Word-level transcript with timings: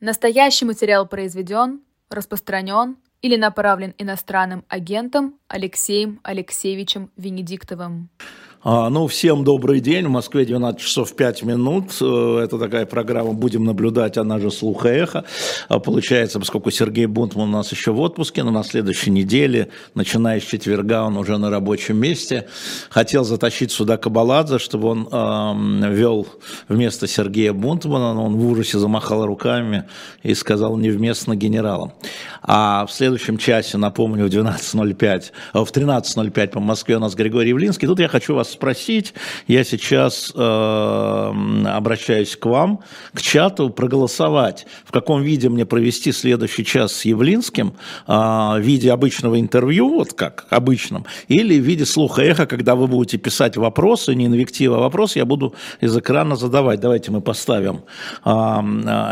Настоящий 0.00 0.64
материал 0.64 1.06
произведен, 1.06 1.82
распространен 2.08 2.96
или 3.20 3.36
направлен 3.36 3.94
иностранным 3.98 4.64
агентом 4.66 5.38
Алексеем 5.46 6.20
Алексеевичем 6.22 7.10
Венедиктовым. 7.18 8.08
А, 8.62 8.90
ну, 8.90 9.06
всем 9.06 9.42
добрый 9.42 9.80
день. 9.80 10.04
В 10.04 10.10
Москве 10.10 10.44
12 10.44 10.78
часов 10.78 11.16
5 11.16 11.44
минут. 11.44 11.96
Э, 12.02 12.42
это 12.44 12.58
такая 12.58 12.84
программа 12.84 13.32
«Будем 13.32 13.64
наблюдать», 13.64 14.18
она 14.18 14.38
же 14.38 14.50
«Слух 14.50 14.84
и 14.84 14.90
эхо». 14.90 15.24
А, 15.70 15.78
получается, 15.78 16.38
поскольку 16.38 16.70
Сергей 16.70 17.06
Бунтман 17.06 17.48
у 17.48 17.52
нас 17.52 17.72
еще 17.72 17.92
в 17.92 18.00
отпуске, 18.00 18.42
но 18.42 18.50
на 18.50 18.62
следующей 18.62 19.12
неделе, 19.12 19.68
начиная 19.94 20.40
с 20.40 20.44
четверга, 20.44 21.04
он 21.04 21.16
уже 21.16 21.38
на 21.38 21.48
рабочем 21.48 21.96
месте. 21.96 22.48
Хотел 22.90 23.24
затащить 23.24 23.72
сюда 23.72 23.96
Кабаладзе, 23.96 24.58
чтобы 24.58 24.88
он 24.88 25.08
э, 25.10 25.94
вел 25.94 26.26
вместо 26.68 27.06
Сергея 27.06 27.54
Бунтмана, 27.54 28.12
но 28.12 28.26
он 28.26 28.36
в 28.36 28.46
ужасе 28.46 28.78
замахал 28.78 29.24
руками 29.24 29.84
и 30.22 30.34
сказал 30.34 30.76
невместно 30.76 31.34
генералам. 31.34 31.94
А 32.42 32.84
в 32.84 32.92
следующем 32.92 33.38
часе, 33.38 33.78
напомню, 33.78 34.26
в 34.26 34.28
12.05, 34.28 35.32
э, 35.54 35.58
в 35.64 35.72
13.05 35.72 36.48
по 36.48 36.60
Москве 36.60 36.96
у 36.96 37.00
нас 37.00 37.14
Григорий 37.14 37.48
Явлинский. 37.48 37.86
Тут 37.86 38.00
я 38.00 38.08
хочу 38.08 38.34
вас 38.34 38.49
спросить. 38.50 39.14
Я 39.46 39.64
сейчас 39.64 40.32
э, 40.34 41.32
обращаюсь 41.66 42.36
к 42.36 42.46
вам, 42.46 42.80
к 43.14 43.22
чату, 43.22 43.70
проголосовать, 43.70 44.66
в 44.84 44.92
каком 44.92 45.22
виде 45.22 45.48
мне 45.48 45.66
провести 45.66 46.12
следующий 46.12 46.64
час 46.64 46.92
с 46.92 47.04
Явлинским, 47.04 47.74
э, 48.06 48.12
в 48.12 48.60
виде 48.60 48.92
обычного 48.92 49.40
интервью, 49.40 49.88
вот 49.88 50.12
как 50.12 50.46
обычном, 50.50 51.06
или 51.28 51.58
в 51.58 51.64
виде 51.64 51.84
слуха 51.84 52.22
эха, 52.22 52.46
когда 52.46 52.74
вы 52.74 52.86
будете 52.86 53.18
писать 53.18 53.56
вопросы, 53.56 54.14
не 54.14 54.26
инвектива, 54.26 54.76
а 54.76 54.80
вопрос 54.80 55.16
я 55.16 55.24
буду 55.24 55.54
из 55.80 55.96
экрана 55.96 56.36
задавать. 56.36 56.80
Давайте 56.80 57.10
мы 57.10 57.20
поставим 57.20 57.82
э, 58.24 58.30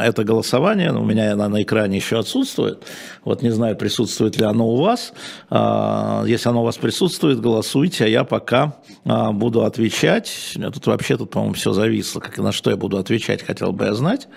это 0.04 0.24
голосование. 0.24 0.92
У 0.92 1.04
меня 1.04 1.32
она 1.32 1.48
на 1.48 1.62
экране 1.62 1.96
еще 1.96 2.18
отсутствует. 2.18 2.84
Вот 3.24 3.42
не 3.42 3.50
знаю, 3.50 3.76
присутствует 3.76 4.38
ли 4.38 4.44
оно 4.44 4.68
у 4.68 4.76
вас. 4.76 5.12
Э, 5.50 6.24
если 6.26 6.48
оно 6.48 6.62
у 6.62 6.64
вас 6.64 6.76
присутствует, 6.76 7.40
голосуйте, 7.40 8.04
а 8.04 8.08
я 8.08 8.24
пока 8.24 8.74
э, 9.04 9.27
буду 9.32 9.64
отвечать. 9.64 10.54
Тут 10.54 10.86
вообще, 10.86 11.16
тут, 11.16 11.30
по-моему, 11.30 11.54
все 11.54 11.72
зависло. 11.72 12.20
Как, 12.20 12.38
на 12.38 12.52
что 12.52 12.70
я 12.70 12.76
буду 12.76 12.98
отвечать, 12.98 13.42
хотел 13.42 13.72
бы 13.72 13.86
я 13.86 13.94
знать. 13.94 14.28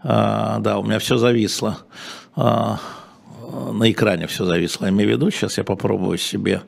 А, 0.00 0.58
да, 0.58 0.78
у 0.78 0.84
меня 0.84 0.98
все 0.98 1.16
зависло. 1.16 1.78
А, 2.34 2.80
на 3.72 3.90
экране 3.90 4.26
все 4.26 4.44
зависло, 4.44 4.86
я 4.86 4.90
имею 4.90 5.10
в 5.10 5.12
виду. 5.12 5.30
Сейчас 5.30 5.58
я 5.58 5.64
попробую 5.64 6.18
себе 6.18 6.62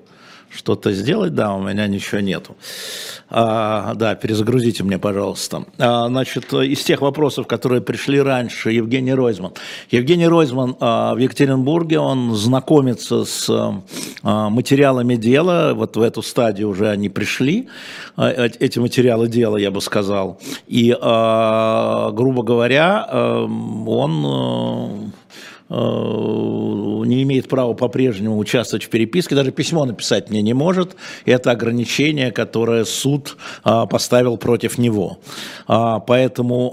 что-то 0.55 0.93
сделать, 0.93 1.35
да, 1.35 1.55
у 1.55 1.63
меня 1.63 1.87
ничего 1.87 2.21
нету. 2.21 2.57
А, 3.29 3.95
да, 3.95 4.15
перезагрузите 4.15 4.85
мне, 4.85 4.99
пожалуйста. 4.99 5.65
А, 5.79 6.07
значит, 6.09 6.53
из 6.53 6.83
тех 6.85 7.01
вопросов, 7.01 7.47
которые 7.47 7.81
пришли 7.81 8.21
раньше, 8.21 8.71
Евгений 8.71 9.15
Ройзман. 9.15 9.53
Евгений 9.91 10.27
Ройзман 10.27 10.77
а, 10.81 11.15
в 11.15 11.19
Екатеринбурге, 11.19 11.99
он 11.99 12.35
знакомится 12.35 13.25
с 13.25 13.49
а, 13.51 14.49
материалами 14.51 15.17
дела, 15.17 15.75
вот 15.75 15.97
в 15.97 16.03
эту 16.03 16.23
стадию 16.23 16.69
уже 16.69 16.89
они 16.89 17.09
пришли, 17.09 17.69
а, 18.17 18.29
эти 18.31 18.79
материалы 18.79 19.29
дела, 19.29 19.57
я 19.57 19.71
бы 19.71 19.81
сказал. 19.81 20.41
И, 20.67 20.97
а, 21.01 22.11
грубо 22.13 22.43
говоря, 22.43 23.07
а, 23.09 23.45
он... 23.45 24.25
А, 24.27 25.11
Э, 25.71 26.54
не 27.15 27.23
имеет 27.23 27.49
права 27.49 27.75
по-прежнему 27.75 28.39
участвовать 28.39 28.85
в 28.85 28.89
переписке, 28.89 29.35
даже 29.35 29.53
письмо 29.53 29.85
написать 29.85 30.31
мне 30.31 30.43
не 30.43 30.53
может. 30.55 30.97
Это 31.25 31.51
ограничение, 31.51 32.33
которое 32.33 32.85
суд 32.85 33.37
э, 33.65 33.87
поставил 33.89 34.37
против 34.37 34.79
него. 34.79 35.19
А, 35.67 36.01
поэтому 36.01 36.71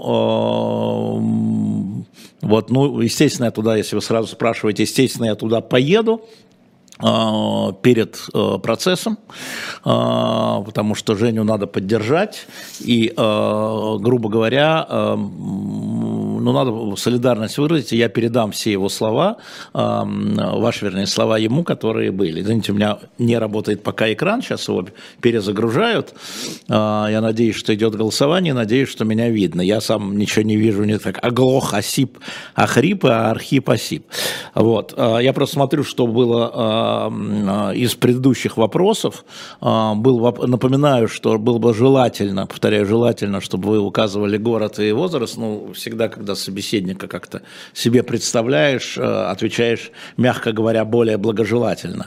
э, 2.42 2.46
вот, 2.46 2.70
ну, 2.70 3.00
естественно, 3.00 3.46
я 3.46 3.50
туда, 3.52 3.76
если 3.76 3.96
вы 3.96 4.02
сразу 4.02 4.28
спрашиваете, 4.28 4.82
естественно, 4.82 5.26
я 5.26 5.34
туда 5.34 5.60
поеду 5.60 6.22
перед 7.82 8.28
процессом, 8.62 9.18
потому 9.82 10.94
что 10.94 11.16
Женю 11.16 11.42
надо 11.42 11.66
поддержать, 11.66 12.46
и, 12.78 13.12
грубо 13.16 14.28
говоря, 14.28 14.86
ну, 16.42 16.52
надо 16.52 16.96
солидарность 16.96 17.58
выразить, 17.58 17.92
и 17.92 17.96
я 17.96 18.08
передам 18.08 18.50
все 18.52 18.72
его 18.72 18.88
слова, 18.88 19.36
ваши, 19.72 20.84
вернее, 20.84 21.06
слова 21.06 21.38
ему, 21.38 21.64
которые 21.64 22.10
были. 22.10 22.42
Извините, 22.42 22.72
у 22.72 22.74
меня 22.74 22.98
не 23.18 23.38
работает 23.38 23.82
пока 23.82 24.12
экран, 24.12 24.42
сейчас 24.42 24.68
его 24.68 24.84
перезагружают. 25.20 26.14
А, 26.68 27.08
я 27.08 27.20
надеюсь, 27.20 27.56
что 27.56 27.74
идет 27.74 27.94
голосование, 27.94 28.54
надеюсь, 28.54 28.88
что 28.88 29.04
меня 29.04 29.28
видно. 29.30 29.60
Я 29.60 29.80
сам 29.80 30.18
ничего 30.18 30.44
не 30.44 30.56
вижу, 30.56 30.84
не 30.84 30.98
так 30.98 31.24
оглох, 31.24 31.74
осип, 31.74 32.18
охрип, 32.54 33.04
а 33.04 33.30
архип, 33.30 33.70
осип. 33.70 34.06
Вот. 34.54 34.94
А, 34.96 35.18
я 35.18 35.32
просто 35.32 35.54
смотрю, 35.54 35.84
что 35.84 36.06
было 36.06 37.72
из 37.74 37.94
предыдущих 37.94 38.56
вопросов. 38.56 39.24
Был, 39.60 40.20
напоминаю, 40.46 41.08
что 41.08 41.38
было 41.38 41.58
бы 41.58 41.74
желательно, 41.74 42.46
повторяю, 42.46 42.86
желательно, 42.86 43.40
чтобы 43.40 43.70
вы 43.70 43.78
указывали 43.78 44.36
город 44.36 44.78
и 44.78 44.92
возраст. 44.92 45.36
Ну, 45.36 45.72
всегда, 45.74 46.08
когда 46.08 46.31
когда 46.32 46.34
собеседника 46.34 47.08
как-то 47.08 47.42
себе 47.74 48.02
представляешь, 48.02 48.98
э, 48.98 49.02
отвечаешь, 49.02 49.90
мягко 50.16 50.52
говоря, 50.52 50.84
более 50.84 51.16
благожелательно. 51.16 52.06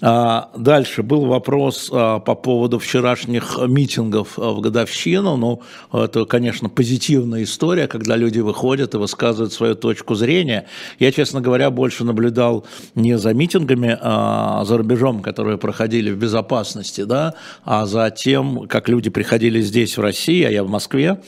А, 0.00 0.50
дальше 0.56 1.02
был 1.02 1.26
вопрос 1.26 1.90
э, 1.92 2.20
по 2.24 2.34
поводу 2.34 2.78
вчерашних 2.78 3.58
митингов 3.68 4.38
э, 4.38 4.42
в 4.42 4.60
годовщину. 4.60 5.36
Ну, 5.36 5.60
это, 5.92 6.24
конечно, 6.24 6.68
позитивная 6.68 7.42
история, 7.42 7.86
когда 7.86 8.16
люди 8.16 8.40
выходят 8.40 8.94
и 8.94 8.98
высказывают 8.98 9.52
свою 9.52 9.74
точку 9.74 10.14
зрения. 10.14 10.64
Я, 11.00 11.12
честно 11.12 11.40
говоря, 11.40 11.70
больше 11.70 12.04
наблюдал 12.04 12.64
не 12.94 13.18
за 13.18 13.34
митингами 13.34 13.98
а 14.00 14.64
за 14.64 14.76
рубежом, 14.76 15.22
которые 15.22 15.56
проходили 15.58 16.10
в 16.10 16.16
безопасности, 16.16 17.04
да, 17.04 17.34
а 17.64 17.86
за 17.86 18.10
тем, 18.10 18.66
как 18.68 18.88
люди 18.88 19.10
приходили 19.10 19.62
здесь, 19.62 19.98
в 19.98 20.00
России, 20.00 20.42
а 20.44 20.50
я 20.50 20.62
в 20.64 20.68
Москве, 20.68 21.18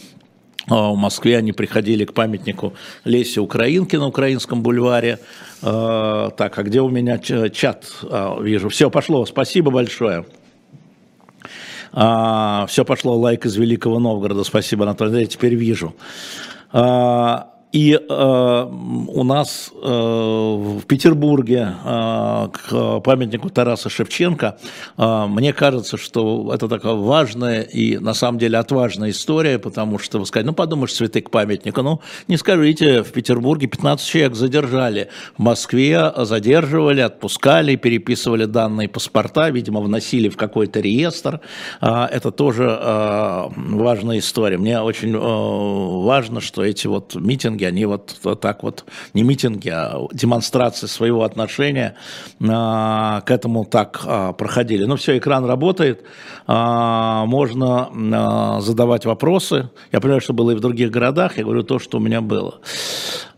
в 0.67 0.97
Москве 0.97 1.39
они 1.39 1.53
приходили 1.53 2.05
к 2.05 2.13
памятнику 2.15 2.73
Лесе 3.05 3.41
Украинки 3.41 3.97
на 3.97 4.07
Украинском 4.07 4.63
бульваре. 4.63 5.19
А, 5.63 6.31
так, 6.31 6.59
а 6.59 6.63
где 6.63 6.81
у 6.81 6.89
меня 6.89 7.19
чат? 7.19 7.85
А, 8.03 8.41
вижу. 8.41 8.69
Все, 8.69 8.91
пошло. 8.91 9.27
Спасибо 9.27 9.71
большое. 9.71 10.25
Все 11.93 12.85
пошло. 12.85 13.17
Лайк 13.17 13.47
из 13.47 13.57
Великого 13.57 13.99
Новгорода. 13.99 14.43
Спасибо, 14.43 14.85
Анатолий. 14.85 15.21
Я 15.21 15.27
теперь 15.27 15.55
вижу. 15.55 15.95
И 17.73 18.01
у 18.09 19.25
нас 19.25 19.73
э, 19.83 20.74
в 20.85 20.87
Петербурге 20.87 21.77
э, 21.83 22.49
к 22.53 23.01
памятнику 23.01 23.49
Тараса 23.49 23.89
Шевченко, 23.89 24.59
э, 24.99 25.27
мне 25.29 25.55
кажется, 25.55 25.97
что 25.97 26.53
это 26.53 26.69
такая 26.69 26.93
важная 26.93 27.63
и 27.63 27.97
на 27.97 28.13
самом 28.13 28.39
деле 28.39 28.59
отважная 28.59 29.11
история, 29.11 29.59
потому 29.59 29.99
что 29.99 30.19
вы 30.19 30.27
скажете, 30.27 30.49
ну 30.49 30.55
подумаешь, 30.55 30.93
цветы 30.93 31.23
к 31.23 31.31
памятнику, 31.31 31.81
ну 31.81 32.03
не 32.29 32.37
скажите, 32.37 33.03
в 33.03 33.13
Петербурге 33.13 33.67
15 33.67 34.07
человек 34.07 34.35
задержали, 34.35 35.09
в 35.39 35.43
Москве 35.43 36.13
задерживали, 36.19 37.01
отпускали, 37.01 37.77
переписывали 37.77 38.45
данные 38.45 38.89
паспорта, 38.91 39.49
видимо, 39.49 39.81
вносили 39.81 40.29
в 40.29 40.37
какой-то 40.37 40.81
реестр. 40.81 41.41
Э, 41.81 42.05
это 42.11 42.31
тоже 42.31 42.65
важная 43.57 44.19
история. 44.19 44.59
Мне 44.59 44.81
очень 44.81 45.17
важно, 45.17 46.41
что 46.41 46.63
эти 46.63 46.87
вот 46.87 47.15
митинги 47.15 47.65
они 47.65 47.87
вот 47.87 48.19
так 48.41 48.63
вот, 48.63 48.85
не 49.15 49.23
митинги, 49.23 49.71
а 49.71 50.07
демонстрации 50.13 50.74
своего 50.77 51.23
отношения 51.23 51.95
а, 52.47 53.21
к 53.23 53.31
этому 53.31 53.65
так 53.65 54.01
а, 54.05 54.33
проходили. 54.33 54.85
Ну 54.85 54.97
все, 54.97 55.19
экран 55.19 55.45
работает, 55.45 56.03
а, 56.47 57.25
можно 57.27 58.61
задавать 58.61 59.07
вопросы. 59.07 59.71
Я 59.93 60.01
понимаю, 60.01 60.21
что 60.21 60.33
было 60.33 60.51
и 60.51 60.55
в 60.55 60.61
других 60.61 60.91
городах, 60.91 61.39
я 61.39 61.45
говорю 61.45 61.63
то, 61.63 61.79
что 61.79 61.99
у 61.99 62.01
меня 62.01 62.21
было. 62.21 62.61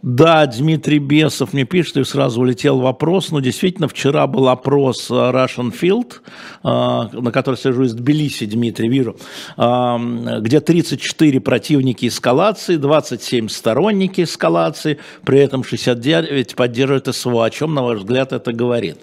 Да, 0.03 0.47
Дмитрий 0.47 0.99
Бесов 0.99 1.53
мне 1.53 1.65
пишет, 1.65 1.97
и 1.97 2.05
сразу 2.05 2.41
улетел 2.41 2.79
вопрос. 2.79 3.33
Ну, 3.33 3.41
действительно, 3.41 3.89
вчера 3.89 4.27
был 4.27 4.49
опрос 4.49 5.11
Russian 5.11 5.73
Field, 5.73 6.21
на 6.63 7.33
который 7.33 7.57
сижу 7.57 7.83
из 7.83 7.95
Тбилиси, 7.95 8.47
Дмитрий, 8.47 8.89
вижу, 8.89 9.17
где 9.57 10.61
34 10.61 11.41
противники 11.41 12.07
эскалации, 12.07 12.77
27 12.77 13.49
сторонники 13.49 14.21
эскалации, 14.21 14.99
при 15.25 15.41
этом 15.41 15.65
69 15.65 16.55
поддерживают 16.55 17.15
СВО. 17.15 17.26
О 17.31 17.51
чем, 17.51 17.75
на 17.75 17.83
ваш 17.83 17.99
взгляд, 17.99 18.33
это 18.33 18.53
говорит? 18.53 18.99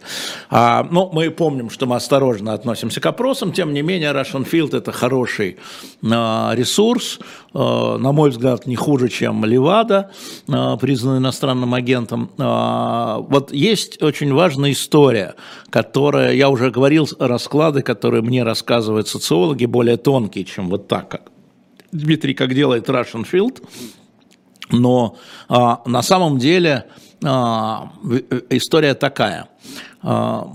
А, 0.49 0.87
ну, 0.89 1.09
мы 1.11 1.29
помним, 1.31 1.69
что 1.69 1.85
мы 1.85 1.95
осторожно 1.95 2.53
относимся 2.53 3.01
к 3.01 3.05
опросам, 3.05 3.51
тем 3.51 3.73
не 3.73 3.81
менее, 3.81 4.11
Russian 4.11 4.49
Field– 4.49 4.75
это 4.77 4.91
хороший 4.91 5.57
ресурс, 6.01 7.19
на 7.53 8.11
мой 8.11 8.29
взгляд, 8.29 8.65
не 8.65 8.75
хуже, 8.75 9.09
чем 9.09 9.45
Левада, 9.45 10.11
признан 10.79 11.17
иностранным 11.17 11.73
агентом. 11.73 12.29
А, 12.37 13.17
вот 13.19 13.53
есть 13.53 14.01
очень 14.01 14.33
важная 14.33 14.71
история, 14.71 15.35
которая, 15.69 16.33
я 16.33 16.49
уже 16.49 16.71
говорил, 16.71 17.07
расклады, 17.19 17.81
которые 17.81 18.21
мне 18.21 18.43
рассказывают 18.43 19.07
социологи, 19.07 19.65
более 19.65 19.97
тонкие, 19.97 20.45
чем 20.45 20.69
вот 20.69 20.87
так, 20.87 21.09
как 21.09 21.21
Дмитрий, 21.91 22.33
как 22.33 22.53
делает 22.53 22.89
Russian 22.89 23.25
Field. 23.29 23.61
Но 24.71 25.17
а, 25.49 25.81
на 25.85 26.01
самом 26.01 26.39
деле 26.39 26.85
а, 26.85 27.02
история 27.23 28.93
такая. 28.93 29.47
А, 30.01 30.49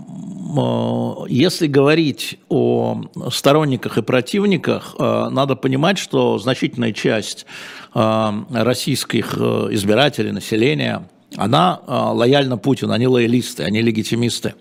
если 1.28 1.66
говорить 1.66 2.38
о 2.48 3.02
сторонниках 3.32 3.96
и 3.98 4.02
противниках, 4.02 4.94
а, 4.98 5.30
надо 5.30 5.56
понимать, 5.56 5.98
что 5.98 6.38
значительная 6.38 6.92
часть 6.92 7.46
а, 7.94 8.44
российских 8.50 9.34
э, 9.38 9.68
избирателей, 9.70 10.32
населения, 10.32 11.08
она 11.36 11.80
а, 11.86 12.12
лояльна 12.12 12.58
Путину, 12.58 12.92
они 12.92 13.06
лоялисты, 13.06 13.62
они 13.62 13.80
легитимисты. 13.80 14.54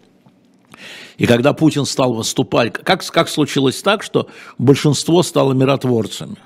И 1.18 1.26
когда 1.26 1.54
Путин 1.54 1.86
стал 1.86 2.14
выступать, 2.14 2.74
как, 2.74 3.06
как 3.06 3.28
случилось 3.28 3.82
так, 3.82 4.04
что 4.04 4.28
большинство 4.58 5.24
стало 5.24 5.54
миротворцами? 5.54 6.38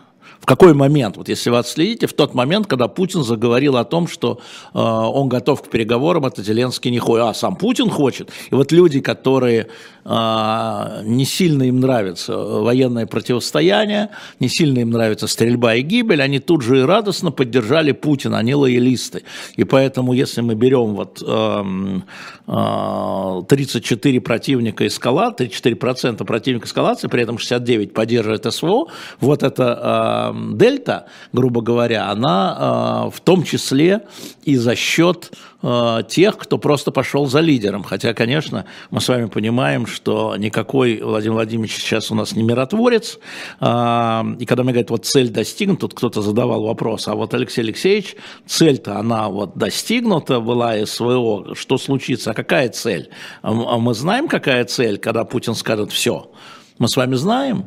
В 0.42 0.46
какой 0.48 0.74
момент, 0.74 1.18
вот 1.18 1.30
если 1.30 1.52
вы 1.52 1.60
отследите, 1.60 2.08
в 2.08 2.14
тот 2.14 2.34
момент, 2.34 2.66
когда 2.66 2.88
Путин 2.88 3.24
заговорил 3.24 3.78
о 3.78 3.86
том, 3.86 4.08
что 4.08 4.40
э, 4.74 4.80
он 4.80 5.30
готов 5.30 5.62
к 5.62 5.70
переговорам, 5.70 6.26
это 6.26 6.42
Зеленский 6.42 6.90
не 6.90 6.98
хочет, 6.98 7.26
а 7.26 7.34
сам 7.36 7.56
Путин 7.56 7.92
хочет. 7.92 8.32
И 8.50 8.56
вот 8.56 8.72
люди, 8.72 9.02
которые 9.02 9.68
э, 10.04 11.02
не 11.04 11.26
сильно 11.26 11.62
им 11.64 11.80
нравится 11.80 12.36
военное 12.36 13.06
противостояние, 13.06 14.10
не 14.40 14.50
сильно 14.50 14.80
им 14.80 14.90
нравится 14.90 15.28
стрельба 15.28 15.76
и 15.76 15.84
гибель, 15.84 16.24
они 16.24 16.40
тут 16.40 16.64
же 16.64 16.80
и 16.80 16.82
радостно 16.82 17.32
поддержали 17.32 17.92
Путина, 17.92 18.40
они 18.40 18.56
лоялисты. 18.56 19.22
И 19.58 19.64
поэтому, 19.64 20.12
если 20.12 20.42
мы 20.42 20.56
берем 20.56 20.96
вот 20.96 21.22
э, 21.24 21.64
э, 22.48 23.42
34 23.48 24.22
противника 24.22 24.88
эскалации, 24.88 25.48
34% 25.48 26.26
противника 26.26 26.66
эскалации, 26.66 27.08
при 27.10 27.22
этом 27.22 27.38
69 27.38 27.94
поддерживает 27.94 28.52
СВО, 28.52 28.88
вот 29.20 29.44
это 29.44 30.31
дельта, 30.33 31.07
грубо 31.33 31.62
говоря, 31.62 32.10
она 32.10 32.56
а, 32.57 33.10
в 33.10 33.19
том 33.22 33.44
числе 33.44 34.01
и 34.44 34.56
за 34.56 34.75
счет 34.75 35.31
а, 35.62 36.04
тех, 36.04 36.38
кто 36.38 36.57
просто 36.57 36.92
пошел 36.92 37.28
за 37.28 37.39
лидером. 37.39 37.83
Хотя, 37.83 38.13
конечно, 38.13 38.66
мы 38.89 39.01
с 39.01 39.07
вами 39.07 39.25
понимаем, 39.25 39.86
что 39.86 40.36
никакой 40.38 41.01
Владимир 41.01 41.36
Владимирович 41.36 41.75
сейчас 41.75 42.12
у 42.12 42.16
нас 42.16 42.33
не 42.33 42.44
миротворец. 42.44 43.19
А, 43.60 44.25
и 44.39 44.45
когда 44.45 44.63
мне 44.63 44.74
говорят, 44.74 44.89
вот 44.89 45.06
цель 45.06 45.30
достигнута, 45.30 45.81
тут 45.81 45.94
кто-то 45.94 46.22
задавал 46.22 46.63
вопрос, 46.63 47.07
а 47.07 47.16
вот 47.16 47.33
Алексей 47.33 47.62
Алексеевич, 47.62 48.16
цель-то 48.45 48.98
она 48.98 49.30
вот 49.30 49.57
достигнута 49.57 50.39
была 50.39 50.86
СВО, 50.86 51.56
что 51.56 51.78
случится, 51.78 52.31
а 52.31 52.33
какая 52.33 52.69
цель? 52.69 53.10
Мы 53.44 53.94
знаем, 53.94 54.28
какая 54.28 54.66
цель, 54.66 54.98
когда 54.98 55.25
Путин 55.25 55.56
скажет 55.56 55.92
все? 55.92 56.31
Мы 56.80 56.88
с 56.88 56.98
вами 56.98 57.16
знаем. 57.16 57.66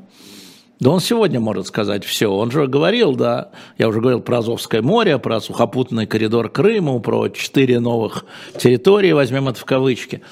Да 0.81 0.91
он 0.91 1.01
сегодня 1.01 1.39
может 1.39 1.69
сказать 1.69 2.05
все. 2.05 2.31
Он 2.33 2.51
же 2.51 2.67
говорил, 2.67 3.15
да, 3.15 3.51
я 3.79 3.89
уже 3.89 4.01
говорил 4.01 4.21
про 4.21 4.39
Азовское 4.39 4.83
море, 4.83 5.19
про 5.19 5.41
сухопутный 5.41 6.07
коридор 6.07 6.49
Крыма, 6.49 6.99
про 6.99 7.29
четыре 7.29 7.79
новых 7.79 8.25
территории, 8.59 9.13
возьмем 9.13 9.49
это 9.49 9.61
в 9.61 9.65
кавычки. 9.65 10.23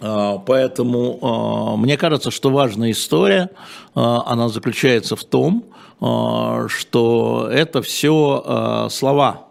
А, 0.00 0.38
поэтому 0.38 1.18
а, 1.22 1.76
мне 1.76 1.96
кажется, 1.96 2.32
что 2.32 2.50
важная 2.50 2.90
история, 2.90 3.50
а, 3.94 4.24
она 4.26 4.48
заключается 4.48 5.14
в 5.16 5.24
том, 5.24 5.64
что 6.68 7.48
это 7.50 7.82
все 7.82 8.86
слова. 8.88 9.48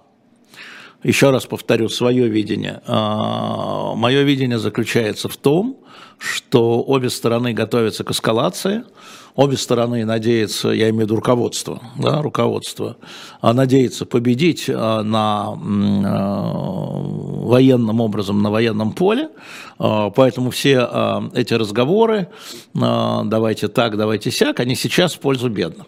Еще 1.03 1.29
раз 1.29 1.45
повторю 1.45 1.89
свое 1.89 2.29
видение. 2.29 2.81
Мое 2.87 4.21
видение 4.21 4.57
заключается 4.57 5.27
в 5.27 5.35
том, 5.35 5.75
что 6.17 6.81
обе 6.81 7.09
стороны 7.09 7.51
готовятся 7.51 8.05
к 8.05 8.11
эскалации– 8.11 8.85
обе 9.37 9.55
стороны 9.55 10.03
надеются, 10.03 10.69
я 10.69 10.89
имею 10.89 11.03
в 11.03 11.05
виду 11.05 11.15
руководство, 11.15 11.79
да, 11.97 12.21
руководство, 12.21 12.97
а 13.39 13.53
надеется 13.53 14.05
победить 14.05 14.65
а, 14.67 15.03
на 15.03 15.53
а, 15.53 17.01
военным 17.47 18.01
образом, 18.01 18.41
на 18.41 18.51
военном 18.51 18.91
поле, 18.91 19.29
поэтому 19.77 20.49
все 20.49 21.29
эти 21.33 21.53
разговоры, 21.53 22.27
давайте 22.73 23.67
так, 23.67 23.95
давайте 23.95 24.31
сяк, 24.31 24.59
они 24.59 24.75
сейчас 24.75 25.13
в 25.13 25.19
пользу 25.19 25.49
бедных. 25.49 25.85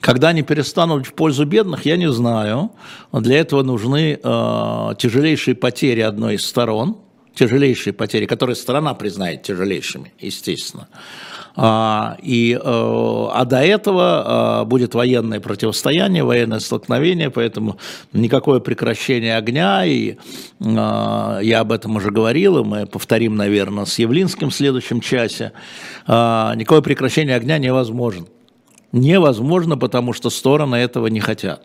Когда 0.00 0.28
они 0.28 0.42
перестанут 0.42 1.06
в 1.06 1.14
пользу 1.14 1.44
бедных, 1.46 1.84
я 1.84 1.96
не 1.96 2.10
знаю. 2.12 2.70
Для 3.12 3.40
этого 3.40 3.64
нужны 3.64 4.20
э, 4.22 4.88
тяжелейшие 4.98 5.56
потери 5.56 6.00
одной 6.00 6.36
из 6.36 6.46
сторон, 6.46 6.98
тяжелейшие 7.36 7.92
потери, 7.92 8.26
которые 8.26 8.56
страна 8.56 8.94
признает 8.94 9.42
тяжелейшими, 9.42 10.12
естественно. 10.18 10.88
А, 11.58 12.18
и, 12.22 12.52
э, 12.52 12.58
а 12.62 13.44
до 13.46 13.64
этого 13.64 14.22
а, 14.60 14.64
будет 14.66 14.94
военное 14.94 15.40
противостояние, 15.40 16.22
военное 16.22 16.60
столкновение, 16.60 17.30
поэтому 17.30 17.78
никакое 18.12 18.60
прекращение 18.60 19.36
огня, 19.36 19.86
и 19.86 20.16
а, 20.60 21.38
я 21.40 21.60
об 21.60 21.72
этом 21.72 21.96
уже 21.96 22.10
говорил, 22.10 22.58
и 22.58 22.64
мы 22.64 22.86
повторим, 22.86 23.36
наверное, 23.36 23.86
с 23.86 23.98
Явлинским 23.98 24.50
в 24.50 24.54
следующем 24.54 25.00
часе, 25.00 25.52
никакое 26.06 26.82
прекращение 26.82 27.36
огня 27.36 27.58
невозможно. 27.58 28.26
Невозможно, 28.92 29.76
потому 29.76 30.12
что 30.12 30.30
стороны 30.30 30.76
этого 30.76 31.06
не 31.08 31.20
хотят. 31.20 31.62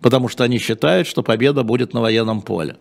Потому 0.00 0.28
что 0.28 0.44
они 0.44 0.58
считают, 0.58 1.08
что 1.08 1.22
победа 1.22 1.62
будет 1.62 1.94
на 1.94 2.00
военном 2.00 2.42
поле. 2.42 2.76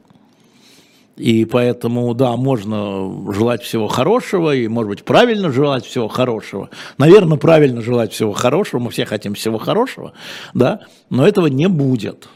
И 1.17 1.45
поэтому, 1.45 2.13
да, 2.13 2.37
можно 2.37 3.33
желать 3.33 3.63
всего 3.63 3.87
хорошего, 3.87 4.55
и, 4.55 4.67
может 4.67 4.89
быть, 4.89 5.03
правильно 5.03 5.51
желать 5.51 5.85
всего 5.85 6.07
хорошего. 6.07 6.69
Наверное, 6.99 7.37
правильно 7.37 7.81
желать 7.81 8.13
всего 8.13 8.33
хорошего, 8.33 8.79
мы 8.81 8.91
все 8.91 9.05
хотим 9.05 9.33
всего 9.33 9.57
хорошего, 9.57 10.13
да, 10.53 10.81
но 11.09 11.27
этого 11.27 11.47
не 11.47 11.67
будет. 11.67 12.29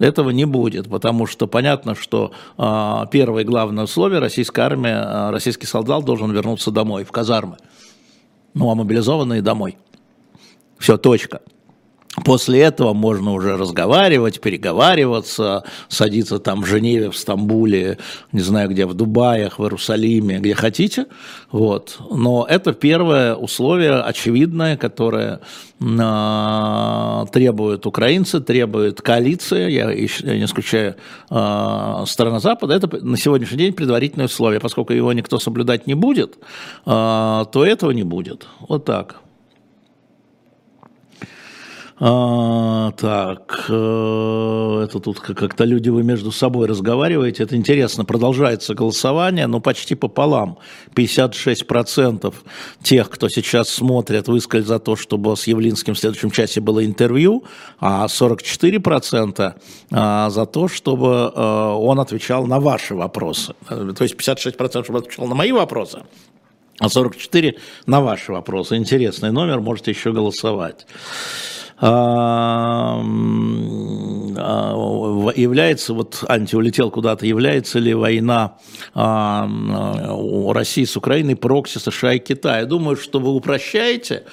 Этого 0.00 0.30
не 0.30 0.44
будет, 0.44 0.90
потому 0.90 1.26
что 1.26 1.46
понятно, 1.46 1.94
что 1.94 2.32
э, 2.58 3.04
первое 3.12 3.44
главное 3.44 3.84
условие 3.84 4.18
российская 4.18 4.62
армия, 4.62 5.00
э, 5.00 5.30
российский 5.30 5.66
солдат 5.66 6.04
должен 6.04 6.32
вернуться 6.32 6.72
домой, 6.72 7.04
в 7.04 7.12
казармы. 7.12 7.58
Ну, 8.54 8.70
а 8.70 8.74
мобилизованные 8.74 9.40
домой. 9.40 9.78
Все, 10.78 10.96
точка. 10.96 11.42
После 12.22 12.60
этого 12.60 12.92
можно 12.92 13.32
уже 13.32 13.56
разговаривать, 13.56 14.40
переговариваться, 14.40 15.64
садиться 15.88 16.38
там 16.38 16.62
в 16.62 16.66
Женеве, 16.66 17.10
в 17.10 17.16
Стамбуле, 17.16 17.98
не 18.30 18.40
знаю 18.40 18.68
где, 18.68 18.86
в 18.86 18.94
Дубаях, 18.94 19.58
в 19.58 19.62
Иерусалиме, 19.62 20.38
где 20.38 20.54
хотите. 20.54 21.06
Вот. 21.50 21.98
Но 22.10 22.46
это 22.48 22.72
первое 22.72 23.34
условие 23.34 24.00
очевидное, 24.00 24.76
которое 24.76 25.40
э, 25.80 27.26
требуют 27.32 27.84
украинцы, 27.84 28.40
требует 28.40 29.02
коалиция, 29.02 29.68
я, 29.68 29.90
я 29.90 30.38
не 30.38 30.44
исключаю 30.44 30.94
э, 31.30 32.04
страна 32.06 32.38
Запада, 32.38 32.74
это 32.74 33.04
на 33.04 33.16
сегодняшний 33.16 33.58
день 33.58 33.72
предварительное 33.72 34.26
условие. 34.26 34.60
Поскольку 34.60 34.92
его 34.92 35.12
никто 35.12 35.40
соблюдать 35.40 35.88
не 35.88 35.94
будет, 35.94 36.36
э, 36.86 37.44
то 37.50 37.64
этого 37.66 37.90
не 37.90 38.04
будет. 38.04 38.46
Вот 38.68 38.84
так. 38.84 39.23
А, 41.96 42.90
так, 42.92 43.66
э, 43.68 44.80
это 44.84 44.98
тут 44.98 45.20
как-то 45.20 45.64
люди 45.64 45.90
вы 45.90 46.02
между 46.02 46.32
собой 46.32 46.66
разговариваете. 46.66 47.44
Это 47.44 47.54
интересно. 47.54 48.04
Продолжается 48.04 48.74
голосование, 48.74 49.46
но 49.46 49.60
почти 49.60 49.94
пополам. 49.94 50.58
56% 50.96 52.34
тех, 52.82 53.10
кто 53.10 53.28
сейчас 53.28 53.68
смотрит, 53.68 54.26
высказали 54.26 54.66
за 54.66 54.80
то, 54.80 54.96
чтобы 54.96 55.36
с 55.36 55.46
Явлинским 55.46 55.94
в 55.94 55.98
следующем 55.98 56.32
часе 56.32 56.60
было 56.60 56.84
интервью, 56.84 57.44
а 57.78 58.06
44% 58.06 59.54
а, 59.92 60.30
за 60.30 60.46
то, 60.46 60.66
чтобы 60.66 61.32
э, 61.32 61.40
он 61.40 62.00
отвечал 62.00 62.46
на 62.46 62.58
ваши 62.58 62.96
вопросы. 62.96 63.54
То 63.68 64.02
есть 64.02 64.16
56% 64.16 64.82
чтобы 64.82 64.98
отвечал 64.98 65.28
на 65.28 65.36
мои 65.36 65.52
вопросы, 65.52 66.02
а 66.80 66.88
44 66.88 67.56
на 67.86 68.00
ваши 68.00 68.32
вопросы. 68.32 68.76
Интересный 68.76 69.30
номер, 69.30 69.60
можете 69.60 69.92
еще 69.92 70.12
голосовать. 70.12 70.86
А, 71.86 72.98
является, 75.36 75.92
вот 75.92 76.24
Анти 76.28 76.56
улетел 76.56 76.90
куда-то, 76.90 77.26
является 77.26 77.78
ли 77.78 77.92
война 77.92 78.56
а, 78.94 79.46
России 80.54 80.84
с 80.84 80.96
Украиной 80.96 81.36
прокси 81.36 81.76
США 81.78 82.14
и 82.14 82.20
Китая? 82.20 82.64
Думаю, 82.64 82.96
что 82.96 83.20
вы 83.20 83.34
упрощаете 83.34 84.24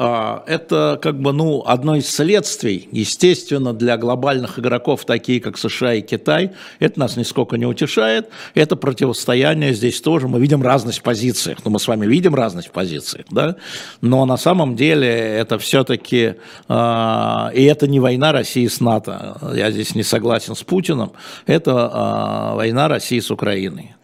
это 0.00 0.98
как 1.02 1.20
бы 1.20 1.32
ну, 1.32 1.62
одно 1.66 1.96
из 1.96 2.08
следствий, 2.08 2.88
естественно, 2.90 3.74
для 3.74 3.98
глобальных 3.98 4.58
игроков, 4.58 5.04
такие 5.04 5.40
как 5.40 5.58
США 5.58 5.94
и 5.94 6.00
Китай. 6.00 6.52
Это 6.78 6.98
нас 6.98 7.16
нисколько 7.16 7.58
не 7.58 7.66
утешает. 7.66 8.30
Это 8.54 8.76
противостояние 8.76 9.74
здесь 9.74 10.00
тоже. 10.00 10.26
Мы 10.26 10.40
видим 10.40 10.62
разность 10.62 11.00
в 11.00 11.02
позициях. 11.02 11.58
Ну, 11.64 11.70
мы 11.70 11.78
с 11.78 11.86
вами 11.86 12.06
видим 12.06 12.34
разность 12.34 12.68
в 12.68 12.70
позициях. 12.70 13.26
Да? 13.30 13.56
Но 14.00 14.24
на 14.24 14.38
самом 14.38 14.74
деле 14.74 15.08
это 15.08 15.58
все-таки... 15.58 16.36
Э, 16.68 17.50
и 17.54 17.64
это 17.64 17.86
не 17.86 18.00
война 18.00 18.32
России 18.32 18.66
с 18.66 18.80
НАТО. 18.80 19.38
Я 19.54 19.70
здесь 19.70 19.94
не 19.94 20.02
согласен 20.02 20.54
с 20.54 20.62
Путиным. 20.62 21.12
Это 21.46 22.52
э, 22.52 22.56
война 22.56 22.88
России 22.88 23.20
с 23.20 23.30
Украиной. 23.30 23.94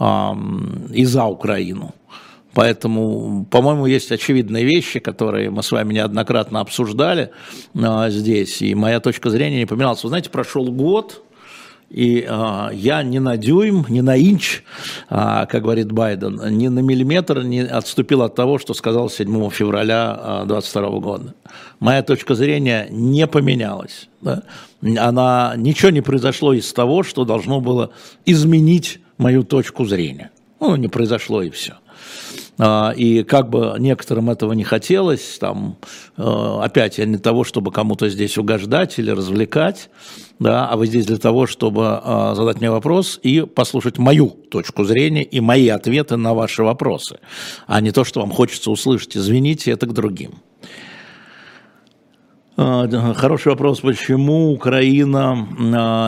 Э, 0.00 0.32
и 0.92 1.04
за 1.04 1.24
Украину. 1.24 1.94
Поэтому, 2.56 3.44
по-моему, 3.50 3.84
есть 3.84 4.10
очевидные 4.10 4.64
вещи, 4.64 4.98
которые 4.98 5.50
мы 5.50 5.62
с 5.62 5.70
вами 5.70 5.92
неоднократно 5.92 6.60
обсуждали 6.60 7.30
а, 7.78 8.08
здесь, 8.08 8.62
и 8.62 8.74
моя 8.74 8.98
точка 8.98 9.28
зрения 9.28 9.58
не 9.58 9.66
поменялась. 9.66 10.02
Вы 10.02 10.08
знаете, 10.08 10.30
прошел 10.30 10.64
год, 10.72 11.22
и 11.90 12.26
э, 12.26 12.68
я 12.72 13.02
ни 13.02 13.18
на 13.18 13.36
дюйм, 13.36 13.84
ни 13.90 14.00
на 14.00 14.18
инч, 14.18 14.62
э, 15.10 15.46
как 15.50 15.62
говорит 15.62 15.92
Байден, 15.92 16.40
ни 16.56 16.68
на 16.68 16.78
миллиметр 16.78 17.42
не 17.42 17.60
отступил 17.60 18.22
от 18.22 18.34
того, 18.34 18.58
что 18.58 18.72
сказал 18.72 19.10
7 19.10 19.50
февраля 19.50 20.44
2022 20.46 20.82
э, 20.82 21.00
года. 21.00 21.34
Моя 21.78 22.02
точка 22.02 22.34
зрения 22.34 22.88
не 22.90 23.26
поменялась. 23.26 24.08
Да? 24.22 24.44
Она, 24.80 25.52
ничего 25.58 25.90
не 25.90 26.00
произошло 26.00 26.54
из 26.54 26.72
того, 26.72 27.02
что 27.02 27.26
должно 27.26 27.60
было 27.60 27.90
изменить 28.24 29.00
мою 29.18 29.44
точку 29.44 29.84
зрения. 29.84 30.30
Ну, 30.58 30.74
не 30.76 30.88
произошло 30.88 31.42
и 31.42 31.50
все. 31.50 31.74
А, 32.58 32.92
и 32.96 33.22
как 33.22 33.50
бы 33.50 33.76
некоторым 33.78 34.30
этого 34.30 34.52
не 34.52 34.64
хотелось, 34.64 35.38
там, 35.38 35.76
э, 36.16 36.58
опять, 36.62 36.98
я 36.98 37.04
не 37.04 37.18
того, 37.18 37.44
чтобы 37.44 37.70
кому-то 37.70 38.08
здесь 38.08 38.38
угождать 38.38 38.98
или 38.98 39.10
развлекать, 39.10 39.90
да, 40.38 40.66
а 40.66 40.76
вы 40.76 40.86
здесь 40.86 41.06
для 41.06 41.18
того, 41.18 41.46
чтобы 41.46 42.00
а, 42.02 42.34
задать 42.34 42.58
мне 42.58 42.70
вопрос 42.70 43.20
и 43.22 43.42
послушать 43.42 43.98
мою 43.98 44.28
точку 44.28 44.84
зрения 44.84 45.22
и 45.22 45.40
мои 45.40 45.68
ответы 45.68 46.16
на 46.16 46.34
ваши 46.34 46.62
вопросы, 46.62 47.18
а 47.66 47.80
не 47.80 47.90
то, 47.90 48.04
что 48.04 48.20
вам 48.20 48.30
хочется 48.30 48.70
услышать. 48.70 49.16
Извините, 49.16 49.70
это 49.70 49.86
к 49.86 49.92
другим. 49.92 50.36
А, 52.58 52.88
хороший 53.14 53.48
вопрос, 53.48 53.80
почему 53.80 54.52
Украина 54.52 55.46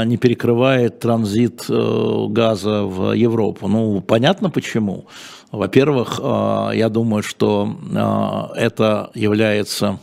не 0.06 0.16
перекрывает 0.16 0.98
транзит 0.98 1.66
э, 1.68 2.26
газа 2.30 2.84
в 2.84 3.12
Европу? 3.12 3.68
Ну, 3.68 4.00
понятно 4.00 4.48
почему. 4.48 5.06
Во-первых, 5.52 6.18
э, 6.22 6.70
я 6.74 6.88
думаю, 6.88 7.22
что 7.22 7.76
это 8.56 9.10
является 9.14 9.98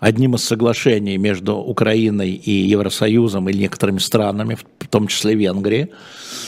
одним 0.00 0.34
из 0.34 0.44
соглашений 0.44 1.18
между 1.18 1.56
Украиной 1.56 2.30
и 2.30 2.50
Евросоюзом 2.50 3.48
или 3.48 3.58
некоторыми 3.58 3.98
странами, 3.98 4.56
в 4.78 4.88
том 4.88 5.06
числе 5.06 5.34
Венгрии, 5.34 5.88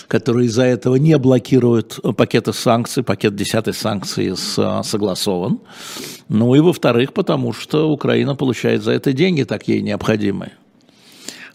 которые 0.09 0.47
из-за 0.47 0.65
этого 0.65 0.97
не 0.97 1.17
блокируют 1.19 1.99
пакеты 2.17 2.53
санкций, 2.53 3.03
пакет 3.03 3.35
10 3.35 3.75
санкций 3.75 4.37
согласован. 4.37 5.61
Ну 6.29 6.55
и 6.55 6.61
во-вторых, 6.61 7.13
потому 7.13 7.53
что 7.53 7.91
Украина 7.91 8.37
получает 8.37 8.83
за 8.83 8.93
это 8.93 9.13
деньги, 9.13 9.43
так 9.43 9.69
ей 9.69 9.83
необходимые. 9.83 10.53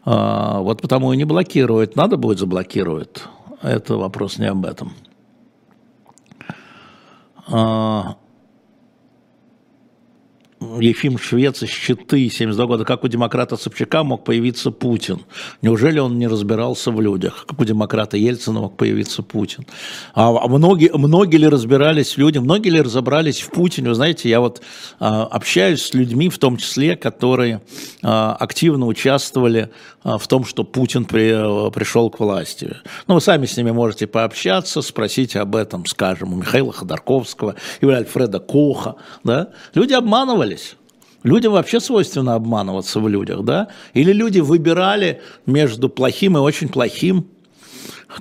А, 0.03 0.59
вот 0.59 0.81
потому 0.81 1.13
и 1.13 1.17
не 1.17 1.25
блокирует. 1.25 1.95
Надо 1.95 2.17
будет 2.17 2.39
заблокирует. 2.39 3.27
Это 3.61 3.95
вопрос 3.95 4.37
не 4.37 4.45
об 4.45 4.65
этом. 4.65 4.93
Ефим 10.61 11.17
Швец 11.17 11.63
из 11.63 11.69
Щиты, 11.69 12.29
72 12.29 12.65
года. 12.65 12.85
Как 12.85 13.03
у 13.03 13.07
демократа 13.07 13.57
Собчака 13.57 14.03
мог 14.03 14.23
появиться 14.23 14.71
Путин? 14.71 15.21
Неужели 15.61 15.99
он 15.99 16.17
не 16.17 16.27
разбирался 16.27 16.91
в 16.91 17.01
людях? 17.01 17.45
Как 17.47 17.59
у 17.59 17.65
демократа 17.65 18.15
Ельцина 18.15 18.61
мог 18.61 18.77
появиться 18.77 19.21
Путин? 19.21 19.65
А, 20.13 20.31
многие, 20.47 20.91
многие 20.95 21.37
ли 21.37 21.47
разбирались 21.47 22.15
в 22.15 22.17
людях? 22.17 22.43
Многие 22.43 22.69
ли 22.69 22.81
разобрались 22.81 23.41
в 23.41 23.51
Путине? 23.51 23.89
Вы 23.89 23.95
знаете, 23.95 24.29
я 24.29 24.39
вот 24.39 24.61
а, 24.99 25.23
общаюсь 25.23 25.81
с 25.81 25.93
людьми, 25.93 26.29
в 26.29 26.37
том 26.37 26.57
числе, 26.57 26.95
которые 26.95 27.61
а, 28.01 28.35
активно 28.39 28.87
участвовали 28.87 29.71
а, 30.03 30.17
в 30.17 30.27
том, 30.27 30.45
что 30.45 30.63
Путин 30.63 31.05
при, 31.05 31.31
а, 31.33 31.69
пришел 31.69 32.09
к 32.09 32.19
власти. 32.19 32.77
Ну, 33.07 33.15
вы 33.15 33.21
сами 33.21 33.45
с 33.45 33.57
ними 33.57 33.71
можете 33.71 34.07
пообщаться, 34.07 34.81
спросить 34.81 35.35
об 35.35 35.55
этом, 35.55 35.85
скажем, 35.85 36.31
у 36.31 36.37
Михаила 36.37 36.71
Ходорковского 36.71 37.55
или 37.81 37.91
Альфреда 37.91 38.39
Коха. 38.39 38.95
Да? 39.23 39.49
Люди 39.73 39.93
обманывались. 40.45 40.75
Людям 41.23 41.53
вообще 41.53 41.79
свойственно 41.79 42.35
обманываться 42.35 42.99
в 42.99 43.07
людях, 43.07 43.43
да? 43.43 43.67
Или 43.95 44.13
люди 44.13 44.39
выбирали 44.39 45.21
между 45.47 45.89
плохим 45.89 46.37
и 46.37 46.39
очень 46.39 46.69
плохим. 46.69 47.25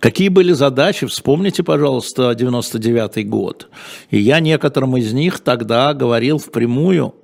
Какие 0.00 0.31
были 0.31 0.52
задачи? 0.54 1.07
Вспомните, 1.07 1.62
пожалуйста, 1.62 2.35
99 2.35 3.28
год. 3.28 3.69
И 4.11 4.19
я 4.19 4.40
некоторым 4.40 4.97
из 4.97 5.12
них 5.12 5.40
тогда 5.40 5.93
говорил 5.93 6.38
впрямую, 6.38 7.14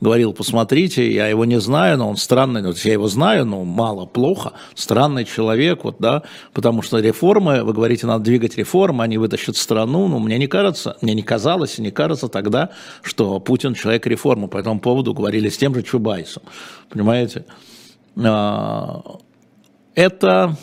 говорил, 0.00 0.32
посмотрите, 0.32 1.12
я 1.12 1.26
его 1.26 1.44
не 1.44 1.60
знаю, 1.60 1.98
но 1.98 2.08
он 2.08 2.16
странный, 2.16 2.62
вот 2.62 2.78
я 2.78 2.92
его 2.92 3.08
знаю, 3.08 3.44
но 3.44 3.64
мало, 3.64 4.06
плохо, 4.06 4.52
странный 4.74 5.24
человек, 5.24 5.84
вот, 5.84 5.96
да, 5.98 6.22
потому 6.52 6.82
что 6.82 6.98
реформы, 6.98 7.62
вы 7.62 7.72
говорите, 7.72 8.06
надо 8.06 8.24
двигать 8.24 8.56
реформы, 8.56 9.04
они 9.04 9.18
вытащат 9.18 9.56
страну, 9.56 10.08
но 10.08 10.18
мне 10.18 10.38
не 10.38 10.46
кажется, 10.46 10.96
мне 11.02 11.14
не 11.14 11.22
казалось 11.22 11.78
и 11.78 11.82
не 11.82 11.90
кажется 11.90 12.28
тогда, 12.28 12.70
что 13.02 13.40
Путин 13.40 13.74
человек 13.74 14.06
реформы, 14.06 14.48
по 14.48 14.58
этому 14.58 14.80
поводу 14.80 15.12
говорили 15.12 15.48
с 15.48 15.58
тем 15.58 15.74
же 15.74 15.82
Чубайсом, 15.82 16.42
понимаете? 16.88 17.44
А, 18.16 19.02
это 19.94 20.56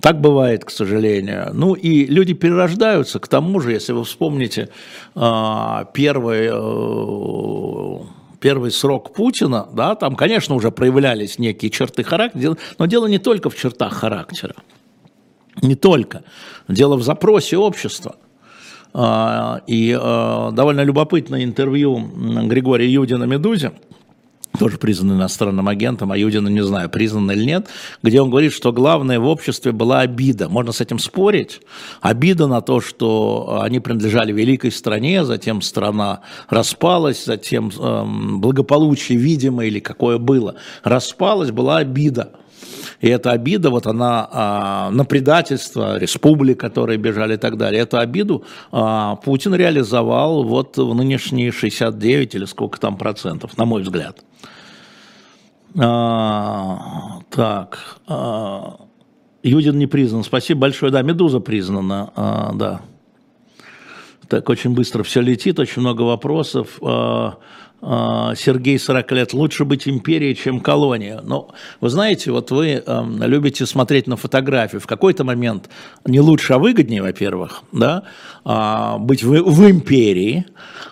так 0.00 0.20
бывает, 0.20 0.64
к 0.64 0.70
сожалению. 0.70 1.50
Ну 1.52 1.74
и 1.74 2.06
люди 2.06 2.32
перерождаются. 2.32 3.18
К 3.18 3.26
тому 3.26 3.58
же, 3.60 3.72
если 3.72 3.92
вы 3.92 4.04
вспомните 4.04 4.68
а, 5.14 5.86
первый, 5.92 6.48
э, 6.52 7.98
первый 8.40 8.70
срок 8.70 9.12
Путина, 9.12 9.68
да, 9.72 9.96
там, 9.96 10.14
конечно, 10.14 10.54
уже 10.54 10.70
проявлялись 10.70 11.38
некие 11.38 11.70
черты 11.70 12.04
характера, 12.04 12.56
но 12.78 12.86
дело 12.86 13.06
не 13.06 13.18
только 13.18 13.50
в 13.50 13.56
чертах 13.56 13.94
характера. 13.94 14.54
Не 15.62 15.74
только. 15.74 16.22
Дело 16.68 16.96
в 16.96 17.02
запросе 17.02 17.56
общества. 17.56 18.16
А, 18.94 19.62
и 19.66 19.90
э, 19.90 20.50
довольно 20.52 20.82
любопытное 20.82 21.42
интервью 21.42 21.98
Григория 22.46 22.88
Юдина 22.88 23.24
«Медузе», 23.24 23.72
тоже 24.58 24.78
признан 24.78 25.16
иностранным 25.16 25.68
агентом, 25.68 26.12
а 26.12 26.18
Юдина 26.18 26.48
не 26.48 26.62
знаю, 26.62 26.90
признан 26.90 27.30
или 27.30 27.44
нет, 27.44 27.68
где 28.02 28.20
он 28.20 28.30
говорит, 28.30 28.52
что 28.52 28.72
главное 28.72 29.18
в 29.20 29.26
обществе 29.26 29.72
была 29.72 30.00
обида. 30.00 30.48
Можно 30.48 30.72
с 30.72 30.80
этим 30.80 30.98
спорить. 30.98 31.60
Обида 32.00 32.46
на 32.46 32.60
то, 32.60 32.80
что 32.80 33.60
они 33.62 33.80
принадлежали 33.80 34.32
великой 34.32 34.72
стране, 34.72 35.24
затем 35.24 35.62
страна 35.62 36.20
распалась, 36.48 37.24
затем 37.24 37.70
эм, 37.78 38.40
благополучие, 38.40 39.18
видимо, 39.18 39.64
или 39.64 39.80
какое 39.80 40.18
было, 40.18 40.56
распалась, 40.82 41.50
была 41.50 41.78
обида. 41.78 42.32
И 43.00 43.08
эта 43.08 43.30
обида, 43.30 43.70
вот 43.70 43.86
она 43.86 44.28
а, 44.30 44.90
на 44.90 45.04
предательство 45.04 45.98
республик, 45.98 46.58
которые 46.58 46.98
бежали 46.98 47.34
и 47.34 47.36
так 47.36 47.56
далее, 47.56 47.82
эту 47.82 47.98
обиду 47.98 48.44
а, 48.72 49.16
Путин 49.16 49.54
реализовал 49.54 50.42
вот 50.42 50.76
в 50.76 50.94
нынешние 50.94 51.52
69 51.52 52.34
или 52.34 52.44
сколько 52.44 52.80
там 52.80 52.96
процентов, 52.96 53.56
на 53.56 53.64
мой 53.66 53.82
взгляд. 53.82 54.24
А, 55.76 57.20
так, 57.30 57.98
а, 58.08 58.80
Юдин 59.44 59.78
не 59.78 59.86
признан. 59.86 60.24
Спасибо 60.24 60.62
большое. 60.62 60.90
Да, 60.90 61.02
Медуза 61.02 61.38
признана, 61.38 62.10
а, 62.16 62.52
да. 62.54 62.80
Так, 64.28 64.48
очень 64.50 64.74
быстро 64.74 65.04
все 65.04 65.20
летит, 65.20 65.58
очень 65.58 65.82
много 65.82 66.02
вопросов. 66.02 66.78
А, 66.82 67.36
Сергей 67.80 68.78
40 68.78 69.12
лет, 69.12 69.32
лучше 69.32 69.64
быть 69.64 69.86
империей, 69.86 70.34
чем 70.34 70.60
колония. 70.60 71.20
Но 71.22 71.50
вы 71.80 71.88
знаете, 71.90 72.32
вот 72.32 72.50
вы 72.50 72.82
э, 72.84 73.04
любите 73.20 73.66
смотреть 73.66 74.08
на 74.08 74.16
фотографию. 74.16 74.80
В 74.80 74.86
какой-то 74.86 75.22
момент 75.22 75.68
не 76.04 76.20
лучше, 76.20 76.54
а 76.54 76.58
выгоднее, 76.58 77.02
во-первых, 77.02 77.62
да, 77.70 78.02
э, 78.44 78.98
быть 78.98 79.22
в, 79.22 79.30
в 79.30 79.70
империи, 79.70 80.46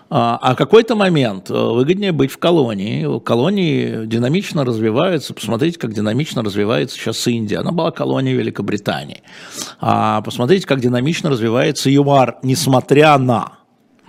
а, 0.09 0.39
а 0.41 0.55
какой-то 0.55 0.95
момент 0.95 1.49
выгоднее 1.49 2.13
быть 2.13 2.31
в 2.31 2.37
колонии. 2.37 3.19
Колонии 3.19 4.05
динамично 4.05 4.63
развиваются. 4.63 5.33
Посмотрите, 5.33 5.77
как 5.77 5.93
динамично 5.93 6.43
развивается 6.43 6.97
сейчас 6.97 7.27
Индия. 7.27 7.57
Она 7.57 7.71
была 7.71 7.91
колонией 7.91 8.37
Великобритании. 8.37 9.23
А 9.81 10.21
посмотрите, 10.21 10.65
как 10.65 10.79
динамично 10.79 11.29
развивается 11.29 11.89
ЮАР, 11.89 12.37
несмотря 12.43 13.17
на 13.17 13.56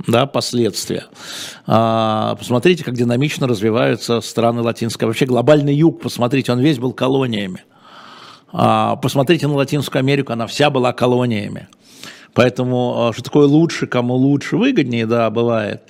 да, 0.07 0.27
последствия. 0.27 1.07
А, 1.67 2.37
посмотрите, 2.37 2.85
как 2.85 2.95
динамично 2.95 3.49
развиваются 3.49 4.21
страны 4.21 4.63
латинской. 4.63 5.07
Вообще 5.07 5.27
глобальный 5.27 5.75
юг, 5.75 6.01
посмотрите, 6.01 6.53
он 6.53 6.61
весь 6.61 6.79
был 6.79 6.93
колониями. 6.93 7.65
А, 8.53 8.97
посмотрите 8.97 9.47
на 9.49 9.55
Латинскую 9.55 10.01
Америку, 10.01 10.33
она 10.33 10.47
вся 10.47 10.71
была 10.71 10.93
колониями. 10.93 11.69
Поэтому 12.33 13.09
а, 13.09 13.13
что 13.13 13.23
такое 13.23 13.47
лучше, 13.47 13.87
кому 13.87 14.15
лучше, 14.15 14.57
выгоднее, 14.57 15.07
да, 15.07 15.31
бывает. 15.31 15.83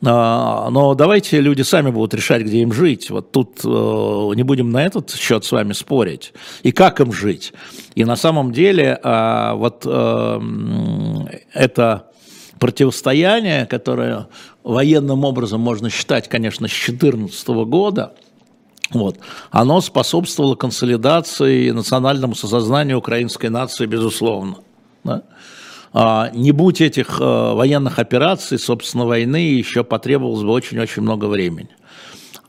Но 0.00 0.94
давайте 0.96 1.40
люди 1.40 1.62
сами 1.62 1.90
будут 1.90 2.14
решать, 2.14 2.42
где 2.42 2.58
им 2.58 2.72
жить. 2.72 3.10
Вот 3.10 3.32
тут 3.32 3.58
э, 3.64 3.68
не 3.68 4.44
будем 4.44 4.70
на 4.70 4.86
этот 4.86 5.12
счет 5.12 5.44
с 5.44 5.50
вами 5.50 5.72
спорить. 5.72 6.34
И 6.62 6.70
как 6.70 7.00
им 7.00 7.12
жить. 7.12 7.52
И 7.96 8.04
на 8.04 8.14
самом 8.14 8.52
деле 8.52 8.96
вот 9.02 9.82
э, 9.84 10.40
это 11.52 12.07
противостояние, 12.58 13.66
которое 13.66 14.28
военным 14.64 15.24
образом 15.24 15.60
можно 15.60 15.90
считать, 15.90 16.28
конечно, 16.28 16.68
с 16.68 16.70
2014 16.70 17.48
года, 17.48 18.14
вот, 18.90 19.18
оно 19.50 19.80
способствовало 19.80 20.54
консолидации 20.54 21.66
и 21.66 21.72
национальному 21.72 22.34
сознанию 22.34 22.98
украинской 22.98 23.48
нации, 23.48 23.86
безусловно. 23.86 24.56
Да? 25.04 25.22
А, 25.92 26.30
не 26.32 26.52
будь 26.52 26.80
этих 26.80 27.18
а, 27.20 27.54
военных 27.54 27.98
операций, 27.98 28.58
собственно, 28.58 29.04
войны 29.04 29.36
еще 29.36 29.84
потребовалось 29.84 30.42
бы 30.42 30.50
очень-очень 30.50 31.02
много 31.02 31.26
времени. 31.26 31.70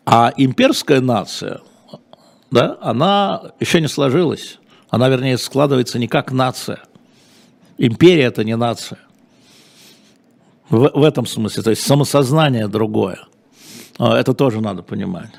А 0.06 0.34
имперская 0.36 1.02
нация, 1.02 1.62
да, 2.52 2.78
она 2.82 3.52
еще 3.60 3.82
не 3.82 3.88
сложилась. 3.88 4.60
Она, 4.90 5.08
вернее, 5.10 5.38
складывается 5.38 6.00
не 6.00 6.08
как 6.08 6.32
нация. 6.32 6.84
Империя– 7.78 8.24
это 8.26 8.44
не 8.44 8.56
нация. 8.56 9.00
В, 10.70 10.92
в 10.94 11.04
этом 11.04 11.26
смысле, 11.26 11.64
то 11.64 11.70
есть 11.72 11.82
самосознание 11.82 12.68
другое. 12.68 13.20
А, 13.98 14.18
это 14.18 14.34
тоже 14.34 14.62
надо 14.62 14.84
понимать. 14.84 15.32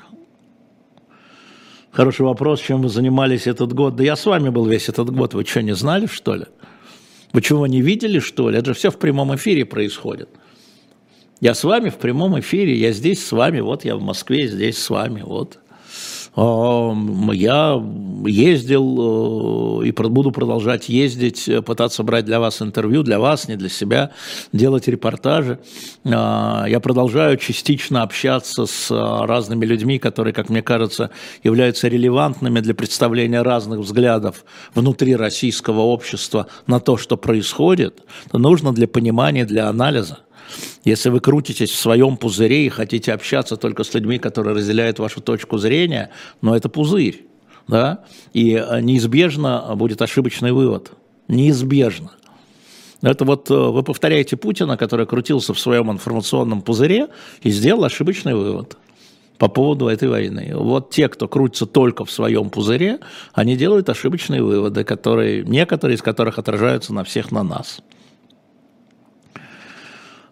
Хороший 1.93 2.23
вопрос, 2.23 2.61
чем 2.61 2.83
вы 2.83 2.89
занимались 2.89 3.47
этот 3.47 3.73
год. 3.73 3.97
Да 3.97 4.05
я 4.05 4.17
с 4.17 4.27
вами 4.27 4.49
был 4.49 4.67
весь 4.67 4.89
этот 4.89 5.11
год. 5.11 5.35
Вы 5.35 5.45
что, 5.45 5.63
не 5.63 5.75
знали, 5.75 6.07
что 6.07 6.35
ли? 6.35 6.47
Вы 7.33 7.43
чего, 7.43 7.67
не 7.67 7.81
видели, 7.81 8.19
что 8.19 8.51
ли? 8.51 8.59
Это 8.59 8.67
же 8.67 8.75
все 8.75 8.91
в 8.91 8.99
прямом 8.99 9.35
эфире 9.37 9.65
происходит. 9.65 10.29
Я 11.41 11.55
с 11.55 11.65
вами 11.65 11.89
в 11.89 11.97
прямом 11.97 12.39
эфире, 12.41 12.75
я 12.75 12.93
здесь 12.93 13.25
с 13.25 13.33
вами, 13.33 13.61
вот 13.61 13.85
я 13.85 13.97
в 13.97 14.03
Москве, 14.03 14.47
здесь 14.47 14.77
с 14.79 14.91
вами, 14.91 15.23
вот. 15.23 15.59
Я 16.41 17.83
ездил 18.27 19.83
э, 19.83 19.87
и 19.89 19.93
буду 19.93 20.31
продолжать 20.31 20.89
ездить, 20.89 21.49
э, 21.49 21.61
пытаться 21.61 22.03
брать 22.03 22.25
для 22.25 22.41
вас 22.41 22.63
интервью, 22.63 23.03
для 23.03 23.19
вас, 23.19 23.47
не 23.47 23.57
для 23.57 23.69
себя, 23.69 24.13
делать 24.53 24.89
репортажи. 24.89 25.59
А, 26.05 26.65
я 26.67 26.81
продолжаю 26.81 27.37
частично 27.37 28.03
общаться 28.03 28.65
с 28.65 28.91
э, 28.91 29.27
разными 29.27 29.67
людьми, 29.67 29.99
которые, 29.99 30.33
как 30.33 30.49
мне 30.49 30.63
кажется, 30.63 31.11
являются 31.45 31.89
релевантными 31.89 32.61
для 32.61 32.75
представления 32.75 33.43
разных 33.43 33.81
взглядов 33.81 34.45
внутри 34.75 35.17
российского 35.17 35.81
общества 35.81 36.47
на 36.67 36.81
то, 36.81 36.97
что 36.97 37.19
происходит. 37.19 38.01
Это 38.27 38.39
нужно 38.39 38.73
для 38.73 38.89
понимания, 38.89 39.45
для 39.45 39.69
анализа. 39.69 40.21
Если 40.85 41.09
вы 41.09 41.21
крутитесь 41.21 41.71
в 41.71 41.77
своем 41.77 42.17
пузыре 42.17 42.67
и 42.67 42.69
хотите 42.69 43.13
общаться 43.13 43.57
только 43.57 43.85
с 43.85 43.95
людьми, 43.95 44.19
которые 44.19 44.55
разделяют 44.55 44.99
вашу 44.99 45.21
точку 45.21 45.59
зрения, 45.59 46.11
но 46.43 46.57
это 46.57 46.69
пузырь, 46.69 47.27
да, 47.69 48.05
и 48.33 48.55
э, 48.55 48.81
неизбежно 48.81 49.75
будет 49.77 50.03
ошибочный 50.03 50.53
вывод. 50.53 50.93
Неизбежно. 51.29 52.11
Это 53.03 53.25
вот 53.25 53.51
э, 53.51 53.55
вы 53.55 53.83
повторяете 53.83 54.37
Путина, 54.37 54.77
который 54.77 55.07
крутился 55.07 55.55
в 55.55 55.59
своем 55.59 55.91
информационном 55.91 56.63
пузыре 56.63 57.09
и 57.43 57.51
сделал 57.51 57.85
ошибочный 57.85 58.35
вывод 58.35 58.77
по 59.39 59.49
поводу 59.49 59.89
этой 59.89 60.09
войны. 60.09 60.53
Вот 60.55 60.91
те, 60.91 61.09
кто 61.09 61.27
крутится 61.27 61.65
только 61.65 62.05
в 62.05 62.11
своем 62.11 62.51
пузыре, 62.51 62.99
они 63.33 63.57
делают 63.57 63.89
ошибочные 63.89 64.43
выводы, 64.43 64.85
которые, 64.85 65.45
некоторые 65.45 65.97
из 65.97 66.03
которых 66.03 66.39
отражаются 66.39 66.93
на 66.93 67.05
всех 67.05 67.33
на 67.33 67.43
нас. 67.43 67.81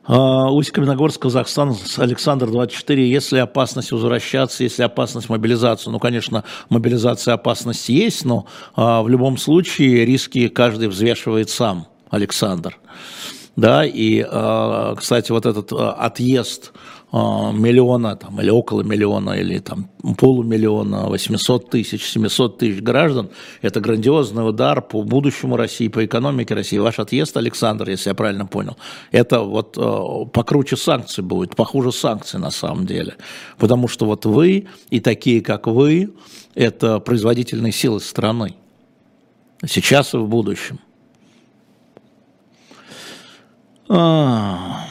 А, 0.08 0.50
Усть-Каменогорск, 0.50 1.20
Казахстан, 1.20 1.76
Александр 1.98 2.46
24. 2.50 3.10
Если 3.10 3.38
опасность 3.38 3.92
возвращаться, 3.92 4.64
если 4.64 4.82
опасность 4.82 5.28
мобилизации, 5.28 5.90
ну, 5.90 5.98
конечно, 5.98 6.44
мобилизация 6.70 7.34
опасность 7.34 7.90
есть, 7.90 8.24
но 8.24 8.46
а, 8.74 9.02
в 9.02 9.08
любом 9.10 9.36
случае 9.36 10.06
риски 10.06 10.48
каждый 10.48 10.88
взвешивает 10.88 11.50
сам, 11.50 11.86
Александр. 12.08 12.78
Да, 13.54 13.84
и, 13.84 14.24
а, 14.26 14.94
кстати, 14.94 15.30
вот 15.30 15.44
этот 15.44 15.72
отъезд 15.72 16.72
миллиона 17.10 18.16
там, 18.16 18.38
или 18.40 18.50
около 18.50 18.82
миллиона, 18.82 19.30
или 19.30 19.58
там 19.60 19.88
полумиллиона, 20.18 21.08
800 21.08 21.70
тысяч, 21.70 22.04
700 22.04 22.58
тысяч 22.58 22.82
граждан, 22.82 23.30
это 23.62 23.80
грандиозный 23.80 24.46
удар 24.46 24.82
по 24.82 25.02
будущему 25.02 25.56
России, 25.56 25.88
по 25.88 26.04
экономике 26.04 26.54
России. 26.54 26.76
Ваш 26.76 26.98
отъезд, 26.98 27.36
Александр, 27.36 27.88
если 27.88 28.10
я 28.10 28.14
правильно 28.14 28.44
понял, 28.44 28.76
это 29.10 29.40
вот 29.40 29.78
а, 29.78 30.26
покруче 30.26 30.76
санкций 30.76 31.24
будет, 31.24 31.56
похуже 31.56 31.92
санкций 31.92 32.38
на 32.38 32.50
самом 32.50 32.84
деле. 32.84 33.16
Потому 33.56 33.88
что 33.88 34.04
вот 34.04 34.26
вы 34.26 34.66
и 34.90 35.00
такие, 35.00 35.40
как 35.40 35.66
вы, 35.66 36.12
это 36.54 37.00
производительные 37.00 37.72
силы 37.72 38.00
страны. 38.00 38.54
Сейчас 39.66 40.12
и 40.12 40.18
в 40.18 40.26
будущем. 40.26 40.78
А... 43.88 44.84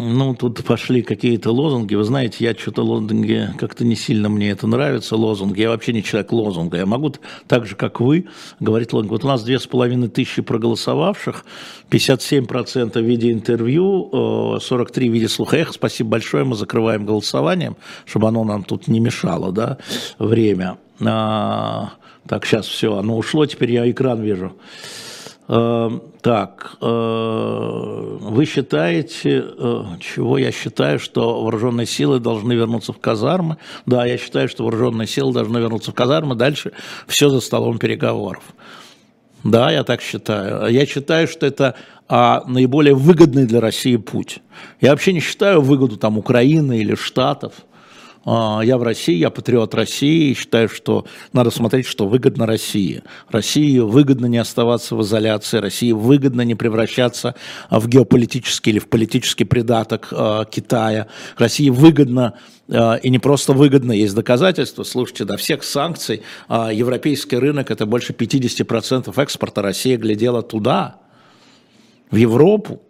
Ну, 0.00 0.32
тут 0.32 0.62
пошли 0.64 1.02
какие-то 1.02 1.50
лозунги. 1.50 1.96
Вы 1.96 2.04
знаете, 2.04 2.44
я 2.44 2.54
что-то 2.54 2.84
лозунги, 2.84 3.50
как-то 3.58 3.84
не 3.84 3.96
сильно 3.96 4.28
мне 4.28 4.50
это 4.50 4.68
нравится, 4.68 5.16
лозунги. 5.16 5.60
Я 5.60 5.70
вообще 5.70 5.92
не 5.92 6.04
человек 6.04 6.30
лозунга. 6.30 6.76
Я 6.76 6.86
могу 6.86 7.12
так 7.48 7.66
же, 7.66 7.74
как 7.74 7.98
вы, 8.00 8.26
говорить 8.60 8.92
лозунги. 8.92 9.10
Вот 9.10 9.24
у 9.24 9.26
нас 9.26 9.42
две 9.42 9.58
с 9.58 9.66
половиной 9.66 10.08
тысячи 10.08 10.40
проголосовавших, 10.40 11.44
57% 11.90 12.92
в 12.92 13.04
виде 13.04 13.32
интервью, 13.32 14.08
43% 14.12 15.10
в 15.10 15.12
виде 15.12 15.28
слуха. 15.28 15.56
Эх, 15.56 15.72
спасибо 15.72 16.10
большое, 16.10 16.44
мы 16.44 16.54
закрываем 16.54 17.04
голосованием, 17.04 17.76
чтобы 18.06 18.28
оно 18.28 18.44
нам 18.44 18.62
тут 18.62 18.86
не 18.86 19.00
мешало, 19.00 19.50
да, 19.50 19.78
время. 20.20 20.78
А, 21.00 21.94
так, 22.28 22.46
сейчас 22.46 22.66
все, 22.66 22.96
оно 22.96 23.18
ушло, 23.18 23.46
теперь 23.46 23.72
я 23.72 23.90
экран 23.90 24.22
вижу. 24.22 24.52
Эм, 25.50 26.02
так, 26.20 26.76
э, 26.82 28.16
вы 28.20 28.44
считаете, 28.44 29.44
э, 29.46 29.82
чего 29.98 30.36
я 30.36 30.52
считаю, 30.52 30.98
что 30.98 31.42
вооруженные 31.42 31.86
силы 31.86 32.20
должны 32.20 32.52
вернуться 32.52 32.92
в 32.92 32.98
казармы? 32.98 33.56
Да, 33.86 34.04
я 34.04 34.18
считаю, 34.18 34.50
что 34.50 34.64
вооруженные 34.64 35.08
силы 35.08 35.32
должны 35.32 35.56
вернуться 35.56 35.90
в 35.92 35.94
казармы, 35.94 36.34
дальше 36.34 36.72
все 37.06 37.30
за 37.30 37.40
столом 37.40 37.78
переговоров. 37.78 38.42
Да, 39.42 39.70
я 39.70 39.84
так 39.84 40.02
считаю. 40.02 40.70
Я 40.70 40.84
считаю, 40.84 41.26
что 41.26 41.46
это 41.46 41.76
а, 42.08 42.44
наиболее 42.46 42.94
выгодный 42.94 43.46
для 43.46 43.60
России 43.60 43.96
путь. 43.96 44.40
Я 44.82 44.90
вообще 44.90 45.14
не 45.14 45.20
считаю 45.20 45.62
выгоду 45.62 45.96
там 45.96 46.18
Украины 46.18 46.78
или 46.78 46.94
Штатов– 46.94 47.54
я 48.62 48.78
в 48.78 48.82
России, 48.82 49.16
я 49.16 49.30
патриот 49.30 49.74
России, 49.74 50.34
считаю, 50.34 50.68
что 50.68 51.06
надо 51.32 51.50
смотреть, 51.50 51.86
что 51.86 52.06
выгодно 52.06 52.46
России. 52.46 53.02
России 53.28 53.78
выгодно 53.78 54.26
не 54.26 54.38
оставаться 54.38 54.96
в 54.96 55.02
изоляции, 55.02 55.58
России 55.58 55.92
выгодно 55.92 56.42
не 56.42 56.54
превращаться 56.54 57.34
в 57.70 57.88
геополитический 57.88 58.72
или 58.72 58.78
в 58.78 58.88
политический 58.88 59.44
придаток 59.44 60.08
э, 60.10 60.44
Китая. 60.50 61.06
России 61.36 61.70
выгодно 61.70 62.34
э, 62.68 63.00
и 63.02 63.10
не 63.10 63.18
просто 63.18 63.52
выгодно, 63.52 63.92
есть 63.92 64.14
доказательства. 64.14 64.82
Слушайте, 64.82 65.24
до 65.24 65.36
всех 65.36 65.64
санкций 65.64 66.22
европейский 66.48 67.36
рынок 67.36 67.70
это 67.70 67.86
больше 67.86 68.12
50% 68.12 69.22
экспорта. 69.22 69.62
Россия 69.62 69.96
глядела 69.96 70.42
туда, 70.42 71.00
в 72.10 72.16
Европу, 72.16 72.82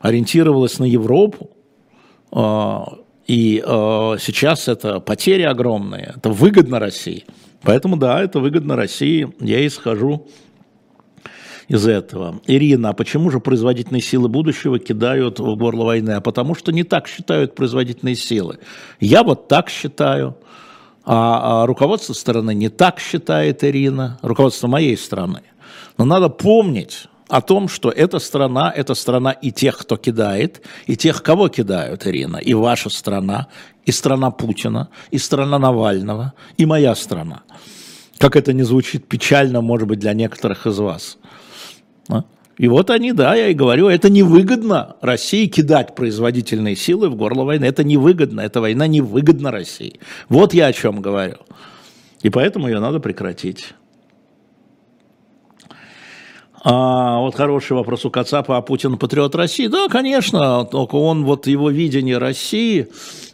ориентировалась 0.00 0.78
на 0.78 0.84
Европу. 0.84 1.50
И 3.28 3.62
э, 3.64 4.16
сейчас 4.18 4.68
это 4.68 5.00
потери 5.00 5.42
огромные, 5.42 6.14
это 6.16 6.30
выгодно 6.30 6.78
России. 6.78 7.26
Поэтому 7.62 7.96
да, 7.96 8.22
это 8.22 8.40
выгодно 8.40 8.74
России, 8.74 9.30
я 9.40 9.66
исхожу 9.66 10.26
из 11.68 11.86
этого. 11.86 12.40
Ирина, 12.46 12.88
а 12.88 12.92
почему 12.94 13.28
же 13.30 13.40
производительные 13.40 14.00
силы 14.00 14.28
будущего 14.30 14.78
кидают 14.78 15.40
в 15.40 15.56
горло 15.56 15.84
войны? 15.84 16.12
А 16.12 16.20
потому 16.22 16.54
что 16.54 16.72
не 16.72 16.84
так 16.84 17.06
считают 17.06 17.54
производительные 17.54 18.14
силы. 18.14 18.60
Я 18.98 19.22
вот 19.22 19.46
так 19.46 19.68
считаю, 19.68 20.38
а, 21.04 21.64
а 21.64 21.66
руководство 21.66 22.14
страны 22.14 22.54
не 22.54 22.70
так 22.70 22.98
считает 22.98 23.62
Ирина, 23.62 24.18
руководство 24.22 24.68
моей 24.68 24.96
страны. 24.96 25.42
Но 25.98 26.06
надо 26.06 26.30
помнить, 26.30 27.08
о 27.28 27.40
том, 27.40 27.68
что 27.68 27.90
эта 27.90 28.18
страна– 28.18 28.72
это 28.76 28.94
страна 28.94 29.32
и 29.32 29.52
тех, 29.52 29.78
кто 29.78 29.96
кидает, 29.96 30.62
и 30.86 30.96
тех, 30.96 31.22
кого 31.22 31.48
кидают, 31.48 32.06
Ирина. 32.06 32.38
И 32.38 32.54
ваша 32.54 32.90
страна, 32.90 33.48
и 33.84 33.92
страна 33.92 34.30
Путина, 34.30 34.88
и 35.10 35.18
страна 35.18 35.58
Навального, 35.58 36.32
и 36.56 36.66
моя 36.66 36.94
страна. 36.94 37.42
Как 38.18 38.34
это 38.36 38.52
не 38.52 38.62
звучит 38.62 39.06
печально, 39.06 39.60
может 39.60 39.86
быть, 39.88 40.00
для 40.00 40.14
некоторых 40.14 40.66
из 40.66 40.78
вас. 40.78 41.18
А? 42.08 42.24
И 42.56 42.66
вот 42.66 42.90
они, 42.90 43.12
да, 43.12 43.34
я 43.36 43.48
и 43.48 43.54
говорю, 43.54 43.88
это 43.88 44.10
невыгодно 44.10 44.96
России 45.00 45.46
кидать 45.46 45.94
производительные 45.94 46.74
силы 46.74 47.08
в 47.08 47.14
горло 47.14 47.44
войны. 47.44 47.66
Это 47.66 47.84
невыгодно, 47.84 48.40
эта 48.40 48.60
война 48.60 48.86
невыгодна 48.88 49.52
России. 49.52 50.00
Вот 50.28 50.54
я 50.54 50.66
о 50.66 50.72
чем 50.72 51.00
говорю. 51.00 51.36
И 52.22 52.30
поэтому 52.30 52.66
ее 52.66 52.80
надо 52.80 52.98
прекратить. 52.98 53.74
А, 56.64 57.20
вот 57.20 57.34
хороший 57.34 57.72
вопрос 57.72 58.04
у 58.04 58.10
Кацапа, 58.10 58.56
а 58.56 58.62
Путин 58.62 58.96
патриот 58.98 59.34
России? 59.34 59.68
Да, 59.68 59.88
конечно, 59.88 60.64
только 60.64 60.96
он, 60.96 61.24
вот 61.24 61.46
его 61.46 61.70
видение 61.70 62.18
России, 62.18 62.88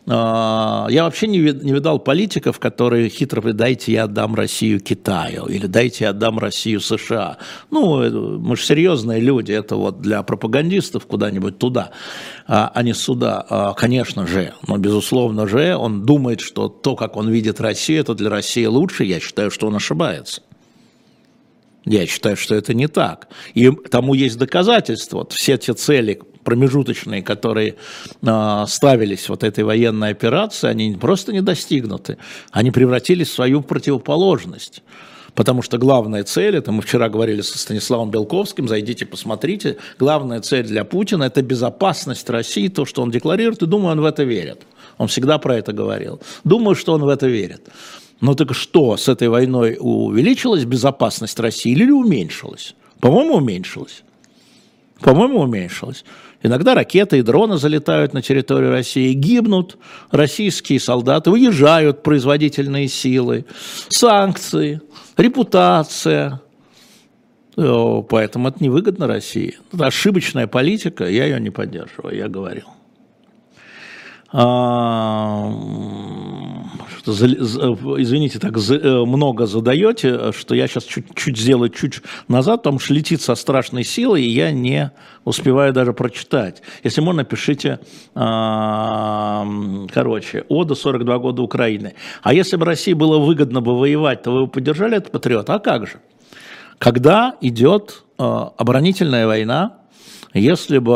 а, 0.06 0.86
я 0.90 1.04
вообще 1.04 1.26
не, 1.26 1.38
не 1.38 1.72
видал 1.72 1.98
политиков, 1.98 2.58
которые 2.58 3.08
хитро 3.08 3.40
дайте 3.52 3.92
я 3.92 4.04
отдам 4.04 4.34
Россию 4.34 4.80
Китаю, 4.80 5.46
или 5.46 5.66
дайте 5.66 6.04
я 6.04 6.10
отдам 6.10 6.38
Россию 6.38 6.80
США. 6.80 7.38
Ну, 7.70 8.38
мы 8.38 8.56
же 8.56 8.62
серьезные 8.62 9.20
люди, 9.20 9.52
это 9.52 9.76
вот 9.76 10.02
для 10.02 10.22
пропагандистов 10.22 11.06
куда-нибудь 11.06 11.58
туда, 11.58 11.90
а, 12.46 12.70
а 12.74 12.82
не 12.82 12.92
сюда. 12.92 13.44
А, 13.48 13.72
конечно 13.72 14.26
же, 14.26 14.52
но 14.68 14.76
безусловно 14.76 15.48
же, 15.48 15.74
он 15.76 16.04
думает, 16.04 16.40
что 16.40 16.68
то, 16.68 16.94
как 16.94 17.16
он 17.16 17.30
видит 17.30 17.60
Россию, 17.60 18.02
это 18.02 18.14
для 18.14 18.28
России 18.28 18.66
лучше, 18.66 19.04
я 19.04 19.18
считаю, 19.18 19.50
что 19.50 19.66
он 19.68 19.76
ошибается. 19.76 20.42
Я 21.84 22.06
считаю, 22.06 22.36
что 22.36 22.54
это 22.54 22.74
не 22.74 22.88
так. 22.88 23.28
И 23.54 23.70
тому 23.70 24.14
есть 24.14 24.38
доказательства. 24.38 25.18
Вот 25.18 25.32
все 25.32 25.58
те 25.58 25.74
цели 25.74 26.20
промежуточные, 26.44 27.22
которые 27.22 27.76
э, 28.22 28.64
ставились 28.68 29.28
вот 29.28 29.42
этой 29.44 29.64
военной 29.64 30.10
операции, 30.10 30.68
они 30.68 30.96
просто 31.00 31.32
не 31.32 31.40
достигнуты. 31.40 32.18
Они 32.52 32.70
превратились 32.70 33.28
в 33.28 33.34
свою 33.34 33.62
противоположность. 33.62 34.82
Потому 35.34 35.62
что 35.62 35.78
главная 35.78 36.22
цель, 36.22 36.56
это 36.56 36.70
мы 36.70 36.82
вчера 36.82 37.08
говорили 37.08 37.40
со 37.40 37.58
Станиславом 37.58 38.10
Белковским, 38.10 38.68
зайдите, 38.68 39.04
посмотрите, 39.04 39.78
главная 39.98 40.40
цель 40.40 40.64
для 40.64 40.84
Путина– 40.84 41.24
это 41.24 41.42
безопасность 41.42 42.30
России, 42.30 42.68
то, 42.68 42.84
что 42.84 43.02
он 43.02 43.10
декларирует, 43.10 43.62
и 43.62 43.66
думаю, 43.66 43.92
он 43.92 44.00
в 44.00 44.04
это 44.04 44.22
верит. 44.22 44.62
Он 44.96 45.08
всегда 45.08 45.38
про 45.38 45.56
это 45.56 45.72
говорил. 45.72 46.20
Думаю, 46.44 46.76
что 46.76 46.92
он 46.92 47.02
в 47.02 47.08
это 47.08 47.26
верит. 47.26 47.68
Но 48.24 48.34
так 48.34 48.54
что, 48.54 48.96
с 48.96 49.06
этой 49.08 49.28
войной 49.28 49.76
увеличилась 49.78 50.64
безопасность 50.64 51.38
России 51.38 51.72
или 51.72 51.90
уменьшилась? 51.90 52.74
По-моему, 52.98 53.34
уменьшилась. 53.34 54.02
По-моему, 55.00 55.40
уменьшилась. 55.40 56.06
Иногда 56.42 56.74
ракеты 56.74 57.18
и 57.18 57.22
дроны 57.22 57.58
залетают 57.58 58.14
на 58.14 58.22
территорию 58.22 58.70
России, 58.70 59.12
гибнут 59.12 59.76
российские 60.10 60.80
солдаты, 60.80 61.30
уезжают 61.30 62.02
производительные 62.02 62.88
силы, 62.88 63.44
санкции, 63.90 64.80
репутация. 65.18 66.40
Поэтому 67.56 68.48
это 68.48 68.64
невыгодно 68.64 69.06
России. 69.06 69.58
Это 69.70 69.88
ошибочная 69.88 70.46
политика, 70.46 71.06
я 71.06 71.26
ее 71.26 71.38
не 71.40 71.50
поддерживаю, 71.50 72.16
я 72.16 72.28
говорил. 72.28 72.68
А, 74.36 75.48
извините, 77.06 78.40
так 78.40 78.56
э, 78.56 79.04
много 79.04 79.46
задаете, 79.46 80.32
что 80.32 80.56
я 80.56 80.66
сейчас 80.66 80.82
чуть-чуть 80.82 81.38
сделаю 81.38 81.70
чуть 81.70 82.00
назад, 82.26 82.64
потому 82.64 82.80
что 82.80 82.94
летит 82.94 83.22
со 83.22 83.36
страшной 83.36 83.84
силой, 83.84 84.24
и 84.24 84.28
я 84.28 84.50
не 84.50 84.90
успеваю 85.24 85.72
даже 85.72 85.92
прочитать. 85.92 86.62
Если 86.82 87.00
можно, 87.00 87.22
пишите, 87.22 87.78
а, 88.16 89.46
короче, 89.92 90.44
Ода 90.48 90.74
42 90.74 91.18
года 91.18 91.40
Украины. 91.40 91.94
А 92.24 92.34
если 92.34 92.56
бы 92.56 92.64
России 92.64 92.92
было 92.92 93.18
выгодно 93.18 93.60
бы 93.60 93.78
воевать, 93.78 94.24
то 94.24 94.32
вы 94.32 94.46
бы 94.46 94.48
поддержали 94.48 94.96
этот 94.96 95.12
патриот? 95.12 95.48
А 95.48 95.60
как 95.60 95.86
же? 95.86 96.00
Когда 96.78 97.36
идет 97.40 98.02
а, 98.18 98.52
оборонительная 98.56 99.28
война, 99.28 99.74
если 100.32 100.78
бы 100.78 100.94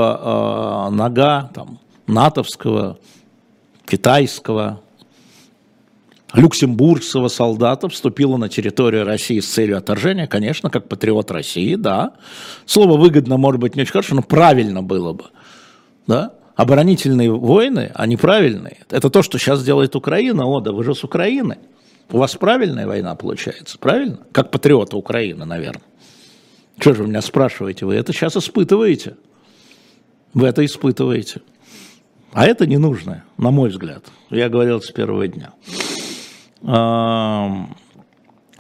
нога 0.90 1.48
там, 1.54 1.78
натовского 2.08 2.98
китайского, 3.88 4.82
люксембургского 6.34 7.28
солдата 7.28 7.88
вступила 7.88 8.36
на 8.36 8.48
территорию 8.48 9.04
России 9.04 9.40
с 9.40 9.46
целью 9.46 9.78
отторжения, 9.78 10.26
конечно, 10.26 10.70
как 10.70 10.88
патриот 10.88 11.30
России, 11.30 11.74
да. 11.74 12.12
Слово 12.66 12.98
выгодно, 12.98 13.36
может 13.36 13.60
быть, 13.60 13.76
не 13.76 13.82
очень 13.82 13.92
хорошо, 13.92 14.14
но 14.14 14.22
правильно 14.22 14.82
было 14.82 15.12
бы, 15.12 15.24
да. 16.06 16.34
Оборонительные 16.56 17.30
войны, 17.30 17.92
они 17.94 18.16
правильные. 18.16 18.78
Это 18.90 19.10
то, 19.10 19.22
что 19.22 19.38
сейчас 19.38 19.62
делает 19.62 19.94
Украина. 19.94 20.44
О, 20.44 20.60
да 20.60 20.72
вы 20.72 20.82
же 20.82 20.92
с 20.92 21.04
Украины. 21.04 21.58
У 22.10 22.18
вас 22.18 22.34
правильная 22.34 22.84
война 22.84 23.14
получается, 23.14 23.78
правильно? 23.78 24.18
Как 24.32 24.50
патриота 24.50 24.96
Украины, 24.96 25.44
наверное. 25.44 25.84
Что 26.80 26.94
же 26.94 27.02
вы 27.02 27.10
меня 27.10 27.22
спрашиваете? 27.22 27.86
Вы 27.86 27.94
это 27.94 28.12
сейчас 28.12 28.36
испытываете. 28.36 29.16
Вы 30.34 30.48
это 30.48 30.64
испытываете. 30.64 31.42
А 32.32 32.46
это 32.46 32.66
не 32.66 32.78
нужно, 32.78 33.24
на 33.36 33.50
мой 33.50 33.70
взгляд. 33.70 34.04
Я 34.30 34.48
говорил 34.48 34.80
с 34.80 34.90
первого 34.90 35.26
дня. 35.28 35.52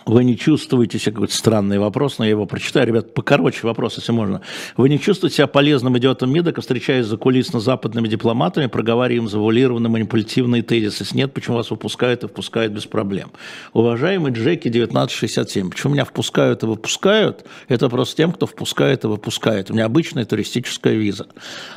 Вы 0.08 0.24
не 0.24 0.38
чувствуете 0.38 0.98
себя, 0.98 1.12
какой-то 1.12 1.34
странный 1.34 1.78
вопрос, 1.78 2.18
но 2.18 2.24
я 2.24 2.30
его 2.30 2.46
прочитаю. 2.46 2.86
Ребят, 2.86 3.12
покороче 3.12 3.66
вопрос, 3.66 3.98
если 3.98 4.10
можно. 4.12 4.40
Вы 4.78 4.88
не 4.88 4.98
чувствуете 4.98 5.36
себя 5.36 5.46
полезным 5.48 5.98
идиотом 5.98 6.32
МИДа, 6.32 6.58
встречаясь 6.58 7.04
за 7.04 7.18
кулисно 7.18 7.60
западными 7.60 8.08
дипломатами, 8.08 8.68
проговаривая 8.68 9.24
им 9.24 9.28
завуалированные 9.28 9.90
манипулятивные 9.90 10.62
тезисы? 10.62 11.02
Если 11.02 11.18
нет, 11.18 11.34
почему 11.34 11.58
вас 11.58 11.70
выпускают 11.70 12.24
и 12.24 12.26
впускают 12.26 12.72
без 12.72 12.86
проблем? 12.86 13.32
Уважаемый 13.74 14.32
Джеки 14.32 14.68
1967, 14.68 15.68
почему 15.68 15.92
меня 15.92 16.06
впускают 16.06 16.62
и 16.62 16.66
выпускают? 16.66 17.44
Это 17.68 17.90
просто 17.90 18.16
тем, 18.16 18.32
кто 18.32 18.46
впускает 18.46 19.04
и 19.04 19.08
выпускает. 19.08 19.70
У 19.70 19.74
меня 19.74 19.84
обычная 19.84 20.24
туристическая 20.24 20.94
виза. 20.94 21.26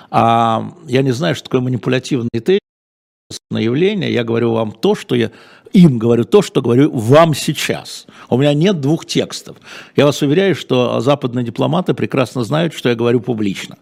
А 0.09 0.71
я 0.87 1.01
не 1.01 1.11
знаю, 1.11 1.35
что 1.35 1.49
такое 1.49 1.59
манипулятивные 1.59 2.29
тезисы 2.39 2.61
явление, 3.49 4.13
я 4.13 4.23
говорю 4.23 4.53
вам 4.53 4.71
то, 4.71 4.95
что 4.95 5.15
я 5.15 5.31
им 5.73 5.97
говорю 5.97 6.23
то, 6.23 6.41
что 6.41 6.61
говорю 6.61 6.91
вам 6.91 7.33
сейчас. 7.33 8.05
У 8.29 8.37
меня 8.37 8.53
нет 8.53 8.79
двух 8.81 9.05
текстов. 9.05 9.57
Я 9.95 10.05
вас 10.05 10.21
уверяю, 10.21 10.55
что 10.55 10.99
западные 11.01 11.45
дипломаты 11.45 11.93
прекрасно 11.93 12.43
знают, 12.43 12.73
что 12.73 12.89
я 12.89 12.95
говорю 12.95 13.19
публично. 13.19 13.77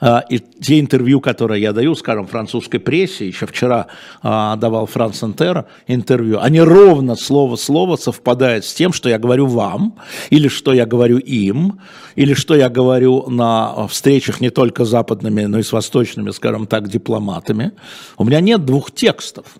А, 0.00 0.24
и 0.28 0.38
те 0.38 0.78
интервью, 0.78 1.20
которые 1.20 1.60
я 1.60 1.72
даю, 1.72 1.94
скажем, 1.94 2.26
французской 2.26 2.78
прессе, 2.78 3.26
еще 3.26 3.46
вчера 3.46 3.88
а, 4.22 4.56
давал 4.56 4.86
Франс 4.86 5.24
Интер 5.24 5.66
интервью, 5.88 6.38
они 6.40 6.60
ровно 6.60 7.16
слово 7.16 7.56
в 7.56 7.60
слово 7.60 7.96
совпадают 7.96 8.64
с 8.64 8.74
тем, 8.74 8.92
что 8.92 9.08
я 9.08 9.18
говорю 9.18 9.46
вам, 9.46 9.96
или 10.30 10.46
что 10.48 10.72
я 10.72 10.86
говорю 10.86 11.18
им, 11.18 11.80
или 12.14 12.34
что 12.34 12.54
я 12.54 12.68
говорю 12.68 13.28
на 13.28 13.88
встречах 13.88 14.40
не 14.40 14.50
только 14.50 14.84
с 14.84 14.88
западными, 14.88 15.42
но 15.42 15.58
и 15.58 15.62
с 15.62 15.72
восточными, 15.72 16.30
скажем 16.30 16.66
так, 16.66 16.88
дипломатами. 16.88 17.72
У 18.16 18.24
меня 18.24 18.40
нет 18.40 18.64
двух 18.64 18.92
текстов. 18.92 19.56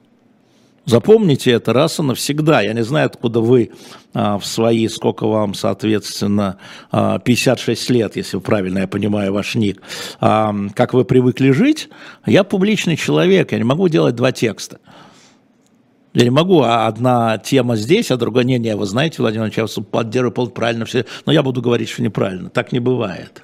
Запомните 0.88 1.50
это 1.50 1.74
раз 1.74 1.98
и 1.98 2.02
навсегда. 2.02 2.62
Я 2.62 2.72
не 2.72 2.82
знаю, 2.82 3.06
откуда 3.06 3.40
вы 3.40 3.72
а, 4.14 4.38
в 4.38 4.46
свои, 4.46 4.88
сколько 4.88 5.26
вам, 5.26 5.52
соответственно, 5.52 6.56
а, 6.90 7.18
56 7.18 7.90
лет, 7.90 8.16
если 8.16 8.38
правильно 8.38 8.78
я 8.78 8.88
понимаю 8.88 9.34
ваш 9.34 9.54
ник, 9.54 9.82
а, 10.18 10.54
как 10.74 10.94
вы 10.94 11.04
привыкли 11.04 11.50
жить. 11.50 11.90
Я 12.24 12.42
публичный 12.42 12.96
человек, 12.96 13.52
я 13.52 13.58
не 13.58 13.64
могу 13.64 13.88
делать 13.88 14.14
два 14.14 14.32
текста. 14.32 14.78
Я 16.14 16.24
не 16.24 16.30
могу, 16.30 16.62
а 16.62 16.86
одна 16.86 17.36
тема 17.36 17.76
здесь, 17.76 18.10
а 18.10 18.16
другая 18.16 18.44
не, 18.44 18.58
не, 18.58 18.74
вы 18.74 18.86
знаете, 18.86 19.16
Владимир 19.20 19.50
Владимирович, 19.50 19.76
я 19.76 19.82
поддерживаю 19.82 20.48
правильно 20.48 20.86
все, 20.86 21.04
но 21.26 21.32
я 21.32 21.42
буду 21.42 21.60
говорить, 21.60 21.90
что 21.90 22.02
неправильно. 22.02 22.48
Так 22.48 22.72
не 22.72 22.80
бывает. 22.80 23.42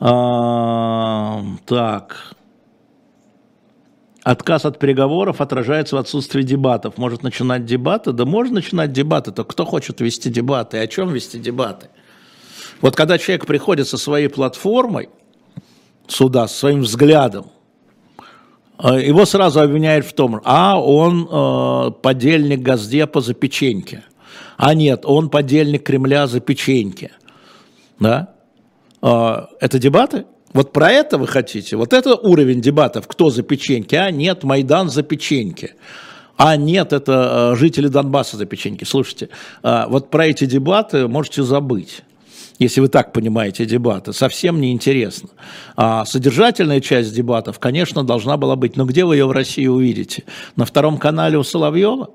А, 0.00 1.42
так, 1.64 2.34
Отказ 4.22 4.66
от 4.66 4.78
переговоров 4.78 5.40
отражается 5.40 5.96
в 5.96 5.98
отсутствии 5.98 6.42
дебатов. 6.42 6.98
Может 6.98 7.22
начинать 7.22 7.64
дебаты? 7.64 8.12
Да 8.12 8.26
можно 8.26 8.56
начинать 8.56 8.92
дебаты, 8.92 9.32
то 9.32 9.44
кто 9.44 9.64
хочет 9.64 10.00
вести 10.00 10.28
дебаты? 10.28 10.78
О 10.78 10.86
чем 10.86 11.12
вести 11.12 11.38
дебаты? 11.38 11.88
Вот 12.82 12.96
когда 12.96 13.18
человек 13.18 13.46
приходит 13.46 13.88
со 13.88 13.96
своей 13.96 14.28
платформой 14.28 15.08
сюда, 16.06 16.48
со 16.48 16.58
своим 16.58 16.80
взглядом, 16.82 17.50
э, 18.82 19.02
его 19.06 19.24
сразу 19.24 19.60
обвиняют 19.60 20.04
в 20.04 20.12
том, 20.12 20.40
а 20.44 20.78
он 20.78 21.28
э, 21.30 21.90
подельник 22.02 22.60
Газдепа 22.60 23.20
за 23.20 23.32
печеньки, 23.32 24.02
а 24.58 24.74
нет, 24.74 25.04
он 25.04 25.30
подельник 25.30 25.84
Кремля 25.84 26.26
за 26.26 26.40
печеньки. 26.40 27.10
Да? 27.98 28.34
Э, 29.02 29.46
это 29.60 29.78
дебаты? 29.78 30.26
Вот 30.52 30.72
про 30.72 30.90
это 30.90 31.16
вы 31.16 31.26
хотите? 31.26 31.76
Вот 31.76 31.92
это 31.92 32.14
уровень 32.16 32.60
дебатов, 32.60 33.06
кто 33.06 33.30
за 33.30 33.42
печеньки? 33.42 33.94
А 33.94 34.10
нет, 34.10 34.42
Майдан 34.42 34.90
за 34.90 35.02
печеньки. 35.02 35.74
А 36.36 36.56
нет, 36.56 36.92
это 36.92 37.52
э, 37.52 37.56
жители 37.56 37.88
Донбасса 37.88 38.36
за 38.36 38.46
печеньки. 38.46 38.84
Слушайте, 38.84 39.28
э, 39.62 39.84
вот 39.88 40.10
про 40.10 40.26
эти 40.26 40.46
дебаты 40.46 41.06
можете 41.06 41.42
забыть 41.42 42.02
если 42.60 42.82
вы 42.82 42.88
так 42.88 43.12
понимаете 43.14 43.64
дебаты, 43.64 44.12
совсем 44.12 44.60
неинтересно. 44.60 45.30
А 45.76 46.04
содержательная 46.04 46.80
часть 46.82 47.14
дебатов, 47.14 47.58
конечно, 47.58 48.04
должна 48.04 48.36
была 48.36 48.54
быть. 48.54 48.76
Но 48.76 48.84
где 48.84 49.06
вы 49.06 49.16
ее 49.16 49.26
в 49.26 49.32
России 49.32 49.66
увидите? 49.66 50.24
На 50.56 50.66
втором 50.66 50.98
канале 50.98 51.38
у 51.38 51.42
Соловьева? 51.42 52.10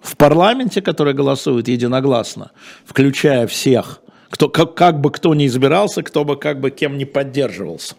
В 0.00 0.16
парламенте, 0.16 0.82
который 0.82 1.14
голосует 1.14 1.66
единогласно, 1.66 2.52
включая 2.84 3.48
всех 3.48 4.00
кто, 4.32 4.48
как, 4.48 4.74
как 4.74 5.00
бы 5.02 5.10
кто 5.10 5.34
ни 5.34 5.46
избирался, 5.46 6.02
кто 6.02 6.24
бы 6.24 6.36
как 6.36 6.58
бы 6.58 6.70
кем 6.70 6.96
не 6.96 7.04
поддерживался. 7.04 7.96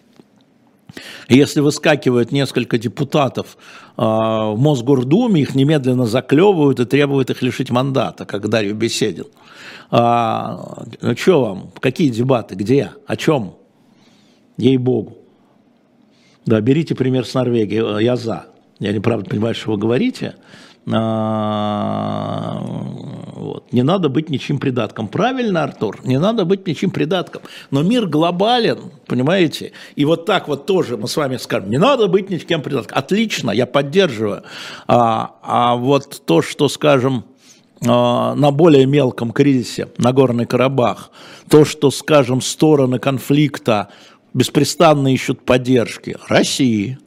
Если 1.29 1.59
выскакивают 1.61 2.31
несколько 2.31 2.79
депутатов 2.79 3.55
э, 3.55 4.01
в 4.01 4.55
Мосгордуме, 4.57 5.43
их 5.43 5.53
немедленно 5.53 6.07
заклевывают 6.07 6.79
и 6.79 6.85
требуют 6.85 7.29
их 7.29 7.43
лишить 7.43 7.69
мандата, 7.69 8.25
как 8.25 8.49
Дарью 8.49 8.73
Беседин. 8.73 9.25
А, 9.91 10.85
ну 11.01 11.15
что 11.15 11.41
вам, 11.41 11.71
какие 11.79 12.09
дебаты, 12.09 12.55
где, 12.55 12.91
о 13.05 13.15
чем? 13.15 13.53
Ей-богу. 14.57 15.15
Да, 16.47 16.59
берите 16.61 16.95
пример 16.95 17.27
с 17.27 17.35
Норвегии, 17.35 18.01
я 18.03 18.15
за. 18.15 18.47
Я 18.79 18.91
не 18.91 18.99
правда 18.99 19.29
понимаю, 19.29 19.53
что 19.53 19.71
вы 19.71 19.77
говорите, 19.77 20.33
вот. 23.43 23.71
Не 23.71 23.83
надо 23.83 24.09
быть 24.09 24.29
ничем 24.29 24.59
придатком. 24.59 25.07
Правильно, 25.07 25.63
Артур, 25.63 25.99
не 26.03 26.19
надо 26.19 26.43
быть 26.43 26.67
ничем 26.67 26.91
придатком. 26.91 27.41
Но 27.71 27.83
мир 27.83 28.05
глобален, 28.05 28.91
понимаете? 29.07 29.71
И 29.95 30.03
вот 30.03 30.25
так 30.25 30.49
вот 30.49 30.65
тоже 30.65 30.97
мы 30.97 31.07
с 31.07 31.15
вами 31.15 31.37
скажем, 31.37 31.69
не 31.69 31.77
надо 31.77 32.07
быть 32.07 32.29
ничем 32.29 32.61
придатком. 32.61 32.97
Отлично, 32.97 33.51
я 33.51 33.65
поддерживаю. 33.65 34.43
А, 34.87 35.35
а 35.41 35.75
вот 35.75 36.21
то, 36.25 36.41
что, 36.41 36.67
скажем, 36.67 37.23
на 37.81 38.51
более 38.51 38.85
мелком 38.85 39.31
кризисе, 39.31 39.89
на 39.97 40.13
Горный 40.13 40.45
Карабах, 40.45 41.11
то, 41.49 41.65
что, 41.65 41.91
скажем, 41.91 42.41
стороны 42.41 42.99
конфликта 42.99 43.89
беспрестанно 44.33 45.13
ищут 45.13 45.43
поддержки 45.45 46.17
России, 46.27 46.97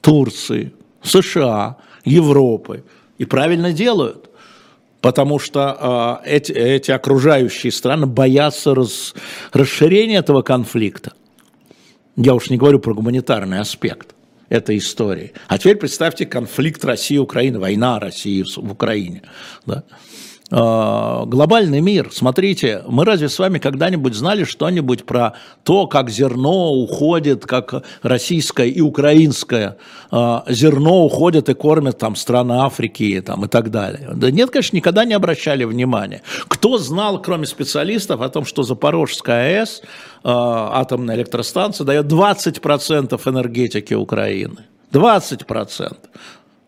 Турции, 0.00 0.72
США, 1.02 1.76
Европы, 2.04 2.84
и 3.18 3.24
правильно 3.24 3.72
делают 3.72 4.30
потому 5.04 5.38
что 5.38 6.22
э, 6.24 6.36
эти, 6.36 6.50
эти 6.52 6.90
окружающие 6.90 7.70
страны 7.70 8.06
боятся 8.06 8.74
рас, 8.74 9.14
расширения 9.52 10.16
этого 10.16 10.40
конфликта. 10.40 11.12
Я 12.16 12.32
уж 12.34 12.48
не 12.48 12.56
говорю 12.56 12.78
про 12.78 12.94
гуманитарный 12.94 13.60
аспект 13.60 14.14
этой 14.48 14.78
истории. 14.78 15.34
А 15.46 15.58
теперь 15.58 15.76
представьте 15.76 16.24
конфликт 16.24 16.82
России 16.86 17.16
и 17.16 17.18
Украины, 17.18 17.58
война 17.58 18.00
России 18.00 18.42
в 18.42 18.72
Украине. 18.72 19.20
Да? 19.66 19.84
А, 20.56 21.24
глобальный 21.26 21.80
мир. 21.80 22.10
Смотрите, 22.12 22.84
мы 22.86 23.04
разве 23.04 23.28
с 23.28 23.40
вами 23.40 23.58
когда-нибудь 23.58 24.14
знали 24.14 24.44
что-нибудь 24.44 25.04
про 25.04 25.32
то, 25.64 25.88
как 25.88 26.10
зерно 26.10 26.72
уходит, 26.72 27.44
как 27.44 27.82
российское 28.02 28.68
и 28.68 28.80
украинское 28.80 29.78
а, 30.12 30.44
зерно 30.46 31.04
уходит 31.06 31.48
и 31.48 31.54
кормят 31.54 31.98
там 31.98 32.14
страны 32.14 32.52
Африки 32.60 33.20
там, 33.20 33.44
и 33.44 33.48
так 33.48 33.72
далее? 33.72 34.10
Да 34.14 34.30
нет, 34.30 34.50
конечно, 34.50 34.76
никогда 34.76 35.04
не 35.04 35.14
обращали 35.14 35.64
внимания. 35.64 36.22
Кто 36.46 36.78
знал, 36.78 37.20
кроме 37.20 37.46
специалистов, 37.46 38.20
о 38.20 38.28
том, 38.28 38.44
что 38.44 38.62
Запорожская 38.62 39.62
АЭС, 39.62 39.82
а, 40.22 40.80
атомная 40.80 41.16
электростанция, 41.16 41.84
дает 41.84 42.06
20% 42.06 43.20
энергетики 43.26 43.94
Украины? 43.94 44.58
20%. 44.92 45.96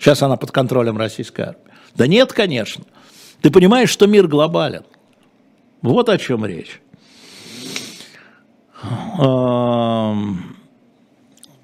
Сейчас 0.00 0.22
она 0.24 0.36
под 0.36 0.50
контролем 0.50 0.98
российской 0.98 1.42
армии. 1.42 1.60
Да 1.94 2.08
нет, 2.08 2.32
конечно. 2.32 2.82
Ты 3.46 3.52
понимаешь, 3.52 3.90
что 3.90 4.08
мир 4.08 4.26
глобален. 4.26 4.82
Вот 5.80 6.08
о 6.08 6.18
чем 6.18 6.44
речь. 6.44 6.80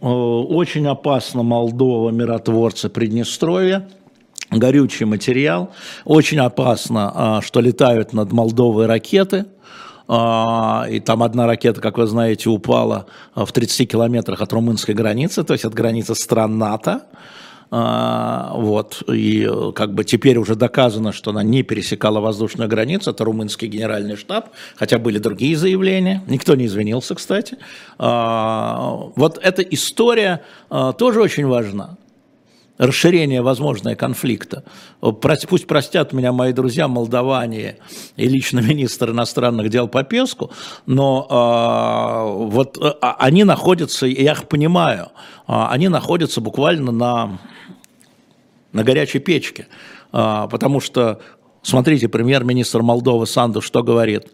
Очень 0.01 0.87
опасно 0.87 1.43
Молдова, 1.43 2.11
миротворцы 2.11 2.89
Приднестровья. 2.89 3.89
Горючий 4.49 5.07
материал. 5.07 5.73
Очень 6.05 6.39
опасно, 6.39 7.11
а, 7.13 7.43
что 7.43 7.61
летают 7.61 8.13
над 8.13 8.31
Молдовой 8.31 8.87
ракеты. 8.87 9.47
А, 10.07 10.87
и 10.89 11.01
там 11.01 11.25
одна 11.25 11.49
ракета, 11.49 11.81
как 11.81 11.99
вы 11.99 12.07
знаете, 12.07 12.49
упала 12.49 13.07
в 13.35 13.51
30 13.51 13.91
километрах 13.91 14.41
от 14.41 14.53
румынской 14.53 14.95
границы, 14.95 15.43
то 15.43 15.53
есть 15.53 15.65
от 15.65 15.75
границы 15.75 16.15
стран 16.15 16.59
НАТО. 16.59 17.07
А, 17.75 18.53
вот, 18.55 19.03
и 19.09 19.51
как 19.75 19.95
бы 19.95 20.05
теперь 20.05 20.37
уже 20.37 20.57
доказано, 20.57 21.11
что 21.11 21.31
она 21.31 21.43
не 21.43 21.63
пересекала 21.63 22.21
воздушную 22.21 22.69
границу, 22.69 23.11
это 23.11 23.25
румынский 23.25 23.67
генеральный 23.67 24.17
штаб, 24.17 24.51
хотя 24.77 24.99
были 24.99 25.17
другие 25.17 25.57
заявления, 25.57 26.23
никто 26.27 26.55
не 26.55 26.67
извинился, 26.67 27.15
кстати. 27.15 27.57
А, 27.99 29.11
вот 29.17 29.39
эта 29.43 29.63
история 29.63 30.43
а, 30.69 30.93
тоже 30.93 31.23
очень 31.23 31.47
важна 31.47 31.97
расширение 32.87 33.43
возможное 33.43 33.95
конфликта. 33.95 34.65
Пусть 35.49 35.67
простят 35.67 36.13
меня 36.13 36.33
мои 36.33 36.53
друзья 36.53 36.89
молдаване 36.89 37.77
и 38.17 38.29
лично 38.29 38.59
министр 38.61 39.11
иностранных 39.11 39.69
дел 39.71 39.89
по 39.89 40.03
Песку, 40.03 40.51
но 40.87 41.27
э, 41.31 42.49
вот 42.51 42.79
э, 42.79 42.93
они 43.01 43.45
находятся, 43.45 44.07
я 44.07 44.33
их 44.33 44.49
понимаю, 44.49 45.13
э, 45.47 45.53
они 45.71 45.89
находятся 45.89 46.41
буквально 46.41 46.91
на 46.93 47.39
на 48.73 48.85
горячей 48.85 49.19
печке. 49.19 49.69
А, 50.13 50.49
потому 50.49 50.81
что, 50.81 51.21
смотрите, 51.63 52.09
премьер-министр 52.09 52.83
Молдовы 52.83 53.27
Санду 53.27 53.61
что 53.61 53.83
говорит? 53.83 54.33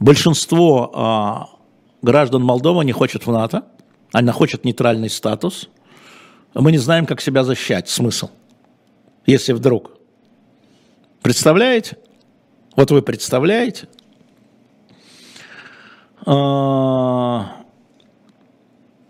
Большинство 0.00 0.90
а, 0.94 1.48
граждан 2.00 2.42
Молдовы 2.42 2.84
не 2.84 2.92
хочет 2.92 3.26
в 3.26 3.32
НАТО, 3.32 3.64
она 4.12 4.32
хочет 4.32 4.64
нейтральный 4.64 5.10
статус. 5.10 5.68
Мы 6.54 6.72
не 6.72 6.78
знаем, 6.78 7.06
как 7.06 7.20
себя 7.20 7.44
защищать. 7.44 7.88
Смысл? 7.88 8.30
Если 9.26 9.52
вдруг. 9.52 9.92
Представляете? 11.22 11.96
Вот 12.76 12.90
вы 12.90 13.02
представляете? 13.02 13.88
А, 16.26 17.62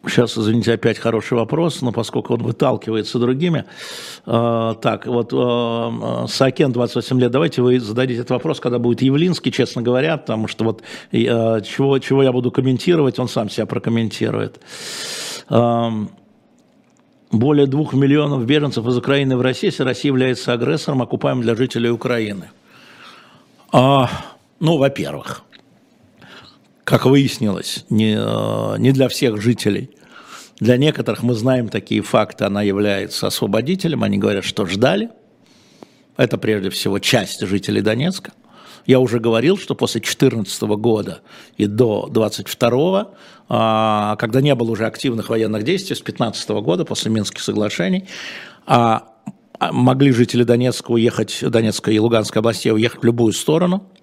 Сейчас, 0.04 0.36
извините, 0.36 0.72
опять 0.72 0.98
хороший 0.98 1.34
вопрос, 1.34 1.80
но 1.80 1.92
поскольку 1.92 2.34
он 2.34 2.42
выталкивается 2.42 3.20
другими. 3.20 3.64
Э, 4.26 4.74
так, 4.82 5.06
вот 5.06 5.32
э, 5.32 6.26
Сакен, 6.28 6.72
28 6.72 7.20
лет, 7.20 7.30
давайте 7.30 7.62
вы 7.62 7.78
зададите 7.78 8.20
этот 8.20 8.30
вопрос, 8.30 8.58
когда 8.58 8.80
будет 8.80 9.00
Явлинский, 9.00 9.52
честно 9.52 9.80
говоря, 9.80 10.16
потому 10.16 10.48
что 10.48 10.64
вот 10.64 10.82
чего, 11.12 11.98
чего 12.00 12.22
я 12.24 12.32
буду 12.32 12.50
комментировать, 12.50 13.20
он 13.20 13.28
сам 13.28 13.48
себя 13.48 13.64
прокомментирует. 13.64 14.60
Более 17.32 17.66
двух 17.66 17.94
миллионов 17.94 18.44
беженцев 18.44 18.86
из 18.86 18.96
Украины 18.96 19.36
в 19.36 19.40
России, 19.40 19.66
если 19.66 19.82
Россия 19.82 20.12
является 20.12 20.52
агрессором, 20.52 21.02
окупаемым 21.02 21.42
для 21.42 21.56
жителей 21.56 21.90
Украины. 21.90 22.50
А, 23.72 24.10
ну, 24.60 24.76
во-первых, 24.76 25.42
как 26.84 27.06
выяснилось, 27.06 27.86
не, 27.88 28.14
э, 28.18 28.78
не 28.78 28.92
для 28.92 29.08
всех 29.08 29.40
жителей. 29.40 29.90
Для 30.60 30.76
некоторых, 30.76 31.22
мы 31.22 31.34
знаем 31.34 31.68
такие 31.68 32.02
факты, 32.02 32.44
она 32.44 32.62
является 32.62 33.26
освободителем, 33.26 34.02
они 34.02 34.18
говорят, 34.18 34.44
что 34.44 34.66
ждали. 34.66 35.08
Это 36.18 36.36
прежде 36.36 36.68
всего 36.68 36.98
часть 36.98 37.40
жителей 37.40 37.80
Донецка. 37.80 38.32
Я 38.84 39.00
уже 39.00 39.20
говорил, 39.20 39.56
что 39.56 39.74
после 39.74 40.00
2014 40.00 40.62
года 40.76 41.22
и 41.56 41.66
до 41.66 42.08
2022, 42.10 43.00
а, 43.00 43.10
когда 44.16 44.40
не 44.40 44.54
было 44.54 44.70
уже 44.70 44.86
активных 44.86 45.28
военных 45.28 45.62
действий, 45.62 45.94
с 45.94 45.98
2015 45.98 46.48
года, 46.62 46.84
после 46.84 47.10
Минских 47.10 47.42
соглашений, 47.42 48.08
а, 48.66 49.08
могли 49.60 50.12
жители 50.12 50.42
Донецка 50.42 50.90
уехать, 50.90 51.38
Донецкой 51.42 51.96
и 51.96 51.98
Луганской 51.98 52.40
областей 52.40 52.72
уехать 52.72 53.02
в 53.02 53.04
любую 53.04 53.32
сторону– 53.32 53.86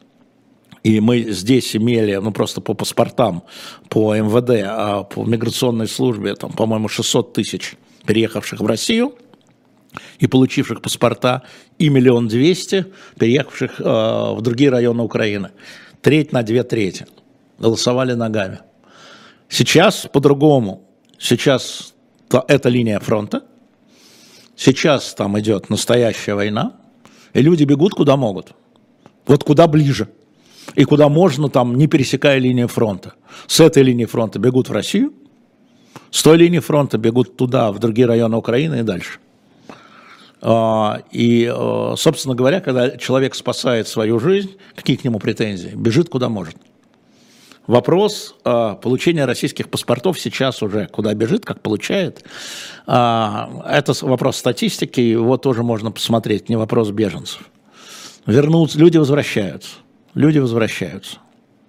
и 0.83 0.99
мы 0.99 1.31
здесь 1.31 1.75
имели, 1.75 2.15
ну 2.15 2.31
просто 2.31 2.61
по 2.61 2.73
паспортам, 2.73 3.43
по 3.89 4.15
МВД, 4.15 4.63
а 4.65 5.03
по 5.03 5.25
миграционной 5.25 5.87
службе, 5.87 6.35
там, 6.35 6.51
по-моему, 6.53 6.87
600 6.87 7.33
тысяч 7.33 7.75
переехавших 8.05 8.61
в 8.61 8.65
Россию 8.65 9.15
и 10.19 10.27
получивших 10.27 10.81
паспорта, 10.81 11.43
и 11.77 11.89
миллион 11.89 12.27
двести 12.27 12.85
переехавших 13.17 13.81
э, 13.81 13.83
в 13.83 14.39
другие 14.41 14.69
районы 14.69 15.03
Украины. 15.03 15.51
Треть 16.01 16.31
на 16.31 16.43
две 16.43 16.63
трети. 16.63 17.07
Голосовали 17.57 18.13
ногами. 18.13 18.59
Сейчас 19.49 20.07
по-другому. 20.11 20.87
Сейчас 21.17 21.93
это 22.47 22.69
линия 22.69 22.99
фронта. 22.99 23.43
Сейчас 24.55 25.13
там 25.13 25.37
идет 25.39 25.69
настоящая 25.69 26.35
война. 26.35 26.73
И 27.33 27.41
люди 27.41 27.65
бегут 27.65 27.93
куда 27.93 28.15
могут. 28.15 28.53
Вот 29.25 29.43
куда 29.43 29.67
ближе– 29.67 30.07
и 30.75 30.83
куда 30.83 31.09
можно, 31.09 31.49
там, 31.49 31.75
не 31.75 31.87
пересекая 31.87 32.39
линию 32.39 32.67
фронта. 32.67 33.13
С 33.47 33.59
этой 33.59 33.83
линии 33.83 34.05
фронта 34.05 34.39
бегут 34.39 34.69
в 34.69 34.71
Россию, 34.71 35.13
с 36.11 36.21
той 36.23 36.37
линии 36.37 36.59
фронта 36.59 36.97
бегут 36.97 37.37
туда, 37.37 37.71
в 37.71 37.79
другие 37.79 38.07
районы 38.07 38.37
Украины 38.37 38.79
и 38.79 38.83
дальше. 38.83 39.19
А, 40.41 41.01
и, 41.11 41.51
а, 41.53 41.95
собственно 41.97 42.35
говоря, 42.35 42.61
когда 42.61 42.91
человек 42.97 43.35
спасает 43.35 43.87
свою 43.87 44.19
жизнь, 44.19 44.55
какие 44.75 44.95
к 44.95 45.03
нему 45.03 45.19
претензии? 45.19 45.71
Бежит 45.75 46.09
куда 46.09 46.29
может. 46.29 46.55
Вопрос 47.69 48.35
а, 48.43 48.75
получения 48.75 49.25
российских 49.25 49.69
паспортов 49.69 50.19
сейчас 50.19 50.61
уже 50.63 50.87
куда 50.87 51.13
бежит, 51.13 51.45
как 51.45 51.61
получает. 51.61 52.23
Это 52.85 53.93
вопрос 54.01 54.37
статистики, 54.37 54.99
его 54.99 55.37
тоже 55.37 55.61
можно 55.61 55.91
посмотреть, 55.91 56.49
не 56.49 56.55
вопрос 56.55 56.89
беженцев. 56.89 57.43
Вернутся, 58.25 58.79
люди 58.79 58.97
возвращаются 58.97 59.69
люди 60.13 60.39
возвращаются. 60.39 61.17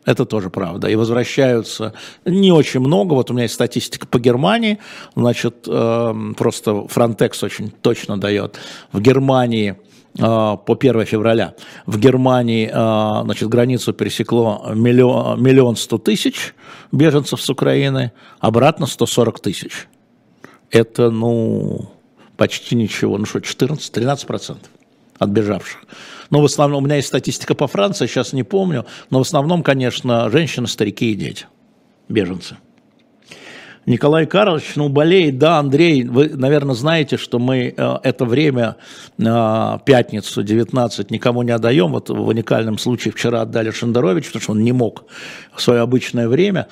Это 0.04 0.24
тоже 0.24 0.50
правда. 0.50 0.88
И 0.88 0.96
возвращаются 0.96 1.92
не 2.24 2.52
очень 2.52 2.80
много. 2.80 3.14
Вот 3.14 3.30
у 3.30 3.34
меня 3.34 3.44
есть 3.44 3.54
статистика 3.54 4.06
по 4.06 4.18
Германии. 4.18 4.78
Значит, 5.14 5.66
эм, 5.68 6.34
просто 6.34 6.70
Frontex 6.70 7.44
очень 7.44 7.70
точно 7.70 8.18
дает. 8.18 8.58
В 8.92 9.00
Германии 9.00 9.72
э, 9.72 9.76
по 10.16 10.77
1 10.79 11.05
февраля 11.05 11.55
в 11.87 11.99
Германии 11.99 12.68
э, 12.68 13.25
значит, 13.25 13.49
границу 13.49 13.92
пересекло 13.92 14.73
миллион, 14.75 15.42
миллион 15.42 15.77
сто 15.77 15.99
тысяч 15.99 16.55
беженцев 16.92 17.40
с 17.40 17.49
Украины, 17.49 18.12
обратно 18.40 18.87
140 18.87 19.40
тысяч. 19.40 19.87
Это, 20.70 21.11
ну, 21.11 21.90
почти 22.37 22.75
ничего. 22.75 23.18
Ну 23.18 23.25
что, 23.25 23.38
14-13 23.38 24.27
процентов 24.27 24.70
отбежавших. 25.18 25.83
Но 26.31 26.40
в 26.40 26.44
основном, 26.46 26.83
у 26.83 26.87
меня 26.87 26.96
есть 26.96 27.09
статистика 27.09 27.55
по 27.55 27.66
Франции, 27.66 28.07
сейчас 28.07 28.33
не 28.33 28.42
помню, 28.42 28.87
но 29.11 29.18
в 29.18 29.23
основном, 29.23 29.62
конечно, 29.62 30.31
женщины, 30.31 30.66
старики 30.66 31.12
и 31.12 31.14
дети, 31.14 31.46
беженцы. 32.09 32.57
Николай 33.87 34.27
Карлович, 34.27 34.77
ну, 34.77 34.88
болеет, 34.88 35.38
да, 35.38 35.59
Андрей, 35.59 36.05
вы, 36.05 36.29
наверное, 36.29 36.75
знаете, 36.75 37.16
что 37.16 37.38
мы 37.38 37.75
э, 37.75 37.99
это 38.03 38.25
время, 38.25 38.77
э, 39.19 39.79
пятницу, 39.85 40.43
19, 40.43 41.11
никому 41.11 41.43
не 41.43 41.51
отдаем. 41.51 41.93
Вот 41.93 42.11
в 42.11 42.29
уникальном 42.29 42.79
случае 42.79 43.12
вчера 43.12 43.43
отдали 43.43 43.71
Шендерович, 43.71 44.27
потому 44.27 44.43
что 44.43 44.53
он 44.53 44.62
не 44.62 44.73
мог 44.73 45.05
в 45.55 45.62
свое 45.62 45.81
обычное 45.81 46.29
время. 46.29 46.69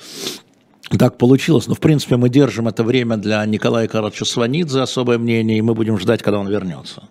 Так 0.97 1.17
получилось. 1.17 1.67
Но, 1.67 1.75
в 1.75 1.79
принципе, 1.79 2.15
мы 2.15 2.29
держим 2.29 2.67
это 2.67 2.83
время 2.83 3.17
для 3.17 3.43
Николая 3.45 3.87
Карловича 3.87 4.25
Сванидзе, 4.25 4.81
особое 4.81 5.17
мнение, 5.17 5.57
и 5.57 5.61
мы 5.61 5.73
будем 5.73 5.99
ждать, 5.99 6.21
когда 6.21 6.39
он 6.39 6.47
вернется. 6.47 7.03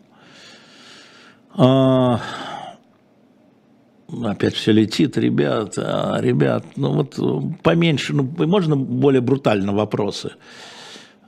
А... 1.55 2.21
Опять 4.25 4.55
все 4.55 4.73
летит, 4.73 5.19
ребят, 5.19 5.75
а, 5.77 6.19
ребят, 6.21 6.65
ну 6.77 6.93
вот 6.95 7.63
поменьше, 7.63 8.15
ну 8.15 8.23
можно 8.47 8.75
более 8.75 9.21
брутально 9.21 9.75
вопросы. 9.75 10.33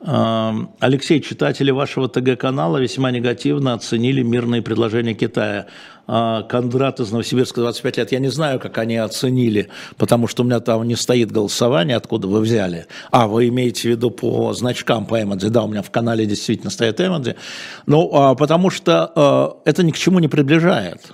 А, 0.02 0.54
Алексей, 0.78 1.20
читатели 1.20 1.70
вашего 1.70 2.08
ТГ-канала 2.08 2.78
весьма 2.78 3.10
негативно 3.10 3.74
оценили 3.74 4.22
мирные 4.22 4.62
предложения 4.62 5.12
Китая. 5.12 5.66
А, 6.06 6.42
Кондрат 6.44 7.00
из 7.00 7.12
Новосибирска, 7.12 7.60
25 7.60 7.98
лет. 7.98 8.12
Я 8.12 8.18
не 8.18 8.30
знаю, 8.30 8.58
как 8.58 8.78
они 8.78 8.96
оценили, 8.96 9.68
потому 9.98 10.26
что 10.26 10.42
у 10.42 10.46
меня 10.46 10.60
там 10.60 10.82
не 10.88 10.96
стоит 10.96 11.30
голосование, 11.30 11.98
откуда 11.98 12.28
вы 12.28 12.40
взяли. 12.40 12.86
А, 13.10 13.28
вы 13.28 13.48
имеете 13.48 13.82
в 13.82 13.90
виду 13.90 14.10
по 14.10 14.54
значкам, 14.54 15.04
по 15.04 15.22
эмодзи. 15.22 15.48
Да, 15.48 15.64
у 15.64 15.68
меня 15.68 15.82
в 15.82 15.90
канале 15.90 16.24
действительно 16.24 16.70
стоит 16.70 16.98
эмодзи. 16.98 17.36
Ну, 17.84 18.34
потому 18.36 18.70
что 18.70 19.60
это 19.66 19.82
ни 19.82 19.90
к 19.90 19.98
чему 19.98 20.18
не 20.18 20.28
приближает. 20.28 21.12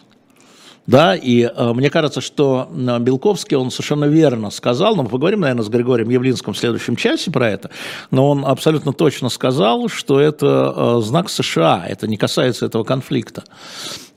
Да, 0.86 1.16
и 1.16 1.42
э, 1.42 1.72
мне 1.72 1.90
кажется, 1.90 2.20
что 2.20 2.68
э, 2.70 2.98
Белковский, 3.00 3.56
он 3.56 3.70
совершенно 3.70 4.04
верно 4.04 4.50
сказал, 4.50 4.94
но 4.94 5.02
мы 5.02 5.08
поговорим, 5.08 5.40
наверное, 5.40 5.64
с 5.64 5.68
Григорием 5.68 6.08
Явлинским 6.08 6.52
в 6.52 6.58
следующем 6.58 6.96
часе 6.96 7.30
про 7.30 7.50
это, 7.50 7.70
но 8.10 8.30
он 8.30 8.44
абсолютно 8.44 8.92
точно 8.92 9.28
сказал, 9.28 9.88
что 9.88 10.20
это 10.20 10.72
э, 10.76 11.00
знак 11.02 11.28
США, 11.28 11.84
это 11.88 12.06
не 12.06 12.16
касается 12.16 12.66
этого 12.66 12.84
конфликта. 12.84 13.42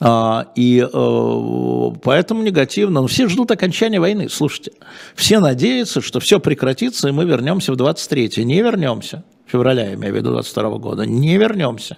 А, 0.02 0.48
и 0.56 0.80
э, 0.82 1.92
поэтому 2.04 2.42
негативно. 2.44 3.02
Но 3.02 3.08
все 3.08 3.28
ждут 3.28 3.52
окончания 3.52 4.00
войны. 4.00 4.30
Слушайте, 4.30 4.72
все 5.16 5.40
надеются, 5.40 6.02
что 6.02 6.20
все 6.20 6.40
прекратится, 6.40 7.10
и 7.10 7.12
мы 7.12 7.26
вернемся 7.26 7.74
в 7.74 7.76
23-е. 7.76 8.46
Не 8.46 8.62
вернемся. 8.62 9.24
Февраля, 9.46 9.88
я 9.88 9.94
имею 9.96 10.14
в 10.14 10.18
виду 10.18 10.32
22 10.32 10.78
года. 10.78 11.06
Не 11.06 11.38
вернемся. 11.38 11.98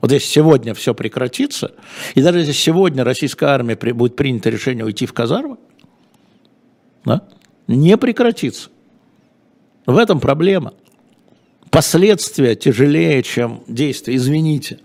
Вот 0.00 0.12
если 0.12 0.26
сегодня 0.26 0.74
все 0.74 0.94
прекратится, 0.94 1.72
и 2.14 2.22
даже 2.22 2.38
если 2.38 2.52
сегодня 2.52 3.04
российская 3.04 3.46
армия 3.46 3.76
будет 3.76 4.16
принято 4.16 4.48
решение 4.48 4.84
уйти 4.84 5.06
в 5.06 5.12
казармы, 5.12 5.58
да, 7.04 7.22
не 7.66 7.96
прекратится. 7.96 8.70
В 9.86 9.98
этом 9.98 10.20
проблема. 10.20 10.74
Последствия 11.70 12.56
тяжелее, 12.56 13.22
чем 13.22 13.62
действия. 13.66 14.16
Извините. 14.16 14.80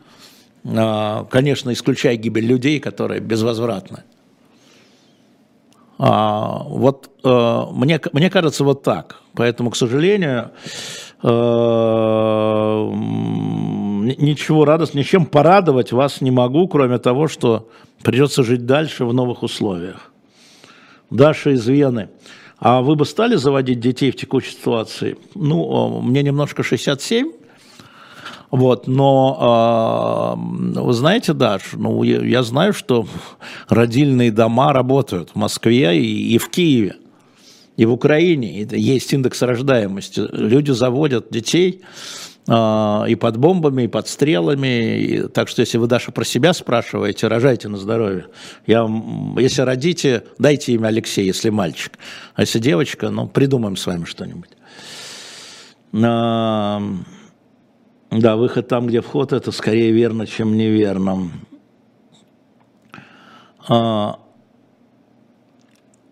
А, 0.65 1.25
конечно, 1.25 1.71
исключая 1.71 2.15
гибель 2.15 2.45
людей, 2.45 2.79
которые 2.79 3.21
безвозвратны. 3.21 4.03
А, 5.97 6.63
вот 6.63 7.09
а, 7.23 7.71
мне, 7.71 7.99
мне 8.13 8.29
кажется 8.29 8.63
вот 8.63 8.83
так. 8.83 9.21
Поэтому, 9.33 9.71
к 9.71 9.75
сожалению, 9.75 10.51
ничего 14.05 14.65
радостного, 14.65 15.03
ничем 15.03 15.25
порадовать 15.25 15.91
вас 15.91 16.21
не 16.21 16.31
могу, 16.31 16.67
кроме 16.67 16.97
того, 16.97 17.27
что 17.27 17.69
придется 18.03 18.43
жить 18.43 18.65
дальше 18.65 19.05
в 19.05 19.13
новых 19.13 19.43
условиях. 19.43 20.11
Даша 21.09 21.51
из 21.51 21.67
Вены. 21.67 22.09
А 22.57 22.81
вы 22.81 22.95
бы 22.95 23.05
стали 23.05 23.35
заводить 23.35 23.79
детей 23.79 24.11
в 24.11 24.15
текущей 24.15 24.51
ситуации? 24.51 25.17
Ну, 25.35 26.01
мне 26.01 26.23
немножко 26.23 26.63
67, 26.63 27.31
вот, 28.51 28.87
но 28.87 30.37
э, 30.37 30.79
вы 30.79 30.93
знаете, 30.93 31.33
Даш, 31.33 31.73
ну, 31.73 32.03
я, 32.03 32.21
я 32.21 32.43
знаю, 32.43 32.73
что 32.73 33.05
родильные 33.67 34.31
дома 34.31 34.71
работают 34.71 35.31
в 35.31 35.35
Москве 35.35 35.99
и, 35.99 36.35
и 36.35 36.37
в 36.37 36.49
Киеве, 36.49 36.95
и 37.75 37.85
в 37.85 37.91
Украине. 37.91 38.61
Есть 38.71 39.11
индекс 39.11 39.41
рождаемости. 39.41 40.21
Люди 40.31 40.71
заводят 40.71 41.27
детей, 41.31 41.81
а, 41.81 42.34
и 42.47 43.15
под 43.15 43.37
бомбами, 43.37 43.83
и 43.83 43.87
под 43.87 44.07
стрелами. 44.07 44.99
И, 44.99 45.27
так 45.29 45.47
что, 45.47 45.61
если 45.61 45.79
вы, 45.79 45.87
Даша, 45.87 46.11
про 46.11 46.23
себя 46.23 46.53
спрашиваете, 46.53 47.27
рожайте 47.27 47.69
на 47.69 47.77
здоровье. 47.77 48.27
Я, 48.67 48.87
если 49.37 49.63
родите, 49.63 50.25
дайте 50.37 50.73
имя 50.73 50.87
Алексей, 50.87 51.25
если 51.25 51.49
мальчик. 51.49 51.97
А 52.35 52.41
если 52.41 52.59
девочка, 52.59 53.09
ну, 53.09 53.27
придумаем 53.27 53.75
с 53.75 53.87
вами 53.87 54.05
что-нибудь. 54.05 54.51
А, 56.03 56.83
да, 58.11 58.35
выход 58.35 58.67
там, 58.67 58.87
где 58.87 59.01
вход, 59.01 59.33
это 59.33 59.51
скорее 59.51 59.91
верно, 59.91 60.27
чем 60.27 60.55
неверно. 60.55 61.31
А, 63.67 64.19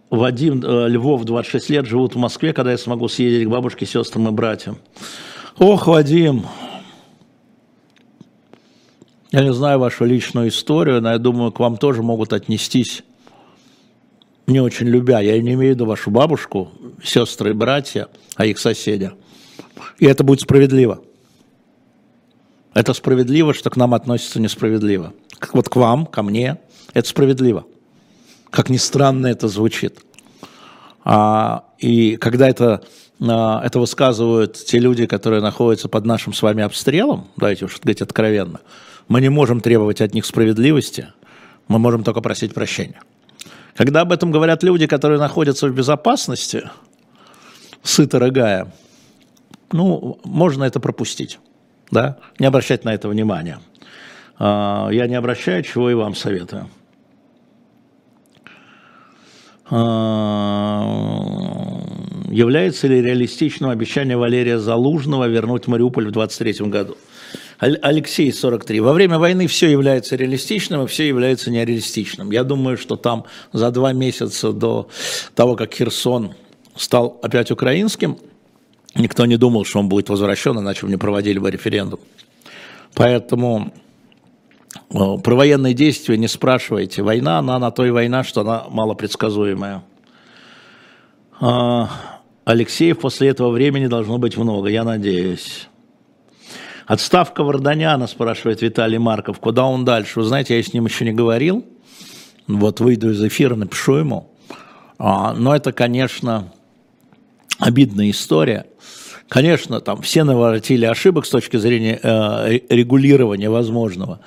Вадим 0.09 0.61
э, 0.63 0.87
Львов, 0.89 1.25
26 1.25 1.69
лет, 1.69 1.85
живут 1.85 2.15
в 2.15 2.17
Москве, 2.17 2.53
когда 2.53 2.71
я 2.71 2.77
смогу 2.77 3.07
съездить 3.07 3.47
к 3.47 3.51
бабушке, 3.51 3.85
сестрам 3.85 4.27
и 4.27 4.31
братьям. 4.31 4.77
Ох, 5.59 5.85
Вадим, 5.85 6.47
я 9.31 9.43
не 9.43 9.53
знаю 9.53 9.79
вашу 9.79 10.05
личную 10.05 10.49
историю, 10.49 10.99
но 11.01 11.11
я 11.11 11.19
думаю, 11.19 11.51
к 11.51 11.59
вам 11.59 11.77
тоже 11.77 12.01
могут 12.01 12.33
отнестись 12.33 13.03
не 14.47 14.59
очень 14.59 14.87
любя. 14.87 15.19
Я 15.19 15.33
не 15.41 15.53
имею 15.53 15.73
в 15.73 15.75
виду 15.75 15.85
вашу 15.85 16.11
бабушку, 16.11 16.71
сестры 17.03 17.51
и 17.51 17.53
братья, 17.53 18.07
а 18.35 18.45
их 18.45 18.59
соседя. 18.59 19.13
И 19.99 20.05
это 20.05 20.23
будет 20.23 20.41
справедливо. 20.41 21.01
Это 22.73 22.93
справедливо, 22.93 23.53
что 23.53 23.69
к 23.69 23.77
нам 23.77 23.93
относятся 23.93 24.41
несправедливо. 24.41 25.13
Как 25.37 25.53
вот 25.53 25.69
к 25.69 25.75
вам, 25.75 26.07
ко 26.07 26.23
мне, 26.23 26.57
это 26.93 27.07
справедливо. 27.07 27.65
Как 28.49 28.69
ни 28.69 28.77
странно 28.77 29.27
это 29.27 29.47
звучит. 29.47 29.99
А, 31.05 31.65
и 31.77 32.17
когда 32.17 32.49
это 32.49 32.83
это 33.31 33.79
высказывают 33.79 34.53
те 34.53 34.79
люди, 34.79 35.05
которые 35.05 35.41
находятся 35.41 35.87
под 35.87 36.05
нашим 36.05 36.33
с 36.33 36.41
вами 36.41 36.63
обстрелом, 36.63 37.27
давайте 37.37 37.65
уж 37.65 37.79
говорить 37.79 38.01
откровенно, 38.01 38.59
мы 39.07 39.21
не 39.21 39.29
можем 39.29 39.61
требовать 39.61 40.01
от 40.01 40.13
них 40.13 40.25
справедливости, 40.25 41.07
мы 41.67 41.79
можем 41.79 42.03
только 42.03 42.21
просить 42.21 42.53
прощения. 42.53 43.01
Когда 43.75 44.01
об 44.01 44.11
этом 44.11 44.31
говорят 44.31 44.61
люди, 44.63 44.87
которые 44.87 45.19
находятся 45.19 45.67
в 45.67 45.73
безопасности, 45.73 46.69
сыто 47.81 48.19
рыгая, 48.19 48.73
ну, 49.71 50.19
можно 50.23 50.65
это 50.65 50.79
пропустить, 50.79 51.39
да, 51.91 52.17
не 52.39 52.45
обращать 52.45 52.83
на 52.83 52.93
это 52.93 53.07
внимания. 53.07 53.59
А, 54.37 54.89
я 54.89 55.07
не 55.07 55.15
обращаю, 55.15 55.63
чего 55.63 55.89
и 55.89 55.93
вам 55.93 56.15
советую. 56.15 56.69
А, 59.75 60.85
является 62.29 62.87
ли 62.87 63.01
реалистичным 63.01 63.71
обещание 63.71 64.15
Валерия 64.15 64.59
Залужного 64.59 65.27
вернуть 65.27 65.65
Мариуполь 65.65 66.09
в 66.09 66.11
23 66.11 66.67
году? 66.67 66.95
Алексей, 67.57 68.31
43. 68.31 68.81
Во 68.81 68.93
время 68.93 69.17
войны 69.17 69.47
все 69.47 69.71
является 69.71 70.15
реалистичным, 70.15 70.83
и 70.83 70.87
все 70.87 71.07
является 71.07 71.49
нереалистичным. 71.49 72.29
Я 72.29 72.43
думаю, 72.43 72.77
что 72.77 72.97
там 72.97 73.25
за 73.51 73.71
два 73.71 73.93
месяца 73.93 74.51
до 74.51 74.89
того, 75.33 75.55
как 75.55 75.73
Херсон 75.73 76.35
стал 76.75 77.19
опять 77.23 77.49
украинским, 77.49 78.19
никто 78.93 79.25
не 79.25 79.37
думал, 79.37 79.65
что 79.65 79.79
он 79.79 79.89
будет 79.89 80.09
возвращен, 80.09 80.59
иначе 80.59 80.85
бы 80.85 80.91
не 80.91 80.97
проводили 80.97 81.39
бы 81.39 81.49
референдум. 81.49 81.99
Поэтому 82.93 83.73
про 84.89 85.35
военные 85.35 85.73
действия 85.73 86.17
не 86.17 86.27
спрашивайте. 86.27 87.01
Война, 87.03 87.39
она 87.39 87.59
на 87.59 87.71
той 87.71 87.91
война, 87.91 88.23
что 88.23 88.41
она 88.41 88.65
малопредсказуемая. 88.69 89.83
А, 91.39 91.89
Алексеев 92.45 92.99
после 92.99 93.29
этого 93.29 93.49
времени 93.49 93.87
должно 93.87 94.17
быть 94.17 94.37
много, 94.37 94.69
я 94.69 94.83
надеюсь. 94.83 95.67
Отставка 96.85 97.43
Варданяна, 97.43 98.07
спрашивает 98.07 98.61
Виталий 98.61 98.97
Марков. 98.97 99.39
Куда 99.39 99.65
он 99.65 99.85
дальше? 99.85 100.19
Вы 100.19 100.25
знаете, 100.25 100.57
я 100.57 100.63
с 100.63 100.73
ним 100.73 100.85
еще 100.85 101.05
не 101.05 101.13
говорил. 101.13 101.65
Вот 102.47 102.79
выйду 102.81 103.11
из 103.11 103.23
эфира, 103.23 103.55
напишу 103.55 103.95
ему. 103.95 104.29
А, 104.97 105.33
но 105.33 105.55
это, 105.55 105.71
конечно, 105.71 106.51
обидная 107.59 108.09
история. 108.09 108.65
Конечно, 109.29 109.79
там 109.79 110.01
все 110.01 110.23
наворотили 110.23 110.85
ошибок 110.85 111.25
с 111.25 111.29
точки 111.29 111.57
зрения 111.57 111.99
э, 112.03 112.59
регулирования 112.69 113.49
возможного. 113.49 114.19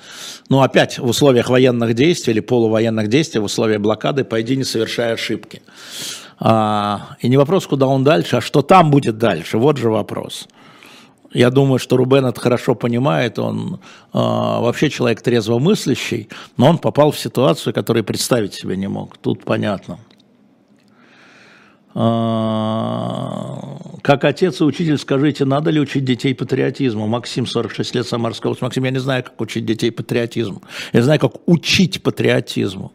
Но 0.49 0.61
опять 0.61 0.99
в 0.99 1.05
условиях 1.05 1.49
военных 1.49 1.93
действий 1.93 2.33
или 2.33 2.39
полувоенных 2.41 3.07
действий, 3.07 3.39
в 3.39 3.45
условиях 3.45 3.79
блокады, 3.79 4.23
пойди 4.23 4.57
не 4.57 4.63
совершая 4.63 5.13
ошибки. 5.13 5.61
А, 6.39 7.15
и 7.21 7.29
не 7.29 7.37
вопрос, 7.37 7.67
куда 7.67 7.87
он 7.87 8.03
дальше, 8.03 8.37
а 8.37 8.41
что 8.41 8.61
там 8.61 8.91
будет 8.91 9.17
дальше. 9.17 9.57
Вот 9.57 9.77
же 9.77 9.89
вопрос. 9.89 10.47
Я 11.33 11.49
думаю, 11.49 11.79
что 11.79 11.97
Рубен 11.97 12.25
это 12.25 12.39
хорошо 12.39 12.73
понимает, 12.73 13.37
он 13.37 13.75
э, 13.75 13.77
вообще 14.13 14.89
человек 14.89 15.21
трезвомыслящий, 15.21 16.29
но 16.57 16.69
он 16.69 16.77
попал 16.77 17.11
в 17.11 17.19
ситуацию, 17.19 17.73
которую 17.73 18.03
представить 18.03 18.53
себе 18.53 18.77
не 18.77 18.87
мог. 18.87 19.17
Тут 19.17 19.43
понятно. 19.43 19.99
А, 21.99 23.57
как 24.03 24.23
отец 24.23 24.61
и 24.61 24.63
учитель, 24.63 24.99
скажите, 24.99 25.45
надо 25.45 25.71
ли 25.71 25.79
учить 25.79 26.05
детей 26.05 26.35
патриотизму? 26.35 27.07
Максим, 27.07 27.47
46 27.47 27.95
лет, 27.95 28.07
Самарская 28.07 28.51
область. 28.51 28.61
Максим, 28.61 28.83
я 28.83 28.91
не 28.91 28.99
знаю, 28.99 29.23
как 29.23 29.41
учить 29.41 29.65
детей 29.65 29.91
патриотизму. 29.91 30.61
Я 30.93 31.01
знаю, 31.01 31.19
как 31.19 31.31
учить 31.47 32.03
патриотизму. 32.03 32.91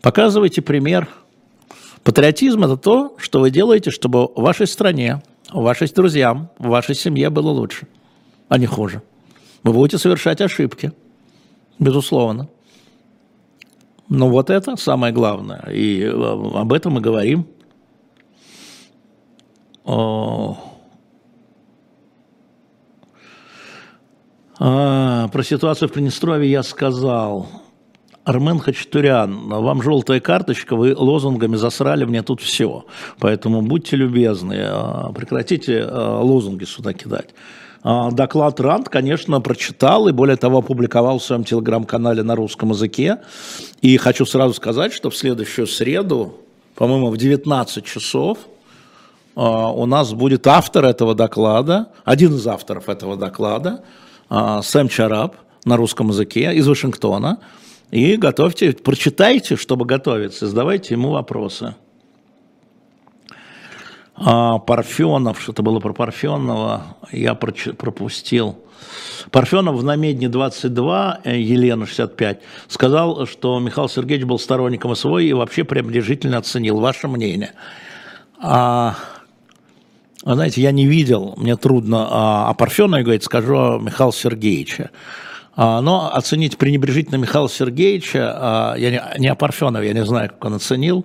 Показывайте 0.00 0.62
пример. 0.62 1.06
Патриотизм– 2.02 2.64
это 2.64 2.78
то, 2.78 3.14
что 3.18 3.40
вы 3.40 3.50
делаете, 3.50 3.90
чтобы 3.90 4.28
вашей 4.36 4.66
стране, 4.66 5.22
вашим 5.52 5.88
друзьям, 5.88 6.48
вашей 6.58 6.94
семье 6.94 7.28
было 7.28 7.50
лучше, 7.50 7.86
а 8.48 8.56
не 8.56 8.64
хуже. 8.64 9.02
Вы 9.64 9.74
будете 9.74 9.98
совершать 9.98 10.40
ошибки, 10.40 10.92
безусловно. 11.78 12.48
Но 14.08 14.30
вот 14.30 14.48
это 14.48 14.76
самое 14.76 15.12
главное. 15.12 15.68
И 15.70 16.00
э, 16.00 16.10
об 16.10 16.72
этом 16.72 16.94
мы 16.94 17.02
говорим. 17.02 17.46
А, 19.86 20.56
про 24.58 25.42
ситуацию 25.42 25.88
в 25.88 25.92
Приднестровье 25.92 26.50
я 26.50 26.62
сказал. 26.62 27.48
Армен 28.24 28.58
Хачатурян, 28.58 29.48
вам 29.48 29.82
желтая 29.82 30.18
карточка, 30.18 30.76
вы 30.76 30.94
лозунгами 30.96 31.56
засрали 31.56 32.06
мне 32.06 32.22
тут 32.22 32.40
все. 32.40 32.86
Поэтому 33.18 33.60
будьте 33.60 33.96
любезны, 33.96 34.60
а, 34.62 35.12
прекратите 35.12 35.84
а, 35.86 36.20
лозунги 36.22 36.64
сюда 36.64 36.94
кидать. 36.94 37.34
А, 37.82 38.10
доклад 38.10 38.58
РАНД, 38.60 38.88
конечно, 38.88 39.42
прочитал 39.42 40.08
и, 40.08 40.12
более 40.12 40.36
того, 40.36 40.58
опубликовал 40.58 41.18
в 41.18 41.22
своем 41.22 41.44
телеграм-канале 41.44 42.22
на 42.22 42.34
русском 42.34 42.70
языке. 42.70 43.18
И 43.82 43.98
хочу 43.98 44.24
сразу 44.24 44.54
сказать, 44.54 44.94
что 44.94 45.10
в 45.10 45.16
следующую 45.16 45.66
среду, 45.66 46.36
по-моему, 46.76 47.10
в 47.10 47.18
19 47.18 47.84
часов– 47.84 48.38
у 49.36 49.86
нас 49.86 50.12
будет 50.12 50.46
автор 50.46 50.84
этого 50.84 51.14
доклада, 51.14 51.88
один 52.04 52.34
из 52.34 52.46
авторов 52.46 52.88
этого 52.88 53.16
доклада, 53.16 53.82
а, 54.28 54.62
Сэм 54.62 54.88
Чараб 54.88 55.36
на 55.64 55.76
русском 55.76 56.08
языке 56.08 56.54
из 56.54 56.66
Вашингтона. 56.68 57.38
И 57.90 58.16
готовьте, 58.16 58.72
прочитайте, 58.72 59.56
чтобы 59.56 59.84
готовиться, 59.84 60.46
задавайте 60.46 60.94
ему 60.94 61.10
вопросы. 61.10 61.74
А, 64.16 64.58
Парфенов, 64.58 65.40
что-то 65.40 65.62
было 65.62 65.80
про 65.80 65.92
Парфенова, 65.92 66.96
я 67.10 67.34
пропустил. 67.34 68.58
Парфенов 69.30 69.76
в 69.76 69.84
Намедне 69.84 70.28
22, 70.28 71.20
э, 71.24 71.40
Елена 71.40 71.86
65, 71.86 72.40
сказал, 72.68 73.26
что 73.26 73.58
Михаил 73.58 73.88
Сергеевич 73.88 74.26
был 74.26 74.38
сторонником 74.38 74.94
СВО 74.94 75.18
и 75.18 75.32
вообще 75.32 75.64
приближительно 75.64 76.38
оценил. 76.38 76.78
Ваше 76.78 77.08
мнение? 77.08 77.52
А, 78.40 78.96
знаете, 80.24 80.62
я 80.62 80.72
не 80.72 80.86
видел, 80.86 81.34
мне 81.36 81.54
трудно 81.56 82.08
а, 82.10 82.50
о 82.50 82.54
Парфенове 82.54 83.02
говорить, 83.02 83.24
скажу 83.24 83.56
о 83.56 83.78
Михаиле 83.78 84.12
Сергеевиче. 84.12 84.90
А, 85.54 85.82
но 85.82 86.10
оценить 86.12 86.56
пренебрежительно 86.56 87.16
Михаила 87.16 87.48
Сергеевича, 87.48 88.32
а, 88.34 88.74
я 88.76 88.90
не, 88.90 89.02
не 89.18 89.28
о 89.28 89.34
Парфенове, 89.34 89.88
я 89.88 89.92
не 89.92 90.04
знаю, 90.04 90.30
как 90.30 90.44
он 90.46 90.54
оценил, 90.54 91.04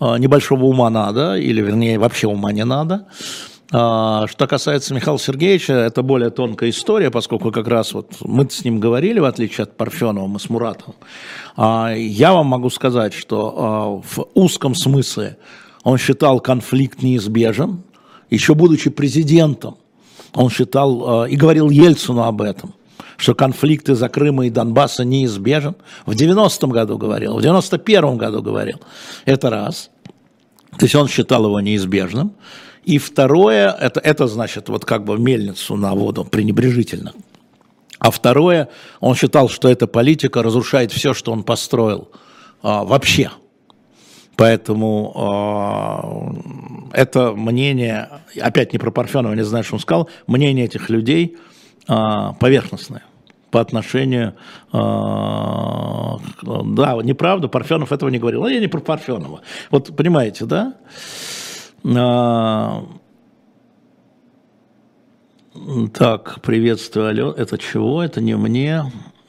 небольшого 0.00 0.64
ума 0.66 0.90
надо, 0.90 1.36
или 1.36 1.62
вернее 1.62 1.98
вообще 1.98 2.26
ума 2.26 2.52
не 2.52 2.64
надо. 2.64 3.06
Что 3.70 4.46
касается 4.48 4.94
Михаила 4.94 5.18
Сергеевича, 5.18 5.74
это 5.74 6.02
более 6.02 6.30
тонкая 6.30 6.70
история, 6.70 7.10
поскольку 7.10 7.52
как 7.52 7.68
раз 7.68 7.92
вот 7.92 8.12
мы 8.22 8.48
с 8.48 8.64
ним 8.64 8.80
говорили, 8.80 9.18
в 9.18 9.26
отличие 9.26 9.64
от 9.64 9.76
Парфенова, 9.76 10.26
мы 10.26 10.40
с 10.40 10.48
Муратовым. 10.48 10.94
Я 11.58 12.32
вам 12.32 12.46
могу 12.46 12.70
сказать, 12.70 13.12
что 13.12 14.02
в 14.10 14.26
узком 14.32 14.74
смысле 14.74 15.36
он 15.82 15.98
считал 15.98 16.40
конфликт 16.40 17.02
неизбежен, 17.02 17.82
еще 18.30 18.54
будучи 18.54 18.90
президентом, 18.90 19.76
он 20.34 20.50
считал 20.50 21.24
э, 21.24 21.30
и 21.30 21.36
говорил 21.36 21.70
Ельцину 21.70 22.22
об 22.22 22.42
этом, 22.42 22.74
что 23.16 23.34
конфликты 23.34 23.94
за 23.94 24.08
Крыма 24.08 24.46
и 24.46 24.50
Донбасса 24.50 25.04
неизбежен. 25.04 25.74
В 26.06 26.12
90-м 26.12 26.70
году 26.70 26.98
говорил, 26.98 27.38
в 27.38 27.44
91-м 27.44 28.18
году 28.18 28.42
говорил. 28.42 28.80
Это 29.24 29.50
раз. 29.50 29.90
То 30.78 30.84
есть 30.84 30.94
он 30.94 31.08
считал 31.08 31.44
его 31.44 31.60
неизбежным. 31.60 32.32
И 32.84 32.98
второе, 32.98 33.70
это, 33.70 34.00
это 34.00 34.26
значит 34.28 34.68
вот 34.68 34.84
как 34.84 35.04
бы 35.04 35.18
мельницу 35.18 35.76
на 35.76 35.94
воду 35.94 36.24
пренебрежительно. 36.24 37.12
А 37.98 38.10
второе, 38.10 38.68
он 39.00 39.14
считал, 39.14 39.48
что 39.48 39.68
эта 39.68 39.86
политика 39.86 40.42
разрушает 40.42 40.92
все, 40.92 41.14
что 41.14 41.32
он 41.32 41.42
построил 41.42 42.08
а, 42.62 42.84
вообще. 42.84 43.30
Поэтому 44.38 46.32
э, 46.94 47.00
это 47.00 47.32
мнение, 47.32 48.08
опять 48.40 48.72
не 48.72 48.78
про 48.78 48.92
Парфенова, 48.92 49.34
не 49.34 49.44
знаю, 49.44 49.64
что 49.64 49.74
он 49.74 49.80
сказал, 49.80 50.08
мнение 50.28 50.66
этих 50.66 50.90
людей 50.90 51.36
э, 51.88 51.94
поверхностное 52.38 53.02
по 53.50 53.60
отношению, 53.60 54.34
э, 54.72 54.76
да, 54.76 56.20
неправда, 57.02 57.48
Парфенов 57.48 57.90
этого 57.90 58.10
не 58.10 58.20
говорил, 58.20 58.42
но 58.42 58.48
я 58.48 58.60
не 58.60 58.68
про 58.68 58.78
Парфенова. 58.78 59.40
Вот 59.72 59.96
понимаете, 59.96 60.44
да? 60.44 60.74
Э, 61.82 62.82
так, 65.92 66.40
приветствую, 66.42 67.08
алло, 67.08 67.32
это 67.32 67.58
чего? 67.58 68.04
Это 68.04 68.20
не 68.20 68.36
мне. 68.36 68.84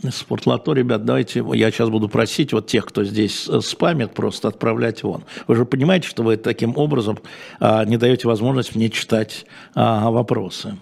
Спортлото, 0.07 0.71
ребят, 0.71 1.03
давайте, 1.03 1.43
я 1.53 1.71
сейчас 1.71 1.89
буду 1.89 2.07
просить 2.07 2.53
вот 2.53 2.67
тех, 2.67 2.85
кто 2.85 3.03
здесь 3.03 3.49
э, 3.49 3.59
спамит, 3.59 4.13
просто 4.13 4.47
отправлять 4.47 5.03
вон. 5.03 5.25
Вы 5.47 5.57
же 5.57 5.65
понимаете, 5.65 6.07
что 6.07 6.23
вы 6.23 6.37
таким 6.37 6.77
образом 6.77 7.19
а, 7.59 7.83
не 7.83 7.97
даете 7.97 8.25
возможность 8.27 8.75
мне 8.75 8.89
читать 8.89 9.45
а, 9.75 10.09
вопросы. 10.09 10.77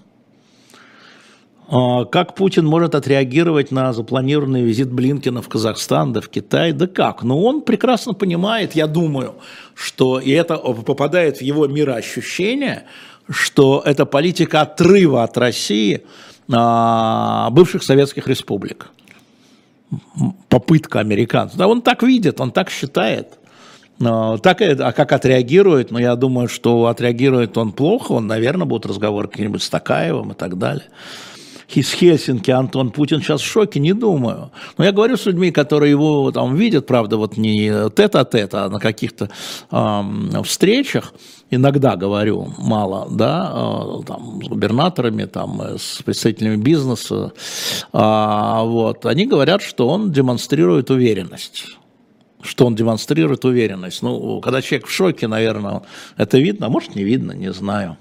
А, 1.68 2.06
как 2.06 2.36
Путин 2.36 2.68
может 2.68 2.94
отреагировать 2.94 3.72
на 3.72 3.92
запланированный 3.92 4.62
визит 4.62 4.92
Блинкина 4.92 5.42
в 5.42 5.50
Казахстан, 5.50 6.14
да 6.14 6.22
в 6.22 6.30
Китай? 6.30 6.72
Да 6.72 6.86
как? 6.86 7.24
Ну, 7.24 7.42
он 7.42 7.62
прекрасно 7.62 8.14
понимает, 8.14 8.76
я 8.76 8.86
думаю, 8.86 9.38
что 9.74 10.20
и 10.20 10.30
это 10.30 10.58
попадает 10.58 11.38
в 11.38 11.42
его 11.42 11.66
мироощущение, 11.66 12.84
что 13.28 13.82
это 13.84 14.06
политика 14.06 14.62
отрыва 14.62 15.24
от 15.24 15.36
России 15.40 16.06
а, 16.52 17.50
бывших 17.50 17.82
советских 17.82 18.28
республик 18.28 18.92
попытка 20.50 21.00
американцев. 21.00 21.58
Да, 21.58 21.68
он 21.68 21.82
так 21.82 22.04
видит, 22.04 22.40
он 22.42 22.52
так 22.52 22.70
считает. 22.70 23.40
Но, 24.00 24.38
так, 24.38 24.62
а 24.62 24.92
как 24.92 25.12
отреагирует? 25.12 25.92
Ну, 25.92 25.98
я 25.98 26.16
думаю, 26.16 26.48
что 26.48 26.86
отреагирует 26.86 27.58
он 27.58 27.72
плохо, 27.72 28.12
он, 28.12 28.28
наверное, 28.28 28.68
будет 28.68 28.86
разговор 28.86 29.28
каким-нибудь 29.28 29.64
с 29.64 29.70
Такаевым 29.70 30.32
и 30.32 30.36
так 30.36 30.58
далее 30.58 30.86
из 31.70 31.92
Хельсинки 31.92 32.52
Антон 32.52 32.92
Путин 32.92 33.22
сейчас 33.22 33.42
в 33.42 33.46
шоке, 33.46 33.80
не 33.80 33.94
думаю. 33.94 34.52
Но 34.78 34.86
я 34.86 34.92
говорю 34.92 35.18
с 35.18 35.26
людьми, 35.26 35.52
которые 35.52 35.92
его 35.92 36.32
там 36.32 36.56
видят, 36.56 36.88
правда, 36.88 37.18
вот 37.18 37.38
не 37.38 37.90
тет-а-тет, 37.90 38.54
а 38.54 38.70
на 38.70 38.80
каких-то 38.80 39.30
э, 39.72 40.44
встречах, 40.44 41.14
иногда 41.50 41.96
говорю, 41.96 42.54
мало, 42.58 43.08
да, 43.12 43.52
э, 43.54 44.04
там, 44.06 44.42
с 44.44 44.48
губернаторами, 44.48 45.26
там, 45.26 45.62
э, 45.62 45.78
с 45.78 46.02
представителями 46.04 46.56
бизнеса, 46.56 47.34
э, 47.92 47.98
вот, 47.98 49.06
они 49.06 49.26
говорят, 49.26 49.62
что 49.62 49.88
он 49.88 50.12
демонстрирует 50.12 50.90
уверенность 50.90 51.78
что 52.40 52.68
он 52.68 52.76
демонстрирует 52.76 53.44
уверенность. 53.46 54.02
Ну, 54.04 54.40
когда 54.42 54.62
человек 54.62 54.88
в 54.88 54.92
шоке, 54.92 55.28
наверное, 55.28 55.82
это 56.16 56.38
видно, 56.38 56.68
а 56.68 56.70
может 56.70 56.96
не 56.96 57.04
видно, 57.04 57.34
не 57.34 57.52
знаю. 57.52 57.98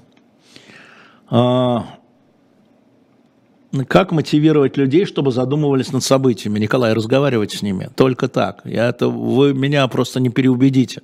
Как 3.89 4.13
мотивировать 4.13 4.77
людей, 4.77 5.05
чтобы 5.05 5.33
задумывались 5.33 5.93
над 5.93 6.03
событиями? 6.03 6.59
Николай, 6.59 6.93
разговаривать 6.93 7.53
с 7.53 7.63
ними. 7.63 7.91
Только 7.95 8.29
так. 8.29 8.61
Я 8.65 8.89
это, 8.89 9.09
вы 9.09 9.55
меня 9.55 9.87
просто 9.89 10.21
не 10.21 10.31
переубедите. 10.31 11.03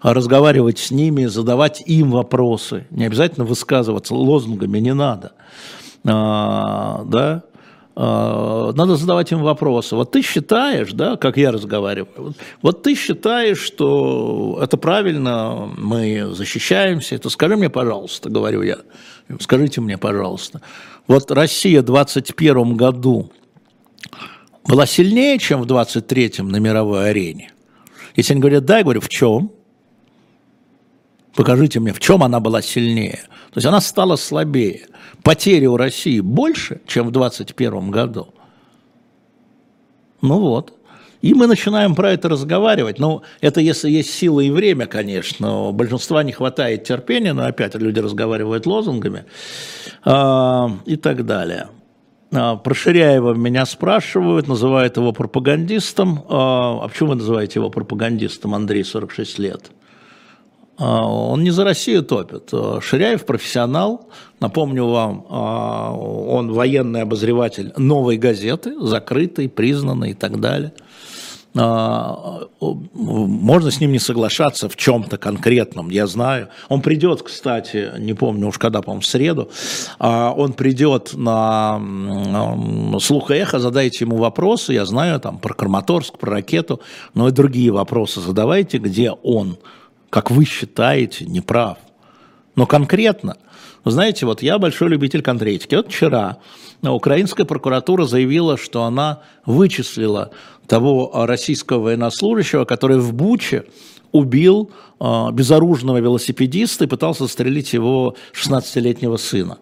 А 0.00 0.14
разговаривать 0.14 0.78
с 0.78 0.90
ними, 0.90 1.24
задавать 1.26 1.82
им 1.86 2.10
вопросы. 2.10 2.86
Не 2.90 3.06
обязательно 3.06 3.44
высказываться 3.44 4.14
лозунгами, 4.14 4.78
не 4.78 4.94
надо. 4.94 5.32
А, 6.04 7.02
да? 7.04 7.42
А, 7.98 8.72
надо 8.74 8.96
задавать 8.96 9.32
им 9.32 9.42
вопросы. 9.42 9.96
Вот 9.96 10.12
ты 10.12 10.20
считаешь, 10.20 10.92
да, 10.92 11.16
как 11.16 11.38
я 11.38 11.50
разговариваю, 11.50 12.34
вот 12.60 12.82
ты 12.82 12.94
считаешь, 12.94 13.58
что 13.58 14.58
это 14.62 14.76
правильно, 14.76 15.70
мы 15.78 16.28
защищаемся, 16.34 17.14
это 17.14 17.30
скажи 17.30 17.56
мне, 17.56 17.70
пожалуйста, 17.70 18.28
говорю 18.28 18.60
я, 18.60 18.76
скажите 19.40 19.80
мне, 19.80 19.96
пожалуйста, 19.96 20.60
вот 21.06 21.30
Россия 21.30 21.82
в 21.82 21.84
21 21.84 22.76
году 22.76 23.32
была 24.66 24.86
сильнее, 24.86 25.38
чем 25.38 25.62
в 25.62 25.66
23-м 25.66 26.48
на 26.48 26.56
мировой 26.56 27.10
арене? 27.10 27.52
Если 28.16 28.32
они 28.32 28.40
говорят, 28.40 28.64
да, 28.64 28.78
я 28.78 28.84
говорю, 28.84 29.00
в 29.00 29.08
чем? 29.08 29.52
Покажите 31.34 31.80
мне, 31.80 31.92
в 31.92 32.00
чем 32.00 32.22
она 32.22 32.40
была 32.40 32.62
сильнее. 32.62 33.20
То 33.52 33.58
есть 33.58 33.66
она 33.66 33.80
стала 33.80 34.16
слабее. 34.16 34.86
Потери 35.22 35.66
у 35.66 35.76
России 35.76 36.20
больше, 36.20 36.80
чем 36.86 37.08
в 37.08 37.10
21 37.10 37.90
году. 37.90 38.34
Ну 40.22 40.40
вот. 40.40 40.75
И 41.26 41.34
мы 41.34 41.48
начинаем 41.48 41.96
про 41.96 42.12
это 42.12 42.28
разговаривать. 42.28 43.00
Ну, 43.00 43.22
это 43.40 43.60
если 43.60 43.90
есть 43.90 44.14
сила 44.14 44.38
и 44.38 44.50
время, 44.50 44.86
конечно. 44.86 45.62
У 45.62 45.72
большинства 45.72 46.22
не 46.22 46.30
хватает 46.30 46.84
терпения, 46.84 47.32
но 47.32 47.46
опять 47.46 47.74
люди 47.74 47.98
разговаривают 47.98 48.64
лозунгами 48.64 49.24
э, 50.04 50.68
и 50.84 50.94
так 50.94 51.26
далее. 51.26 51.66
А, 52.32 52.54
про 52.54 52.74
Ширяева 52.74 53.34
меня 53.34 53.66
спрашивают, 53.66 54.46
называют 54.46 54.98
его 54.98 55.10
пропагандистом. 55.10 56.24
А, 56.28 56.84
а 56.84 56.88
почему 56.88 57.08
вы 57.08 57.14
называете 57.16 57.58
его 57.58 57.70
пропагандистом, 57.70 58.54
Андрей, 58.54 58.84
46 58.84 59.40
лет? 59.40 59.62
Он 60.78 61.42
не 61.42 61.50
за 61.50 61.64
Россию 61.64 62.04
топит. 62.04 62.52
Ширяев 62.82 63.26
профессионал. 63.26 64.10
Напомню 64.38 64.86
вам, 64.86 65.26
он 65.28 66.52
военный 66.52 67.00
обозреватель 67.00 67.72
новой 67.78 68.18
газеты, 68.18 68.78
закрытый, 68.78 69.48
признанный 69.48 70.10
и 70.10 70.14
так 70.14 70.38
далее– 70.38 70.72
можно 71.56 73.70
с 73.70 73.80
ним 73.80 73.92
не 73.92 73.98
соглашаться 73.98 74.68
в 74.68 74.76
чем-то 74.76 75.16
конкретном, 75.16 75.88
я 75.88 76.06
знаю. 76.06 76.48
Он 76.68 76.82
придет, 76.82 77.22
кстати, 77.22 77.92
не 77.98 78.12
помню 78.12 78.48
уж 78.48 78.58
когда, 78.58 78.82
по-моему, 78.82 79.00
в 79.00 79.06
среду, 79.06 79.48
а, 79.98 80.34
он 80.36 80.52
придет 80.52 81.14
на 81.14 81.80
слух 83.00 83.30
и 83.30 83.34
эхо, 83.34 83.58
задайте 83.58 84.04
ему 84.04 84.16
вопросы, 84.16 84.74
я 84.74 84.84
знаю, 84.84 85.18
там, 85.18 85.38
про 85.38 85.54
Краматорск, 85.54 86.18
про 86.18 86.32
ракету, 86.32 86.82
но 87.14 87.28
и 87.28 87.32
другие 87.32 87.70
вопросы 87.70 88.20
задавайте, 88.20 88.76
где 88.76 89.12
он, 89.12 89.56
как 90.10 90.30
вы 90.30 90.44
считаете, 90.44 91.24
не 91.24 91.40
прав. 91.40 91.78
Но 92.54 92.66
конкретно, 92.66 93.36
вы 93.86 93.92
знаете, 93.92 94.26
вот 94.26 94.42
я 94.42 94.58
большой 94.58 94.88
любитель 94.88 95.22
конкретики. 95.22 95.76
Вот 95.76 95.92
вчера 95.92 96.38
украинская 96.82 97.46
прокуратура 97.46 98.04
заявила, 98.04 98.56
что 98.56 98.82
она 98.82 99.22
вычислила 99.44 100.32
того 100.66 101.12
российского 101.24 101.82
военнослужащего, 101.82 102.64
который 102.64 102.98
в 102.98 103.14
Буче 103.14 103.64
убил 104.10 104.72
э, 104.98 105.30
безоружного 105.32 105.98
велосипедиста 105.98 106.82
и 106.82 106.88
пытался 106.88 107.26
застрелить 107.26 107.74
его 107.74 108.16
16-летнего 108.34 109.18
сына. 109.18 109.58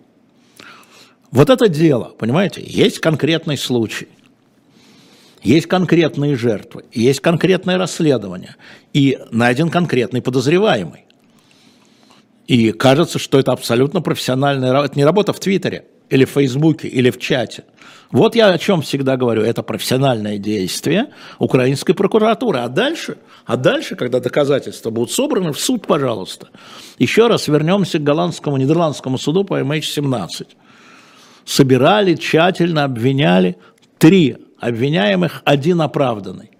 Вот 1.31 1.51
это 1.51 1.69
дело, 1.69 2.15
понимаете, 2.19 2.63
есть 2.65 3.01
конкретный 3.01 3.59
случай, 3.59 4.09
есть 5.43 5.67
конкретные 5.67 6.35
жертвы, 6.35 6.87
есть 6.93 7.21
конкретное 7.21 7.77
расследование 7.77 8.57
и 8.95 9.19
найден 9.31 9.69
конкретный 9.69 10.23
подозреваемый. 10.23 11.04
И 12.47 12.73
кажется, 12.73 13.19
что 13.19 13.39
это 13.39 13.53
абсолютно 13.53 14.03
профессиональная 14.03 14.73
работа. 14.73 14.93
Это 14.93 14.99
не 14.99 15.05
работа 15.05 15.33
в 15.33 15.41
Твиттере 15.41 15.87
или 16.11 16.25
в 16.25 16.31
Фейсбуке 16.31 16.89
или 16.89 17.11
в 17.11 17.19
чате. 17.19 17.65
Вот 18.13 18.35
я 18.37 18.51
о 18.51 18.59
чем 18.59 18.83
всегда 18.83 19.17
говорю. 19.17 19.43
Это 19.43 19.63
профессиональное 19.63 20.39
действие 20.39 21.07
украинской 21.39 21.95
прокуратуры. 21.95 22.59
А 22.59 22.69
дальше, 22.69 23.17
а 23.47 23.57
дальше, 23.57 23.97
когда 23.97 24.21
доказательства 24.21 24.91
будут 24.91 25.11
собраны, 25.11 25.53
в 25.53 25.59
суд, 25.59 25.87
пожалуйста. 25.87 26.49
Еще 26.99 27.27
раз 27.29 27.49
вернемся 27.49 27.99
к 27.99 28.05
голландскому, 28.05 28.59
нидерландскому 28.59 29.19
суду 29.19 29.45
по 29.45 29.61
MH17. 29.61 30.47
Собирали, 31.47 32.15
тщательно 32.15 32.85
обвиняли 32.85 33.57
три 33.99 34.37
обвиняемых, 34.61 35.43
один 35.45 35.81
оправданный. 35.81 36.51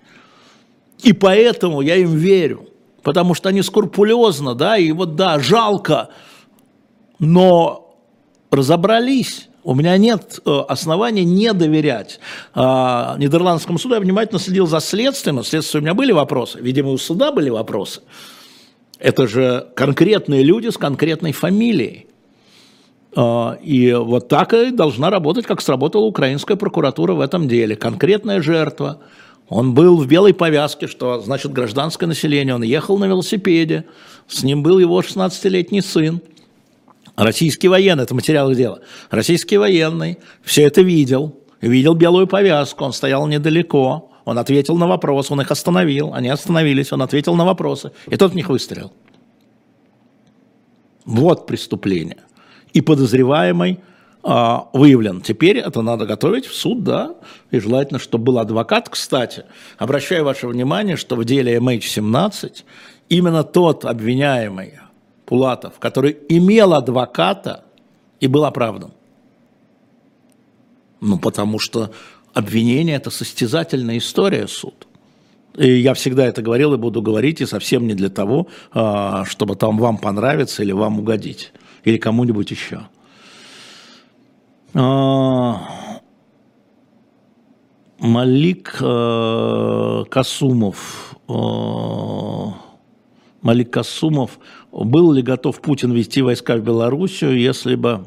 И 1.03 1.13
поэтому 1.13 1.83
я 1.83 1.97
им 1.97 2.17
верю 2.17 2.69
потому 3.05 3.35
что 3.35 3.51
они 3.51 3.63
скрупулезно, 3.63 4.55
да, 4.55 4.77
и 4.77 4.91
вот, 4.91 5.15
да, 5.15 5.39
жалко, 5.39 6.09
но 7.21 7.95
разобрались. 8.51 9.49
У 9.63 9.75
меня 9.75 9.97
нет 9.97 10.41
э, 10.45 10.51
оснований 10.69 11.25
не 11.25 11.53
доверять 11.55 12.21
а, 12.55 13.17
Нидерландскому 13.19 13.79
суду. 13.79 13.95
Я 13.95 14.01
внимательно 14.01 14.39
следил 14.39 14.67
за 14.67 14.81
следствием. 14.81 15.39
У 15.39 15.43
следствия 15.43 15.81
у 15.81 15.83
меня 15.83 15.95
были 15.95 16.13
вопросы. 16.13 16.61
Видимо, 16.61 16.91
у 16.91 16.99
суда 16.99 17.33
были 17.33 17.49
вопросы. 17.49 18.03
Это 18.99 19.27
же 19.27 19.69
конкретные 19.75 20.43
люди 20.43 20.69
с 20.69 20.77
конкретной 20.77 21.33
фамилией. 21.33 22.09
А, 23.17 23.57
и 23.63 23.95
вот 23.95 24.29
так 24.29 24.53
и 24.53 24.71
должна 24.71 25.09
работать, 25.09 25.47
как 25.47 25.63
сработала 25.63 26.05
украинская 26.05 26.59
прокуратура 26.59 27.15
в 27.15 27.21
этом 27.21 27.49
деле. 27.49 27.75
Конкретная 27.75 28.43
жертва, 28.43 29.01
он 29.49 29.75
был 29.75 29.99
в 29.99 30.07
белой 30.07 30.33
повязке, 30.33 30.87
что 30.87 31.21
значит 31.21 31.53
гражданское 31.53 32.07
население. 32.07 32.55
Он 32.55 32.63
ехал 32.63 32.99
на 32.99 33.05
велосипеде. 33.05 33.85
С 34.27 34.43
ним 34.43 34.63
был 34.63 34.79
его 34.79 35.01
16-летний 35.01 35.83
сын. 35.83 36.21
Российский 37.17 37.69
военный, 37.69 38.05
это 38.05 38.15
материал 38.15 38.53
дела. 38.53 38.81
Российский 39.11 39.59
военный 39.59 40.19
все 40.43 40.63
это 40.63 40.81
видел. 40.83 41.39
Видел 41.61 41.95
белую 41.95 42.27
повязку, 42.27 42.85
он 42.85 42.93
стоял 42.93 43.27
недалеко. 43.27 44.11
Он 44.25 44.39
ответил 44.39 44.77
на 44.77 44.87
вопрос, 44.87 45.31
он 45.31 45.41
их 45.43 45.51
остановил. 45.51 46.15
Они 46.15 46.29
остановились, 46.29 46.93
он 46.93 47.03
ответил 47.03 47.35
на 47.35 47.45
вопросы. 47.45 47.93
И 48.09 48.17
тот 48.17 48.33
в 48.33 48.35
них 48.35 48.49
выстрелил. 48.49 48.93
Вот 51.05 51.47
преступление. 51.47 52.19
И 52.73 52.81
подозреваемый– 52.81 53.81
выявлен. 54.25 55.21
Теперь 55.21 55.59
это 55.59 55.83
надо 55.83 56.07
готовить 56.07 56.47
в 56.47 56.55
суд, 56.55 56.83
да, 56.83 57.15
и 57.51 57.59
желательно, 57.59 57.99
чтобы 57.99 58.25
был 58.25 58.39
адвокат. 58.39 58.89
Кстати, 58.89 59.45
обращаю 59.77 60.25
ваше 60.25 60.49
внимание, 60.49 60.97
что 60.97 61.15
в 61.17 61.25
деле 61.25 61.59
MH17 61.59 62.65
именно 63.11 63.45
тот 63.45 63.85
обвиняемый 63.85 64.75
Пулатов, 65.27 65.79
который 65.79 66.17
имел 66.29 66.75
адвоката 66.75 67.65
и 68.21 68.27
был 68.27 68.45
оправдан. 68.45 68.93
Ну, 71.01 71.19
потому 71.19 71.59
что 71.59 71.93
обвинение– 72.33 72.97
это 72.97 73.11
состязательная 73.11 73.99
история 73.99 74.47
суд. 74.49 74.87
И 75.57 75.71
я 75.71 75.95
всегда 75.95 76.27
это 76.27 76.43
говорил 76.43 76.75
и 76.75 76.79
буду 76.79 77.01
говорить, 77.01 77.41
и 77.41 77.47
совсем 77.47 77.87
не 77.87 77.95
для 77.95 78.09
того, 78.09 78.49
а, 78.73 79.25
чтобы 79.25 79.55
там 79.55 79.79
вам 79.79 79.99
понравиться 79.99 80.63
или 80.63 80.73
вам 80.73 80.99
угодить, 80.99 81.53
или 81.85 81.97
кому-нибудь 81.97 82.51
еще. 82.51 82.89
А, 84.75 85.61
Малик 88.01 88.77
э, 88.81 90.05
Касумов. 90.11 91.17
Э, 91.29 91.33
Малик 93.41 93.71
Касумов. 93.71 94.39
Был 94.73 95.13
ли 95.13 95.23
готов 95.23 95.61
Путин 95.61 95.93
вести 95.93 96.23
войска 96.23 96.57
в 96.57 96.61
Белоруссию, 96.61 97.39
если 97.39 97.77
бы... 97.77 98.07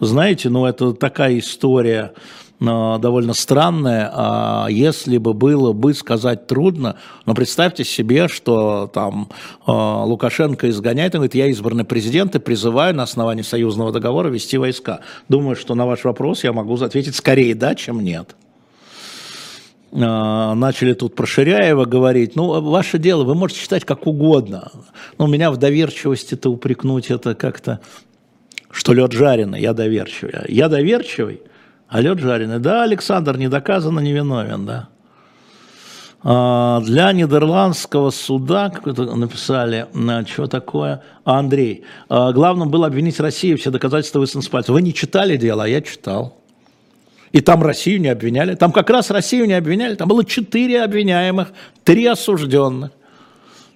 Знаете, 0.00 0.48
ну 0.50 0.66
это 0.66 0.92
такая 0.92 1.38
история 1.38 2.14
довольно 2.60 3.34
странное, 3.34 4.10
а 4.12 4.66
если 4.68 5.18
бы 5.18 5.32
было 5.32 5.72
бы 5.72 5.94
сказать 5.94 6.48
трудно, 6.48 6.96
но 7.24 7.34
представьте 7.34 7.84
себе, 7.84 8.26
что 8.26 8.90
там 8.92 9.28
э, 9.64 9.70
Лукашенко 9.70 10.68
изгоняет, 10.68 11.14
он 11.14 11.20
говорит, 11.20 11.36
я 11.36 11.46
избранный 11.46 11.84
президент 11.84 12.34
и 12.34 12.40
призываю 12.40 12.96
на 12.96 13.04
основании 13.04 13.42
союзного 13.42 13.92
договора 13.92 14.28
вести 14.28 14.58
войска. 14.58 15.00
Думаю, 15.28 15.54
что 15.54 15.76
на 15.76 15.86
ваш 15.86 16.02
вопрос 16.02 16.42
я 16.42 16.52
могу 16.52 16.74
ответить 16.74 17.14
скорее 17.14 17.54
да, 17.54 17.76
чем 17.76 18.00
нет 18.00 18.34
э, 19.92 19.96
начали 19.98 20.94
тут 20.94 21.14
про 21.14 21.26
Ширяева 21.26 21.84
говорить, 21.84 22.34
ну, 22.34 22.60
ваше 22.60 22.98
дело, 22.98 23.22
вы 23.22 23.36
можете 23.36 23.60
считать 23.60 23.84
как 23.84 24.08
угодно. 24.08 24.72
Но 25.16 25.28
меня 25.28 25.52
в 25.52 25.58
доверчивости-то 25.58 26.50
упрекнуть 26.50 27.10
это 27.10 27.36
как-то, 27.36 27.78
что 28.68 28.94
лед 28.94 29.12
жареный, 29.12 29.60
я 29.60 29.74
доверчивый. 29.74 30.32
Я 30.48 30.68
доверчивый, 30.68 31.40
а 31.88 32.02
жареный. 32.02 32.58
Да, 32.58 32.82
Александр 32.82 33.36
не 33.38 33.48
доказано 33.48 34.00
невиновен, 34.00 34.66
да. 34.66 34.88
А, 36.22 36.80
для 36.80 37.12
нидерландского 37.12 38.10
суда, 38.10 38.70
как 38.70 38.86
это 38.88 39.04
написали, 39.14 39.86
что 40.26 40.46
такое, 40.48 41.02
а, 41.24 41.38
Андрей, 41.38 41.84
а, 42.08 42.32
главным 42.32 42.70
было 42.70 42.88
обвинить 42.88 43.20
Россию, 43.20 43.56
все 43.56 43.70
доказательства 43.70 44.18
высунули 44.18 44.44
с 44.44 44.48
пальца. 44.48 44.72
Вы 44.72 44.82
не 44.82 44.92
читали 44.92 45.36
дело, 45.36 45.64
а 45.64 45.68
я 45.68 45.80
читал. 45.80 46.36
И 47.30 47.40
там 47.40 47.62
Россию 47.62 48.00
не 48.00 48.08
обвиняли. 48.08 48.54
Там 48.54 48.72
как 48.72 48.90
раз 48.90 49.10
Россию 49.10 49.46
не 49.46 49.52
обвиняли. 49.52 49.94
Там 49.94 50.08
было 50.08 50.24
четыре 50.24 50.82
обвиняемых, 50.82 51.52
три 51.84 52.06
осужденных. 52.06 52.90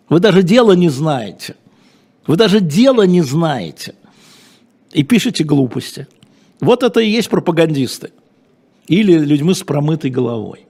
Вы 0.09 0.21
даже 0.21 0.43
дело 0.43 0.73
не 0.73 0.89
знаете. 0.89 1.55
Вы 2.27 2.37
даже 2.37 2.61
дело 2.61 3.03
не 3.03 3.23
знаете. 3.23 3.95
И 4.93 5.03
пишете 5.03 5.45
глупости. 5.45 6.07
Вот 6.63 6.85
это 6.85 7.01
и 7.01 7.11
есть 7.11 7.29
пропагандисты. 7.29 8.13
Или 8.87 9.19
людьми 9.19 9.53
с 9.53 9.63
промытой 9.65 10.11
головой. 10.11 10.67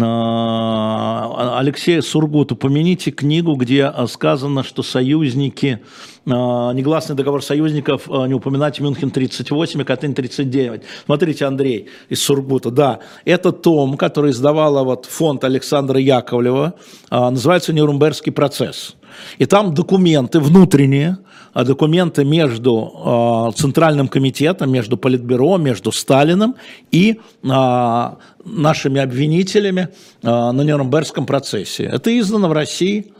А, 0.00 1.58
Алексей 1.58 2.00
Сургут, 2.00 2.52
упомяните 2.52 3.10
книгу, 3.10 3.56
где 3.56 3.92
сказано, 4.08 4.62
что 4.62 4.82
союзники, 4.82 5.80
а, 6.26 6.72
негласный 6.72 7.16
договор 7.16 7.42
союзников, 7.42 8.08
а, 8.08 8.26
не 8.26 8.34
упоминать 8.34 8.80
Мюнхен 8.80 9.10
38 9.10 9.80
и 9.80 9.84
Катынь 9.84 10.14
39. 10.14 10.82
Смотрите, 11.04 11.44
Андрей 11.44 11.88
из 12.08 12.22
Сургута, 12.22 12.70
да, 12.70 13.00
это 13.24 13.52
том, 13.52 13.96
который 13.96 14.30
издавала 14.30 14.82
вот 14.84 15.06
фонд 15.06 15.44
Александра 15.44 16.00
Яковлева, 16.00 16.74
называется 17.10 17.72
«Нюрнбергский 17.72 18.32
процесс». 18.32 18.96
И 19.38 19.46
там 19.46 19.74
документы 19.74 20.40
внутренние, 20.40 21.18
а 21.52 21.64
документы 21.64 22.24
между 22.24 23.50
э, 23.54 23.58
Центральным 23.58 24.08
комитетом, 24.08 24.70
между 24.70 24.96
Политбюро, 24.96 25.56
между 25.56 25.92
Сталиным 25.92 26.54
и 26.90 27.20
э, 27.42 28.10
нашими 28.44 29.00
обвинителями 29.00 29.88
э, 30.22 30.26
на 30.26 30.62
Нюрнбергском 30.62 31.26
процессе. 31.26 31.84
Это 31.84 32.16
издано 32.18 32.48
в 32.48 32.52
России. 32.52 33.12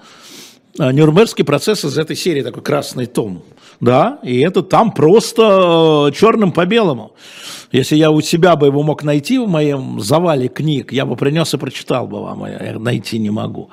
Нюрнбергский 0.79 1.45
процесс 1.45 1.85
из 1.85 1.99
этой 1.99 2.15
серии, 2.15 2.43
такой 2.43 2.63
красный 2.63 3.07
том. 3.07 3.43
Да, 3.81 4.19
и 4.23 4.41
это 4.41 4.63
там 4.63 4.93
просто 4.93 6.13
черным 6.15 6.53
по 6.53 6.65
белому. 6.67 7.13
Если 7.73 7.97
я 7.97 8.11
у 8.11 8.21
себя 8.21 8.55
бы 8.55 8.67
его 8.67 8.83
мог 8.83 9.03
найти 9.03 9.39
в 9.39 9.49
моем 9.49 10.01
завале 10.01 10.49
книг, 10.49 10.93
я 10.93 11.07
бы 11.07 11.17
принес 11.17 11.55
и 11.55 11.57
прочитал 11.59 12.07
бы 12.07 12.21
вам, 12.21 12.45
я 12.47 12.79
найти 12.79 13.19
не 13.19 13.31
могу. 13.31 13.71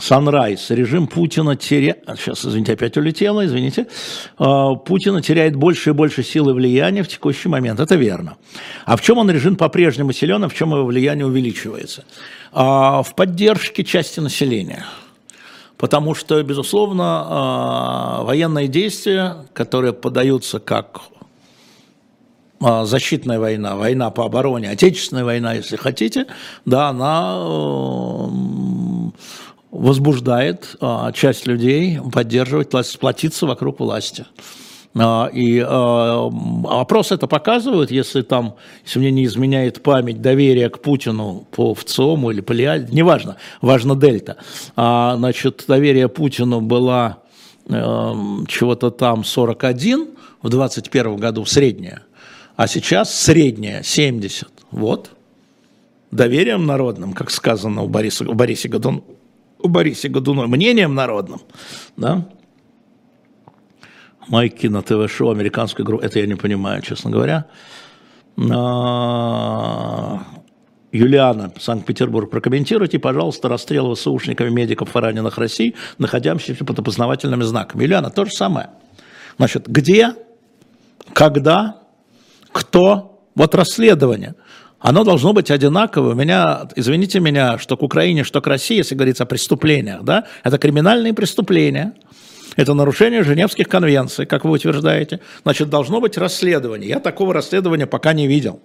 Санрайз. 0.00 0.70
Режим 0.70 1.06
Путина 1.06 1.56
теряет... 1.56 2.04
Сейчас, 2.16 2.44
извините, 2.44 2.72
опять 2.72 2.96
улетело, 2.96 3.44
извините. 3.44 3.86
А, 4.36 4.74
Путина 4.74 5.22
теряет 5.22 5.56
больше 5.56 5.90
и 5.90 5.92
больше 5.92 6.22
силы 6.22 6.54
влияния 6.54 7.02
в 7.02 7.08
текущий 7.08 7.48
момент. 7.48 7.80
Это 7.80 7.96
верно. 7.96 8.36
А 8.84 8.96
в 8.96 9.02
чем 9.02 9.18
он 9.18 9.30
режим 9.30 9.56
по-прежнему 9.56 10.12
силен, 10.12 10.44
а 10.44 10.48
в 10.48 10.54
чем 10.54 10.70
его 10.70 10.84
влияние 10.84 11.26
увеличивается? 11.26 12.04
А, 12.52 13.02
в 13.02 13.14
поддержке 13.14 13.84
части 13.84 14.20
населения. 14.20 14.84
Потому 15.76 16.14
что, 16.14 16.42
безусловно, 16.42 17.24
а, 17.26 18.22
военные 18.24 18.68
действия, 18.68 19.36
которые 19.52 19.92
подаются 19.92 20.58
как 20.58 21.00
защитная 22.60 23.38
война, 23.38 23.76
война 23.76 24.10
по 24.10 24.24
обороне, 24.24 24.70
отечественная 24.70 25.24
война, 25.24 25.54
если 25.54 25.76
хотите, 25.76 26.26
да, 26.64 26.88
она 26.88 27.38
возбуждает 29.70 30.76
а, 30.80 31.12
часть 31.12 31.46
людей 31.46 31.98
поддерживать 32.12 32.72
власть, 32.72 32.90
сплотиться 32.90 33.46
вокруг 33.46 33.80
власти. 33.80 34.26
А, 34.96 35.30
и 35.32 35.62
а, 35.64 36.30
опрос 36.64 37.12
это 37.12 37.26
показывает, 37.26 37.90
если 37.90 38.22
там, 38.22 38.56
если 38.84 38.98
мне 38.98 39.10
не 39.10 39.24
изменяет 39.24 39.82
память, 39.82 40.20
доверие 40.20 40.70
к 40.70 40.80
Путину 40.80 41.46
по 41.50 41.74
ВЦИОМу 41.74 42.30
или 42.30 42.40
по 42.40 42.52
Лиаль, 42.52 42.88
неважно, 42.90 43.36
важно 43.60 43.94
дельта. 43.94 44.38
А, 44.76 45.16
значит, 45.16 45.64
доверие 45.68 46.08
Путину 46.08 46.60
было 46.60 47.18
э, 47.66 47.72
чего-то 48.48 48.90
там 48.90 49.24
41 49.24 50.08
в 50.42 50.48
21 50.48 51.16
году, 51.16 51.44
среднее, 51.44 52.02
а 52.58 52.66
сейчас 52.66 53.14
среднее 53.14 53.82
70. 53.82 54.50
Вот. 54.72 55.12
Доверием 56.10 56.66
народным, 56.66 57.14
как 57.14 57.30
сказано 57.30 57.82
у 57.82 57.88
Бориса, 57.88 58.28
у 58.28 58.34
Бориса 58.34 58.68
Годунова 58.68 59.04
у 59.60 59.68
Борисе 59.68 60.08
Годуной, 60.08 60.46
мнением 60.46 60.94
народным, 60.94 61.40
да, 61.96 62.28
Майки 64.28 64.66
на 64.66 64.82
ТВ-шоу 64.82 65.30
американской 65.30 65.84
группы, 65.84 66.04
это 66.04 66.18
я 66.18 66.26
не 66.26 66.34
понимаю, 66.34 66.82
честно 66.82 67.10
говоря. 67.10 67.46
А, 68.52 70.22
Юлиана, 70.92 71.52
Санкт-Петербург, 71.58 72.30
прокомментируйте, 72.30 72.98
пожалуйста, 72.98 73.48
расстрел 73.48 73.94
ВСУшниками 73.94 74.50
медиков 74.50 74.94
и 74.94 74.98
раненых 74.98 75.38
России, 75.38 75.74
находящихся 75.96 76.64
под 76.64 76.78
опознавательными 76.78 77.42
знаками. 77.42 77.84
Юлиана, 77.84 78.10
то 78.10 78.26
же 78.26 78.32
самое. 78.32 78.70
Значит, 79.38 79.66
где, 79.66 80.14
когда, 81.14 81.87
кто, 82.52 83.22
вот 83.34 83.54
расследование– 83.54 84.34
оно 84.80 85.02
должно 85.02 85.32
быть 85.32 85.50
одинаково. 85.50 86.12
У 86.12 86.14
меня, 86.14 86.68
извините 86.76 87.20
меня, 87.20 87.58
что 87.58 87.76
к 87.76 87.82
Украине, 87.82 88.22
что 88.22 88.40
к 88.40 88.46
России, 88.46 88.76
если 88.76 88.94
говорится 88.94 89.24
о 89.24 89.26
преступлениях, 89.26 90.02
да, 90.04 90.26
это 90.44 90.58
криминальные 90.58 91.14
преступления, 91.14 91.94
это 92.56 92.74
нарушение 92.74 93.24
Женевских 93.24 93.68
конвенций, 93.68 94.26
как 94.26 94.44
вы 94.44 94.52
утверждаете. 94.52 95.20
Значит, 95.42 95.68
должно 95.68 96.00
быть 96.00 96.16
расследование. 96.16 96.88
Я 96.88 97.00
такого 97.00 97.34
расследования 97.34 97.86
пока 97.86 98.12
не 98.12 98.26
видел. 98.26 98.60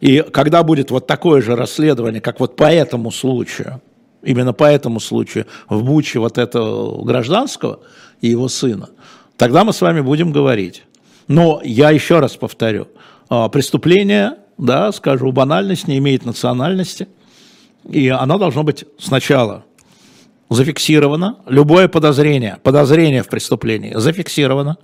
И 0.00 0.24
когда 0.32 0.62
будет 0.62 0.90
вот 0.90 1.06
такое 1.06 1.42
же 1.42 1.56
расследование, 1.56 2.20
как 2.20 2.40
вот 2.40 2.56
по 2.56 2.70
этому 2.70 3.10
случаю, 3.10 3.80
именно 4.22 4.52
по 4.52 4.64
этому 4.64 5.00
случаю 5.00 5.46
в 5.68 5.82
Буче 5.84 6.18
вот 6.18 6.38
этого 6.38 7.02
гражданского 7.04 7.80
и 8.20 8.28
его 8.28 8.48
сына, 8.48 8.90
тогда 9.36 9.64
мы 9.64 9.72
с 9.72 9.80
вами 9.80 10.00
будем 10.00 10.32
говорить. 10.32 10.84
Но 11.28 11.60
я 11.64 11.90
еще 11.90 12.20
раз 12.20 12.36
повторю, 12.36 12.88
а, 13.28 13.48
преступление 13.48 14.36
да, 14.58 14.90
скажу, 14.92 15.32
банальность 15.32 15.86
не 15.88 15.98
имеет 15.98 16.24
национальности, 16.24 17.08
и 17.88 18.08
она 18.08 18.38
должна 18.38 18.62
быть 18.62 18.84
сначала 18.98 19.64
зафиксировано, 20.48 21.38
любое 21.46 21.88
подозрение, 21.88 22.58
подозрение 22.62 23.22
в 23.22 23.28
преступлении 23.28 23.92
зафиксировано, 23.94 24.76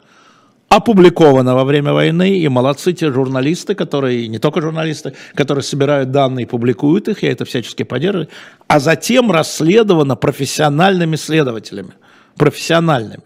опубликовано 0.69 1.55
во 1.55 1.65
время 1.65 1.93
войны, 1.93 2.39
и 2.39 2.49
молодцы 2.49 2.93
те 2.93 3.13
журналисты, 3.13 3.75
которые, 3.75 4.29
не 4.29 4.39
только 4.39 4.61
журналисты, 4.61 5.15
которые 5.35 5.63
собирают 5.63 6.11
данные 6.11 6.45
и 6.45 6.49
публикуют 6.49 7.09
их, 7.09 7.23
я 7.23 7.31
это 7.31 7.45
всячески 7.45 7.83
поддерживаю, 7.83 8.29
а 8.67 8.81
затем 8.81 9.31
расследовано 9.31 10.17
профессиональными 10.17 11.17
следователями, 11.17 11.93
профессиональными. 12.37 13.23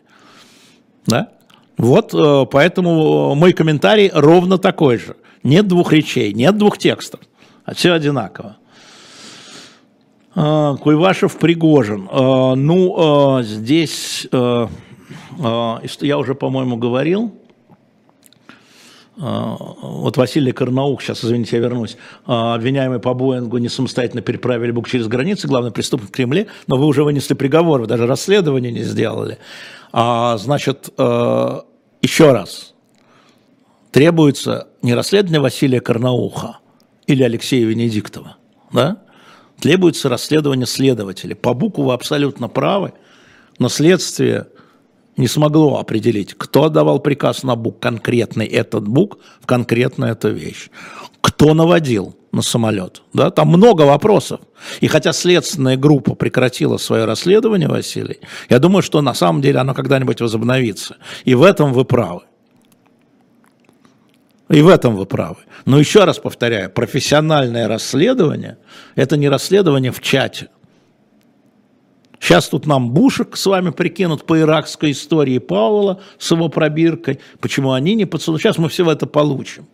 Да? 1.06 1.30
Вот 1.78 2.14
э, 2.14 2.46
поэтому 2.50 3.34
мой 3.34 3.52
комментарий 3.52 4.10
ровно 4.12 4.58
такой 4.58 4.98
же. 4.98 5.16
Нет 5.42 5.68
двух 5.68 5.92
речей, 5.92 6.32
нет 6.32 6.56
двух 6.56 6.78
текстов, 6.78 7.20
а 7.64 7.74
все 7.74 7.92
одинаково. 7.92 8.56
А, 10.34 10.76
Куйвашев 10.76 11.36
Пригожин. 11.38 12.08
А, 12.10 12.54
ну, 12.54 12.94
а, 13.38 13.42
здесь, 13.42 14.26
я 14.30 16.18
уже, 16.18 16.34
по-моему, 16.34 16.76
говорил, 16.76 17.32
вот 19.18 20.18
Василий 20.18 20.52
Карнаух, 20.52 21.00
сейчас, 21.00 21.24
извините, 21.24 21.56
я 21.56 21.62
вернусь, 21.62 21.96
обвиняемый 22.26 22.98
по 22.98 23.14
Боингу 23.14 23.56
не 23.56 23.70
самостоятельно 23.70 24.20
переправили 24.20 24.72
Бук 24.72 24.90
через 24.90 25.08
границы, 25.08 25.48
главный 25.48 25.70
преступник 25.70 26.10
в 26.10 26.12
Кремле, 26.12 26.48
но 26.66 26.76
вы 26.76 26.84
уже 26.84 27.02
вынесли 27.02 27.32
приговор, 27.32 27.80
вы 27.80 27.86
даже 27.86 28.06
расследование 28.06 28.70
не 28.70 28.82
сделали. 28.82 29.38
Значит, 29.96 30.90
еще 30.98 32.32
раз, 32.32 32.74
требуется 33.92 34.68
не 34.82 34.92
расследование 34.92 35.40
Василия 35.40 35.80
Карнауха 35.80 36.58
или 37.06 37.22
Алексея 37.22 37.64
Венедиктова, 37.64 38.36
да? 38.72 38.98
требуется 39.58 40.10
расследование 40.10 40.66
следователей. 40.66 41.34
По 41.34 41.54
букву 41.54 41.84
вы 41.84 41.94
абсолютно 41.94 42.48
правы, 42.48 42.92
но 43.58 43.70
следствие 43.70 44.48
не 45.16 45.28
смогло 45.28 45.78
определить, 45.78 46.34
кто 46.34 46.64
отдавал 46.64 47.00
приказ 47.00 47.42
на 47.42 47.56
бук, 47.56 47.80
конкретный 47.80 48.46
этот 48.46 48.86
бук, 48.86 49.18
в 49.40 49.46
конкретную 49.46 50.12
эту 50.12 50.30
вещь. 50.30 50.68
Кто 51.20 51.54
наводил 51.54 52.14
на 52.32 52.42
самолет. 52.42 53.02
Да? 53.12 53.30
Там 53.30 53.48
много 53.48 53.82
вопросов. 53.82 54.40
И 54.80 54.86
хотя 54.88 55.12
следственная 55.12 55.76
группа 55.76 56.14
прекратила 56.14 56.76
свое 56.76 57.04
расследование, 57.04 57.68
Василий, 57.68 58.20
я 58.48 58.58
думаю, 58.58 58.82
что 58.82 59.00
на 59.00 59.14
самом 59.14 59.40
деле 59.40 59.58
оно 59.58 59.74
когда-нибудь 59.74 60.20
возобновится. 60.20 60.96
И 61.24 61.34
в 61.34 61.42
этом 61.42 61.72
вы 61.72 61.84
правы. 61.84 62.22
И 64.48 64.62
в 64.62 64.68
этом 64.68 64.94
вы 64.94 65.06
правы. 65.06 65.38
Но 65.64 65.78
еще 65.78 66.04
раз 66.04 66.18
повторяю, 66.18 66.70
профессиональное 66.70 67.66
расследование– 67.66 68.58
это 68.94 69.16
не 69.16 69.28
расследование 69.28 69.90
в 69.90 70.00
чате. 70.00 70.48
Сейчас 72.20 72.48
тут 72.48 72.66
нам 72.66 72.90
Бушек 72.90 73.36
с 73.36 73.46
вами 73.46 73.70
прикинут 73.70 74.24
по 74.24 74.38
иракской 74.40 74.92
истории 74.92 75.38
Пауэлла 75.38 76.00
с 76.18 76.30
его 76.30 76.48
пробиркой. 76.48 77.20
Почему 77.40 77.72
они 77.72 77.94
не 77.94 78.04
подсудят? 78.04 78.40
Сейчас 78.40 78.58
мы 78.58 78.68
все 78.68 78.90
это 78.90 79.06
получим. 79.06 79.66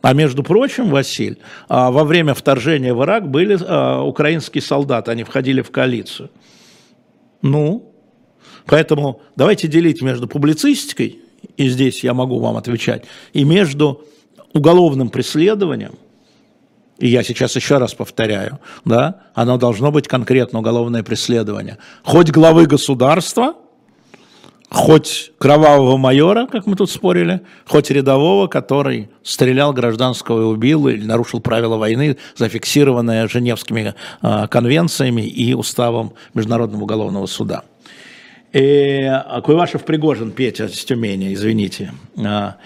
А 0.00 0.12
между 0.12 0.44
прочим, 0.44 0.90
Василь, 0.90 1.38
а, 1.68 1.90
во 1.90 2.04
время 2.04 2.34
вторжения 2.34 2.94
в 2.94 3.02
Ирак 3.02 3.28
были 3.28 3.58
а, 3.60 4.02
украинские 4.02 4.62
солдаты, 4.62 5.10
они 5.10 5.24
входили 5.24 5.60
в 5.60 5.70
коалицию. 5.72 6.30
Ну, 7.42 7.92
поэтому 8.64 9.20
давайте 9.34 9.66
делить 9.66 10.00
между 10.00 10.28
публицистикой 10.28 11.20
и 11.56 11.68
здесь 11.68 12.04
я 12.04 12.14
могу 12.14 12.38
вам 12.38 12.56
отвечать, 12.56 13.04
и 13.32 13.44
между 13.44 14.04
уголовным 14.52 15.10
преследованием, 15.10 15.94
и 16.98 17.08
я 17.08 17.22
сейчас 17.22 17.54
еще 17.56 17.78
раз 17.78 17.94
повторяю, 17.94 18.58
да, 18.84 19.22
оно 19.34 19.56
должно 19.56 19.90
быть 19.92 20.08
конкретно 20.08 20.58
уголовное 20.58 21.02
преследование. 21.02 21.78
Хоть 22.02 22.30
главы 22.30 22.66
государства, 22.66 23.54
хоть 24.70 25.32
кровавого 25.38 25.96
майора, 25.96 26.46
как 26.46 26.66
мы 26.66 26.76
тут 26.76 26.90
спорили, 26.90 27.40
хоть 27.66 27.90
рядового, 27.90 28.48
который 28.48 29.08
стрелял 29.22 29.72
гражданского 29.72 30.40
и 30.40 30.44
убил 30.44 30.88
или 30.88 31.04
нарушил 31.04 31.40
правила 31.40 31.76
войны, 31.76 32.16
зафиксированные 32.36 33.28
Женевскими 33.28 33.94
э, 34.22 34.46
конвенциями 34.48 35.22
и 35.22 35.54
уставом 35.54 36.14
Международного 36.34 36.82
уголовного 36.82 37.26
суда. 37.26 37.62
И 38.52 39.02
а, 39.04 39.40
Куйвашев 39.42 39.84
Пригожин, 39.84 40.32
Петя 40.32 40.68
с 40.68 40.84
Тюмени, 40.84 41.34
извините. 41.34 41.92
А, 42.16 42.56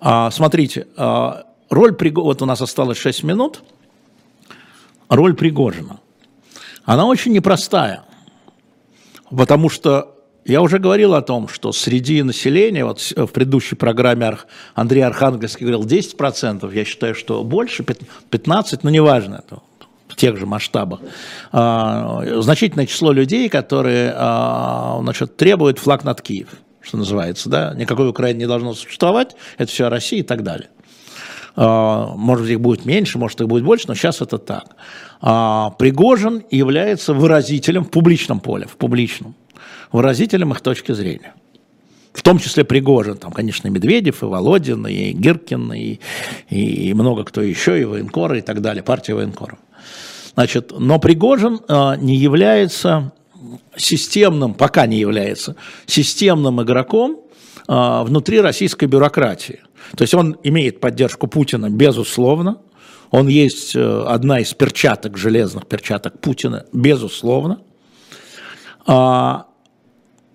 а, 0.00 0.30
смотрите, 0.30 0.86
роль 0.96 1.94
Пригожина, 1.94 2.24
вот 2.26 2.42
у 2.42 2.46
нас 2.46 2.62
осталось 2.62 2.98
6 2.98 3.24
минут, 3.24 3.62
роль 5.08 5.34
Пригожина. 5.34 6.00
Она 6.84 7.06
очень 7.06 7.32
непростая, 7.32 8.04
потому 9.30 9.68
что 9.68 10.14
я 10.44 10.60
уже 10.60 10.78
говорил 10.78 11.14
о 11.14 11.22
том, 11.22 11.48
что 11.48 11.72
среди 11.72 12.22
населения, 12.22 12.84
вот 12.84 13.00
в 13.00 13.26
предыдущей 13.28 13.76
программе 13.76 14.36
Андрей 14.74 15.00
Архангельский 15.00 15.66
говорил 15.66 15.86
10%, 15.86 16.74
я 16.74 16.84
считаю, 16.84 17.14
что 17.14 17.42
больше, 17.42 17.82
15%, 17.82 18.80
но 18.82 18.90
неважно, 18.90 19.42
это 19.46 19.62
в 20.08 20.16
тех 20.16 20.36
же 20.36 20.44
масштабах, 20.44 21.00
а, 21.50 22.40
значительное 22.42 22.86
число 22.86 23.10
людей, 23.10 23.48
которые 23.48 24.12
а, 24.14 24.98
значит, 25.02 25.36
требуют 25.36 25.78
флаг 25.78 26.04
над 26.04 26.20
Киев, 26.20 26.48
что 26.82 26.98
называется, 26.98 27.48
да, 27.48 27.74
никакой 27.74 28.08
Украины 28.08 28.40
не 28.40 28.46
должно 28.46 28.74
существовать, 28.74 29.34
это 29.56 29.70
все 29.70 29.88
Россия 29.88 30.20
и 30.20 30.22
так 30.22 30.42
далее. 30.42 30.68
А, 31.56 32.14
может, 32.16 32.48
их 32.48 32.60
будет 32.60 32.84
меньше, 32.84 33.18
может, 33.18 33.40
их 33.40 33.48
будет 33.48 33.64
больше, 33.64 33.86
но 33.88 33.94
сейчас 33.94 34.20
это 34.20 34.38
так. 34.38 34.76
Пригожин 35.78 36.42
является 36.50 37.14
выразителем 37.14 37.84
в 37.84 37.90
публичном 37.90 38.40
поле, 38.40 38.66
в 38.66 38.76
публичном 38.76 39.34
выразителем 39.92 40.52
их 40.52 40.60
точки 40.60 40.92
зрения. 40.92 41.34
В 42.12 42.22
том 42.22 42.38
числе 42.38 42.64
Пригожин, 42.64 43.16
там, 43.16 43.32
конечно, 43.32 43.68
Медведев, 43.68 44.22
и 44.22 44.26
Володин, 44.26 44.86
и 44.86 45.12
Гиркин, 45.12 45.72
и, 45.72 46.00
и 46.48 46.94
много 46.94 47.24
кто 47.24 47.40
еще, 47.42 47.80
и 47.80 47.84
военкоры, 47.84 48.38
и 48.38 48.40
так 48.40 48.60
далее, 48.60 48.82
партия 48.82 49.14
военкоров. 49.14 49.58
Значит, 50.34 50.72
но 50.76 50.98
Пригожин 50.98 51.60
э, 51.66 51.96
не 51.98 52.16
является 52.16 53.12
системным, 53.76 54.54
пока 54.54 54.86
не 54.86 54.98
является 54.98 55.56
системным 55.86 56.62
игроком 56.62 57.20
внутри 57.66 58.40
российской 58.40 58.86
бюрократии. 58.86 59.60
То 59.96 60.02
есть 60.02 60.14
он 60.14 60.36
имеет 60.42 60.80
поддержку 60.80 61.26
Путина, 61.26 61.70
безусловно. 61.70 62.58
Он 63.10 63.28
есть 63.28 63.76
э, 63.76 64.04
одна 64.08 64.40
из 64.40 64.52
перчаток, 64.54 65.16
железных 65.16 65.66
перчаток 65.66 66.20
Путина, 66.20 66.66
безусловно. 66.72 67.60
А, 68.86 69.46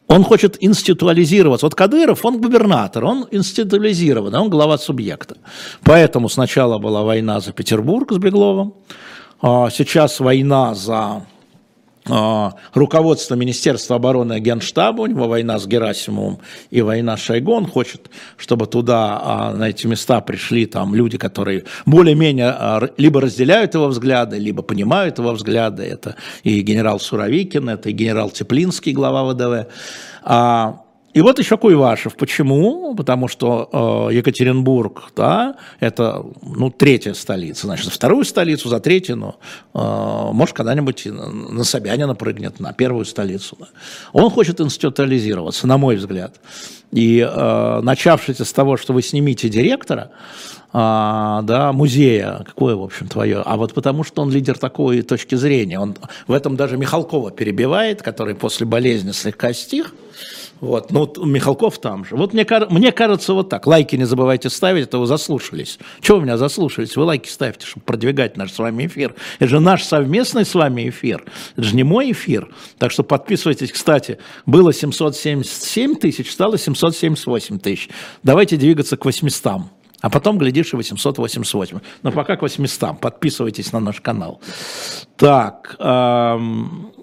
он 0.07 0.23
хочет 0.23 0.57
институализироваться. 0.59 1.65
Вот 1.65 1.75
Кадыров, 1.75 2.25
он 2.25 2.41
губернатор, 2.41 3.05
он 3.05 3.27
институализирован, 3.31 4.33
он 4.33 4.49
глава 4.49 4.77
субъекта. 4.77 5.37
Поэтому 5.83 6.29
сначала 6.29 6.79
была 6.79 7.03
война 7.03 7.39
за 7.39 7.51
Петербург 7.51 8.11
с 8.11 8.17
Бегловым, 8.17 8.73
а 9.41 9.69
сейчас 9.69 10.19
война 10.19 10.73
за 10.73 11.25
руководство 12.73 13.35
Министерства 13.35 13.95
обороны 13.95 14.39
Генштаба, 14.39 15.01
у 15.01 15.05
него 15.05 15.27
война 15.27 15.59
с 15.59 15.67
Герасимовым 15.67 16.39
и 16.69 16.81
война 16.81 17.17
с 17.17 17.21
Шойгу, 17.21 17.51
он 17.51 17.65
хочет, 17.65 18.09
чтобы 18.37 18.67
туда, 18.67 19.19
а, 19.21 19.53
на 19.53 19.69
эти 19.69 19.87
места 19.87 20.21
пришли 20.21 20.65
там 20.65 20.95
люди, 20.95 21.17
которые 21.17 21.65
более-менее 21.85 22.91
либо 22.97 23.21
разделяют 23.21 23.73
его 23.73 23.87
взгляды, 23.87 24.37
либо 24.37 24.61
понимают 24.61 25.19
его 25.19 25.31
взгляды, 25.31 25.83
это 25.83 26.15
и 26.43 26.61
генерал 26.61 26.99
Суровикин, 26.99 27.69
это 27.69 27.89
и 27.89 27.93
генерал 27.93 28.29
Теплинский, 28.29 28.91
глава 28.93 29.23
ВДВ, 29.25 29.67
и 31.13 31.21
вот 31.21 31.39
еще 31.39 31.57
Куйвашев. 31.57 32.15
Почему? 32.15 32.93
Потому 32.95 33.27
что 33.27 34.09
э, 34.09 34.15
Екатеринбург, 34.15 35.11
да, 35.15 35.55
это, 35.79 36.23
ну, 36.41 36.69
третья 36.69 37.13
столица. 37.13 37.65
Значит, 37.65 37.91
вторую 37.91 38.23
столицу 38.25 38.69
за 38.69 38.79
третью, 38.79 39.15
но, 39.15 39.35
э, 39.73 40.33
может, 40.33 40.55
когда-нибудь 40.55 41.07
на 41.07 41.63
Собянина 41.63 42.13
прыгнет 42.13 42.59
на 42.59 42.73
первую 42.73 43.05
столицу. 43.05 43.57
Да. 43.59 43.67
Он 44.13 44.29
хочет 44.29 44.61
институализироваться, 44.61 45.65
на 45.65 45.77
мой 45.77 45.95
взгляд. 45.95 46.39
И 46.91 47.19
э, 47.19 47.79
начавшись 47.81 48.39
с 48.39 48.53
того, 48.53 48.77
что 48.77 48.93
вы 48.93 49.01
снимите 49.01 49.49
директора, 49.49 50.11
а, 50.71 51.41
да, 51.43 51.73
музея, 51.73 52.43
какое, 52.45 52.75
в 52.75 52.83
общем, 52.83 53.07
твое, 53.07 53.41
а 53.43 53.57
вот 53.57 53.73
потому 53.73 54.03
что 54.03 54.21
он 54.21 54.31
лидер 54.31 54.57
такой 54.57 55.01
точки 55.01 55.35
зрения, 55.35 55.79
он 55.79 55.95
в 56.27 56.33
этом 56.33 56.55
даже 56.55 56.77
Михалкова 56.77 57.31
перебивает, 57.31 58.01
который 58.01 58.35
после 58.35 58.65
болезни 58.65 59.11
слегка 59.11 59.53
стих, 59.53 59.93
вот, 60.61 60.91
ну, 60.91 61.11
Михалков 61.25 61.79
там 61.79 62.03
же. 62.03 62.15
Вот 62.15 62.33
мне, 62.33 62.45
мне 62.69 62.91
кажется 62.91 63.33
вот 63.33 63.49
так. 63.49 63.65
Лайки 63.65 63.95
не 63.95 64.03
забывайте 64.03 64.49
ставить, 64.49 64.83
это 64.83 64.97
вы 64.97 65.05
заслушались. 65.05 65.79
Чего 66.01 66.17
вы 66.17 66.23
меня 66.23 66.37
заслушались? 66.37 66.97
Вы 66.97 67.03
лайки 67.03 67.29
ставьте, 67.29 67.65
чтобы 67.65 67.85
продвигать 67.85 68.35
наш 68.35 68.51
с 68.51 68.59
вами 68.59 68.87
эфир. 68.87 69.15
Это 69.39 69.49
же 69.49 69.59
наш 69.59 69.83
совместный 69.83 70.45
с 70.45 70.53
вами 70.53 70.89
эфир. 70.89 71.23
Это 71.53 71.63
же 71.63 71.75
не 71.75 71.83
мой 71.83 72.11
эфир. 72.11 72.49
Так 72.77 72.91
что 72.91 73.03
подписывайтесь. 73.03 73.71
Кстати, 73.71 74.17
было 74.45 74.73
777 74.73 75.95
тысяч, 75.95 76.31
стало 76.31 76.57
778 76.57 77.59
тысяч. 77.59 77.89
Давайте 78.23 78.57
двигаться 78.57 78.97
к 78.97 79.05
800. 79.05 79.61
А 80.01 80.09
потом, 80.09 80.37
глядишь, 80.37 80.73
и 80.73 80.75
888. 80.75 81.79
Но 82.03 82.11
пока 82.11 82.35
к 82.35 82.41
800. 82.41 82.99
Подписывайтесь 82.99 83.73
на 83.73 83.79
наш 83.79 83.99
канал. 84.01 84.39
Так, 85.17 85.75
эм, 85.79 86.93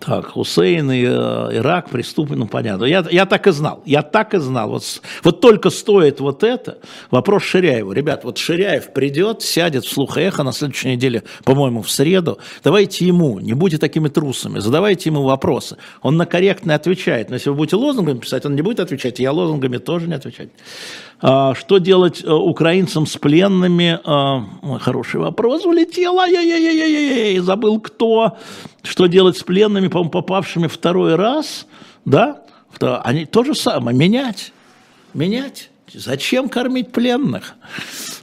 так, 0.00 0.26
Хусейн 0.28 0.90
и 0.90 1.04
э, 1.04 1.56
Ирак, 1.58 1.90
преступный, 1.90 2.36
ну 2.36 2.46
понятно. 2.46 2.84
Я, 2.84 3.04
я 3.10 3.26
так 3.26 3.46
и 3.46 3.52
знал, 3.52 3.82
я 3.84 4.02
так 4.02 4.32
и 4.34 4.38
знал. 4.38 4.70
Вот, 4.70 5.02
вот 5.22 5.40
только 5.40 5.70
стоит 5.70 6.18
вот 6.20 6.42
это, 6.42 6.78
вопрос 7.10 7.42
Ширяеву. 7.42 7.92
Ребят, 7.92 8.24
вот 8.24 8.38
Ширяев 8.38 8.92
придет, 8.92 9.42
сядет 9.42 9.84
в 9.84 9.92
слух 9.92 10.16
эхо 10.16 10.42
на 10.42 10.52
следующей 10.52 10.88
неделе, 10.88 11.24
по-моему, 11.44 11.82
в 11.82 11.90
среду. 11.90 12.38
Давайте 12.64 13.06
ему, 13.06 13.38
не 13.38 13.52
будьте 13.52 13.76
такими 13.76 14.08
трусами, 14.08 14.60
задавайте 14.60 15.10
ему 15.10 15.22
вопросы. 15.22 15.76
Он 16.00 16.16
на 16.16 16.24
корректно 16.24 16.74
отвечает. 16.74 17.28
Но 17.28 17.34
если 17.34 17.50
вы 17.50 17.56
будете 17.56 17.76
лозунгами 17.76 18.18
писать, 18.18 18.46
он 18.46 18.54
не 18.54 18.62
будет 18.62 18.80
отвечать, 18.80 19.18
я 19.18 19.30
лозунгами 19.30 19.76
тоже 19.76 20.08
не 20.08 20.14
отвечать. 20.14 20.48
А, 21.20 21.54
что 21.54 21.78
делать 21.78 22.22
э, 22.22 22.30
украинцам 22.30 23.06
с 23.06 23.16
пленными? 23.16 23.98
А, 24.04 24.44
хороший 24.80 25.20
вопрос 25.20 25.64
улетел. 25.64 26.18
Ай-яй-яй-яй-яй, 26.20 27.38
забыл 27.38 27.80
кто. 27.80 28.36
Что 28.82 29.06
делать 29.06 29.36
с 29.36 29.42
пленными, 29.42 29.88
по 29.88 30.04
попавшими 30.04 30.66
второй 30.66 31.14
раз? 31.14 31.66
Да? 32.04 32.42
Они 32.80 33.24
то 33.24 33.44
же 33.44 33.54
самое. 33.54 33.96
Менять. 33.96 34.52
Менять. 35.14 35.70
Зачем 35.92 36.48
кормить 36.48 36.92
пленных? 36.92 37.54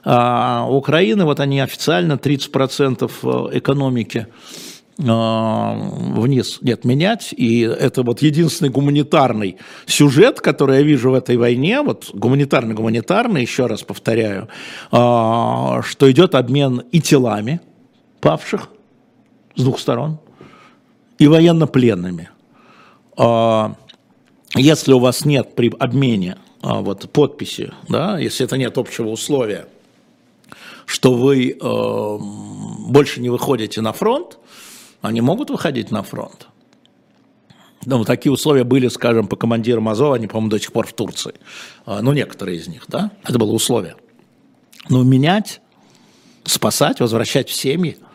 А, 0.03 0.67
Украины, 0.69 1.25
вот 1.25 1.39
они 1.39 1.59
официально 1.61 2.13
30% 2.13 3.11
э, 3.23 3.57
экономики 3.57 4.27
вниз, 4.97 6.59
нет, 6.61 6.85
менять. 6.85 7.33
И 7.35 7.61
это 7.61 8.03
вот 8.03 8.21
единственный 8.21 8.69
гуманитарный 8.69 9.57
сюжет, 9.85 10.39
который 10.39 10.77
я 10.77 10.83
вижу 10.83 11.11
в 11.11 11.13
этой 11.15 11.37
войне, 11.37 11.81
вот 11.81 12.11
гуманитарный-гуманитарный, 12.13 13.41
еще 13.41 13.65
раз 13.65 13.81
повторяю, 13.81 14.49
а, 14.91 15.81
что 15.83 16.11
идет 16.11 16.35
обмен 16.35 16.83
и 16.91 17.01
телами 17.01 17.59
павших 18.21 18.69
с 19.55 19.63
двух 19.63 19.79
сторон, 19.79 20.19
и 21.17 21.27
военнопленными. 21.27 22.29
А, 23.17 23.75
если 24.55 24.93
у 24.93 24.99
вас 24.99 25.25
нет 25.25 25.55
при 25.55 25.73
обмене 25.79 26.37
вот, 26.61 27.09
подписи, 27.11 27.73
да, 27.89 28.19
если 28.19 28.45
это 28.45 28.57
нет 28.57 28.77
общего 28.77 29.09
условия, 29.09 29.67
что 30.85 31.13
вы 31.13 31.57
больше 31.59 33.19
не 33.19 33.29
выходите 33.29 33.81
на 33.81 33.93
фронт, 33.93 34.37
они 35.03 35.21
могут 35.21 35.51
выходить 35.51 35.91
на 35.91 36.01
фронт. 36.01 36.47
Ну, 37.85 38.05
такие 38.05 38.31
условия 38.31 38.63
были, 38.63 38.87
скажем, 38.87 39.27
по 39.27 39.35
командирам 39.35 39.89
Азова, 39.89 40.15
они, 40.15 40.27
по-моему, 40.27 40.49
до 40.49 40.59
сих 40.59 40.71
пор 40.71 40.87
в 40.87 40.93
Турции. 40.93 41.33
А, 41.85 42.01
ну, 42.01 42.13
некоторые 42.13 42.57
из 42.57 42.67
них, 42.67 42.85
да, 42.87 43.11
это 43.23 43.37
было 43.37 43.51
условие. 43.51 43.97
Но 44.87 45.03
менять, 45.03 45.61
спасать, 46.45 46.99
возвращать 46.99 47.49
в 47.49 47.53
семьи– 47.53 47.97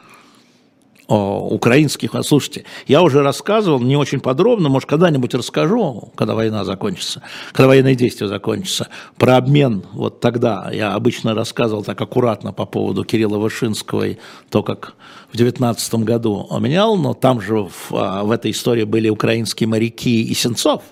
украинских. 1.09 2.14
Слушайте, 2.22 2.64
я 2.86 3.02
уже 3.02 3.22
рассказывал, 3.22 3.80
не 3.80 3.96
очень 3.96 4.20
подробно, 4.20 4.68
может, 4.68 4.88
когда-нибудь 4.88 5.34
расскажу, 5.34 6.11
когда 6.14 6.34
война 6.34 6.64
закончится, 6.64 7.22
когда 7.52 7.68
военные 7.68 7.94
действия 7.94 8.28
закончатся, 8.28 8.88
про 9.16 9.36
обмен. 9.36 9.84
Вот 9.92 10.20
тогда 10.20 10.70
я 10.72 10.94
обычно 10.94 11.34
рассказывал 11.34 11.82
так 11.82 12.00
аккуратно 12.00 12.52
по 12.52 12.66
поводу 12.66 13.04
Кирилла 13.04 13.38
Вышинского 13.38 14.06
и 14.09 14.16
то, 14.50 14.62
как 14.62 14.94
в 15.32 15.36
19 15.36 15.94
году 15.94 16.46
менял, 16.61 16.96
но 16.96 17.14
там 17.14 17.40
же 17.40 17.64
в, 17.64 17.92
а, 17.92 18.22
в 18.24 18.30
этой 18.30 18.50
истории 18.50 18.84
были 18.84 19.09
украинские 19.09 19.68
моряки 19.68 20.22
и 20.22 20.34
Сенцов. 20.34 20.82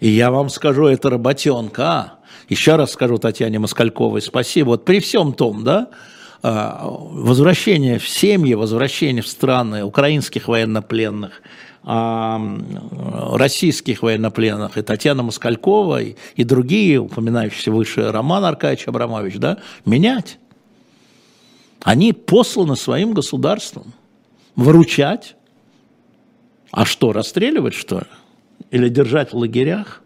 И 0.00 0.08
я 0.08 0.32
вам 0.32 0.48
скажу, 0.48 0.86
это 0.86 1.10
работенка. 1.10 1.88
А? 1.88 2.18
Еще 2.48 2.74
раз 2.74 2.90
скажу 2.90 3.18
Татьяне 3.18 3.60
Москальковой 3.60 4.20
спасибо. 4.20 4.70
Вот 4.70 4.84
при 4.84 4.98
всем 4.98 5.32
том, 5.32 5.62
да, 5.62 5.88
а, 5.90 5.96
возвращение 6.42 7.98
в 7.98 8.08
семьи, 8.08 8.54
возвращение 8.54 9.22
в 9.22 9.28
страны 9.28 9.84
украинских 9.84 10.48
военнопленных, 10.48 11.40
а, 11.84 12.40
российских 13.34 14.02
военнопленных, 14.02 14.78
и 14.78 14.82
Татьяна 14.82 15.22
Москалькова, 15.22 16.02
и, 16.02 16.16
и 16.36 16.44
другие, 16.44 16.98
упоминающиеся 16.98 17.72
выше 17.72 18.10
Роман 18.10 18.44
Аркадьевич 18.44 18.88
Абрамович, 18.88 19.36
да, 19.38 19.58
менять. 19.84 20.38
Они 21.82 22.12
посланы 22.12 22.76
своим 22.76 23.12
государством 23.12 23.92
выручать. 24.54 25.34
А 26.70 26.84
что, 26.84 27.12
расстреливать, 27.12 27.74
что 27.74 27.98
ли? 27.98 28.06
Или 28.70 28.88
держать 28.88 29.32
в 29.32 29.36
лагерях? 29.36 30.02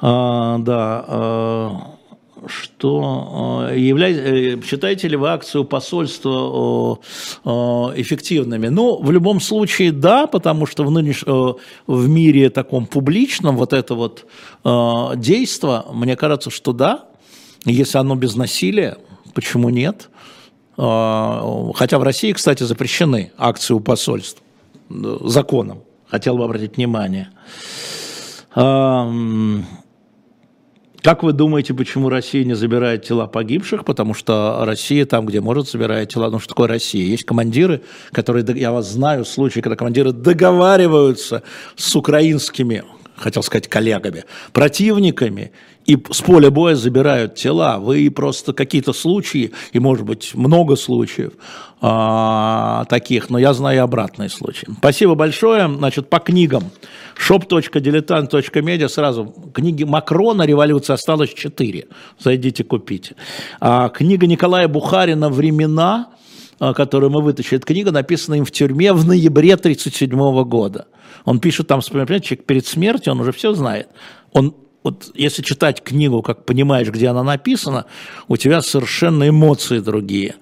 А, 0.00 0.58
да, 0.58 1.04
а, 1.06 1.94
что 2.46 3.68
э, 3.70 3.78
являете, 3.78 4.56
э, 4.56 4.62
считаете 4.62 5.08
ли 5.08 5.16
вы 5.16 5.30
акцию 5.30 5.64
посольства 5.64 6.98
эффективными? 7.44 8.68
Ну, 8.68 9.02
в 9.02 9.10
любом 9.10 9.40
случае, 9.40 9.92
да, 9.92 10.26
потому 10.26 10.66
что 10.66 10.84
в, 10.84 10.90
нынеш... 10.90 11.24
в 11.24 12.08
мире 12.08 12.50
таком 12.50 12.86
публичном 12.86 13.56
вот 13.56 13.72
это 13.72 13.94
вот 13.94 14.26
действо, 15.16 15.86
мне 15.92 16.16
кажется, 16.16 16.50
что 16.50 16.72
да, 16.72 17.04
если 17.64 17.98
оно 17.98 18.14
без 18.14 18.34
насилия, 18.36 18.98
почему 19.34 19.70
нет? 19.70 20.08
Хотя 20.76 21.98
в 21.98 22.02
России, 22.02 22.32
кстати, 22.32 22.62
запрещены 22.64 23.32
акции 23.36 23.74
у 23.74 23.80
посольств 23.80 24.42
законом, 24.88 25.82
хотел 26.08 26.36
бы 26.36 26.44
обратить 26.44 26.76
внимание. 26.76 27.30
Как 31.02 31.24
вы 31.24 31.32
думаете, 31.32 31.74
почему 31.74 32.08
Россия 32.08 32.44
не 32.44 32.54
забирает 32.54 33.04
тела 33.04 33.26
погибших? 33.26 33.84
Потому 33.84 34.14
что 34.14 34.62
Россия 34.64 35.04
там, 35.04 35.26
где 35.26 35.40
может, 35.40 35.68
забирает 35.68 36.10
тела. 36.10 36.30
Ну, 36.30 36.38
что 36.38 36.50
такое 36.50 36.68
Россия? 36.68 37.04
Есть 37.04 37.24
командиры, 37.24 37.82
которые, 38.12 38.46
я 38.56 38.70
вас 38.70 38.88
знаю, 38.92 39.24
случаи, 39.24 39.60
когда 39.60 39.74
командиры 39.74 40.12
договариваются 40.12 41.42
с 41.74 41.96
украинскими, 41.96 42.84
хотел 43.16 43.42
сказать, 43.42 43.66
коллегами, 43.66 44.24
противниками, 44.52 45.50
и 45.86 45.98
с 46.10 46.22
поля 46.22 46.50
боя 46.50 46.74
забирают 46.74 47.34
тела. 47.34 47.78
Вы 47.78 48.10
просто 48.10 48.52
какие-то 48.52 48.92
случаи, 48.92 49.52
и 49.72 49.78
может 49.78 50.04
быть 50.04 50.34
много 50.34 50.76
случаев 50.76 51.32
а, 51.80 52.84
таких, 52.88 53.30
но 53.30 53.38
я 53.38 53.52
знаю 53.52 53.82
обратные 53.82 54.28
случаи. 54.28 54.68
Спасибо 54.78 55.14
большое. 55.14 55.68
Значит, 55.68 56.08
по 56.08 56.18
книгам 56.18 56.64
shop.diletant.media 57.16 58.88
сразу 58.88 59.34
книги 59.52 59.84
Макрона 59.84 60.42
«Революция» 60.42 60.94
осталось 60.94 61.34
4. 61.34 61.86
Зайдите, 62.18 62.64
купите. 62.64 63.16
А, 63.60 63.88
книга 63.88 64.26
Николая 64.26 64.68
Бухарина 64.68 65.28
«Времена», 65.28 66.10
а, 66.60 66.74
которую 66.74 67.10
мы 67.10 67.22
вытащили, 67.22 67.56
эта 67.56 67.66
книга 67.66 67.90
написана 67.90 68.36
им 68.36 68.44
в 68.44 68.52
тюрьме 68.52 68.92
в 68.92 69.04
ноябре 69.04 69.54
1937 69.54 70.44
года. 70.44 70.86
Он 71.24 71.40
пишет 71.40 71.66
там, 71.66 71.80
вспоминает, 71.80 72.24
человек 72.24 72.46
перед 72.46 72.66
смертью, 72.66 73.12
он 73.12 73.20
уже 73.20 73.32
все 73.32 73.52
знает. 73.52 73.88
Он 74.32 74.54
вот 74.82 75.10
если 75.14 75.42
читать 75.42 75.82
книгу, 75.82 76.22
как 76.22 76.44
понимаешь, 76.44 76.88
где 76.88 77.08
она 77.08 77.22
написана, 77.22 77.86
у 78.28 78.36
тебя 78.36 78.62
совершенно 78.62 79.28
эмоции 79.28 79.78
другие. 79.78 80.36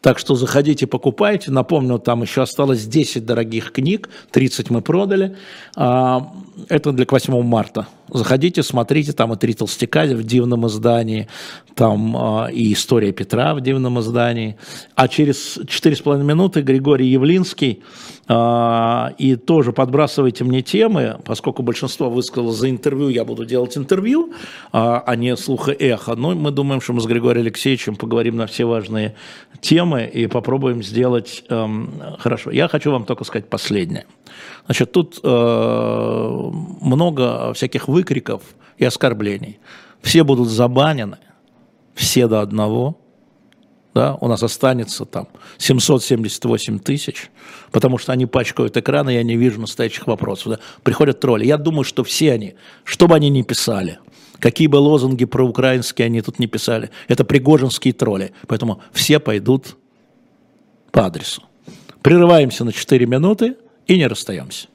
Так 0.00 0.18
что 0.18 0.34
заходите, 0.36 0.86
покупайте. 0.86 1.50
Напомню, 1.50 1.98
там 1.98 2.22
еще 2.22 2.42
осталось 2.42 2.84
10 2.86 3.24
дорогих 3.26 3.72
книг, 3.72 4.08
30 4.30 4.70
мы 4.70 4.82
продали. 4.82 5.36
А, 5.74 6.32
это 6.68 6.92
для 6.92 7.06
8 7.08 7.42
марта. 7.42 7.86
Заходите, 8.08 8.62
смотрите, 8.62 9.12
там 9.12 9.32
и 9.32 9.36
«Три 9.36 9.54
толстяка» 9.54 10.04
в 10.04 10.22
дивном 10.22 10.66
издании, 10.66 11.28
там 11.74 12.16
а, 12.16 12.48
и 12.52 12.72
«История 12.72 13.12
Петра» 13.12 13.54
в 13.54 13.60
дивном 13.60 14.00
издании. 14.00 14.56
А 14.94 15.08
через 15.08 15.58
4,5 15.58 16.22
минуты 16.22 16.62
Григорий 16.62 17.08
Явлинский, 17.08 17.82
а, 18.28 19.12
и 19.18 19.36
тоже 19.36 19.72
подбрасывайте 19.72 20.44
мне 20.44 20.62
темы, 20.62 21.18
поскольку 21.24 21.62
большинство 21.62 22.08
высказало 22.10 22.52
за 22.52 22.70
интервью, 22.70 23.08
я 23.08 23.24
буду 23.24 23.44
делать 23.44 23.76
интервью, 23.76 24.32
а 24.72 25.14
не 25.16 25.36
слуха 25.36 25.72
эхо. 25.72 26.14
Но 26.14 26.34
мы 26.34 26.50
думаем, 26.50 26.80
что 26.80 26.92
мы 26.92 27.00
с 27.00 27.06
Григорием 27.06 27.46
Алексеевичем 27.46 27.96
поговорим 27.96 28.36
на 28.36 28.46
все 28.46 28.64
важные 28.64 29.14
темы 29.60 30.04
и 30.04 30.26
попробуем 30.26 30.82
сделать 30.82 31.44
эм, 31.48 31.90
хорошо. 32.18 32.50
Я 32.50 32.68
хочу 32.68 32.90
вам 32.90 33.04
только 33.04 33.24
сказать 33.24 33.48
последнее. 33.48 34.06
Значит, 34.66 34.92
тут 34.92 35.20
э, 35.22 36.50
много 36.80 37.52
всяких 37.54 37.88
выкриков 37.88 38.42
и 38.78 38.84
оскорблений. 38.84 39.58
Все 40.02 40.24
будут 40.24 40.48
забанены, 40.48 41.18
все 41.94 42.28
до 42.28 42.40
одного. 42.40 42.98
Да, 43.94 44.18
у 44.20 44.28
нас 44.28 44.42
останется 44.42 45.06
там 45.06 45.26
778 45.56 46.80
тысяч, 46.80 47.30
потому 47.72 47.96
что 47.96 48.12
они 48.12 48.26
пачкают 48.26 48.76
экраны, 48.76 49.14
я 49.14 49.22
не 49.22 49.36
вижу 49.36 49.58
настоящих 49.58 50.06
вопросов. 50.06 50.52
Да. 50.52 50.58
Приходят 50.82 51.18
тролли. 51.18 51.46
Я 51.46 51.56
думаю, 51.56 51.84
что 51.84 52.04
все 52.04 52.32
они, 52.32 52.56
что 52.84 53.08
бы 53.08 53.14
они 53.14 53.30
ни 53.30 53.40
писали, 53.40 53.98
какие 54.38 54.66
бы 54.66 54.76
лозунги 54.76 55.24
проукраинские 55.24 56.06
они 56.06 56.20
тут 56.20 56.38
не 56.38 56.46
писали, 56.46 56.90
это 57.08 57.24
пригожинские 57.24 57.94
тролли. 57.94 58.32
Поэтому 58.46 58.82
все 58.92 59.18
пойдут 59.18 59.78
по 60.92 61.06
адресу. 61.06 61.42
Прерываемся 62.02 62.64
на 62.64 62.72
4 62.72 63.06
минуты 63.06 63.56
и 63.86 63.96
не 63.96 64.06
расстаемся. 64.06 64.68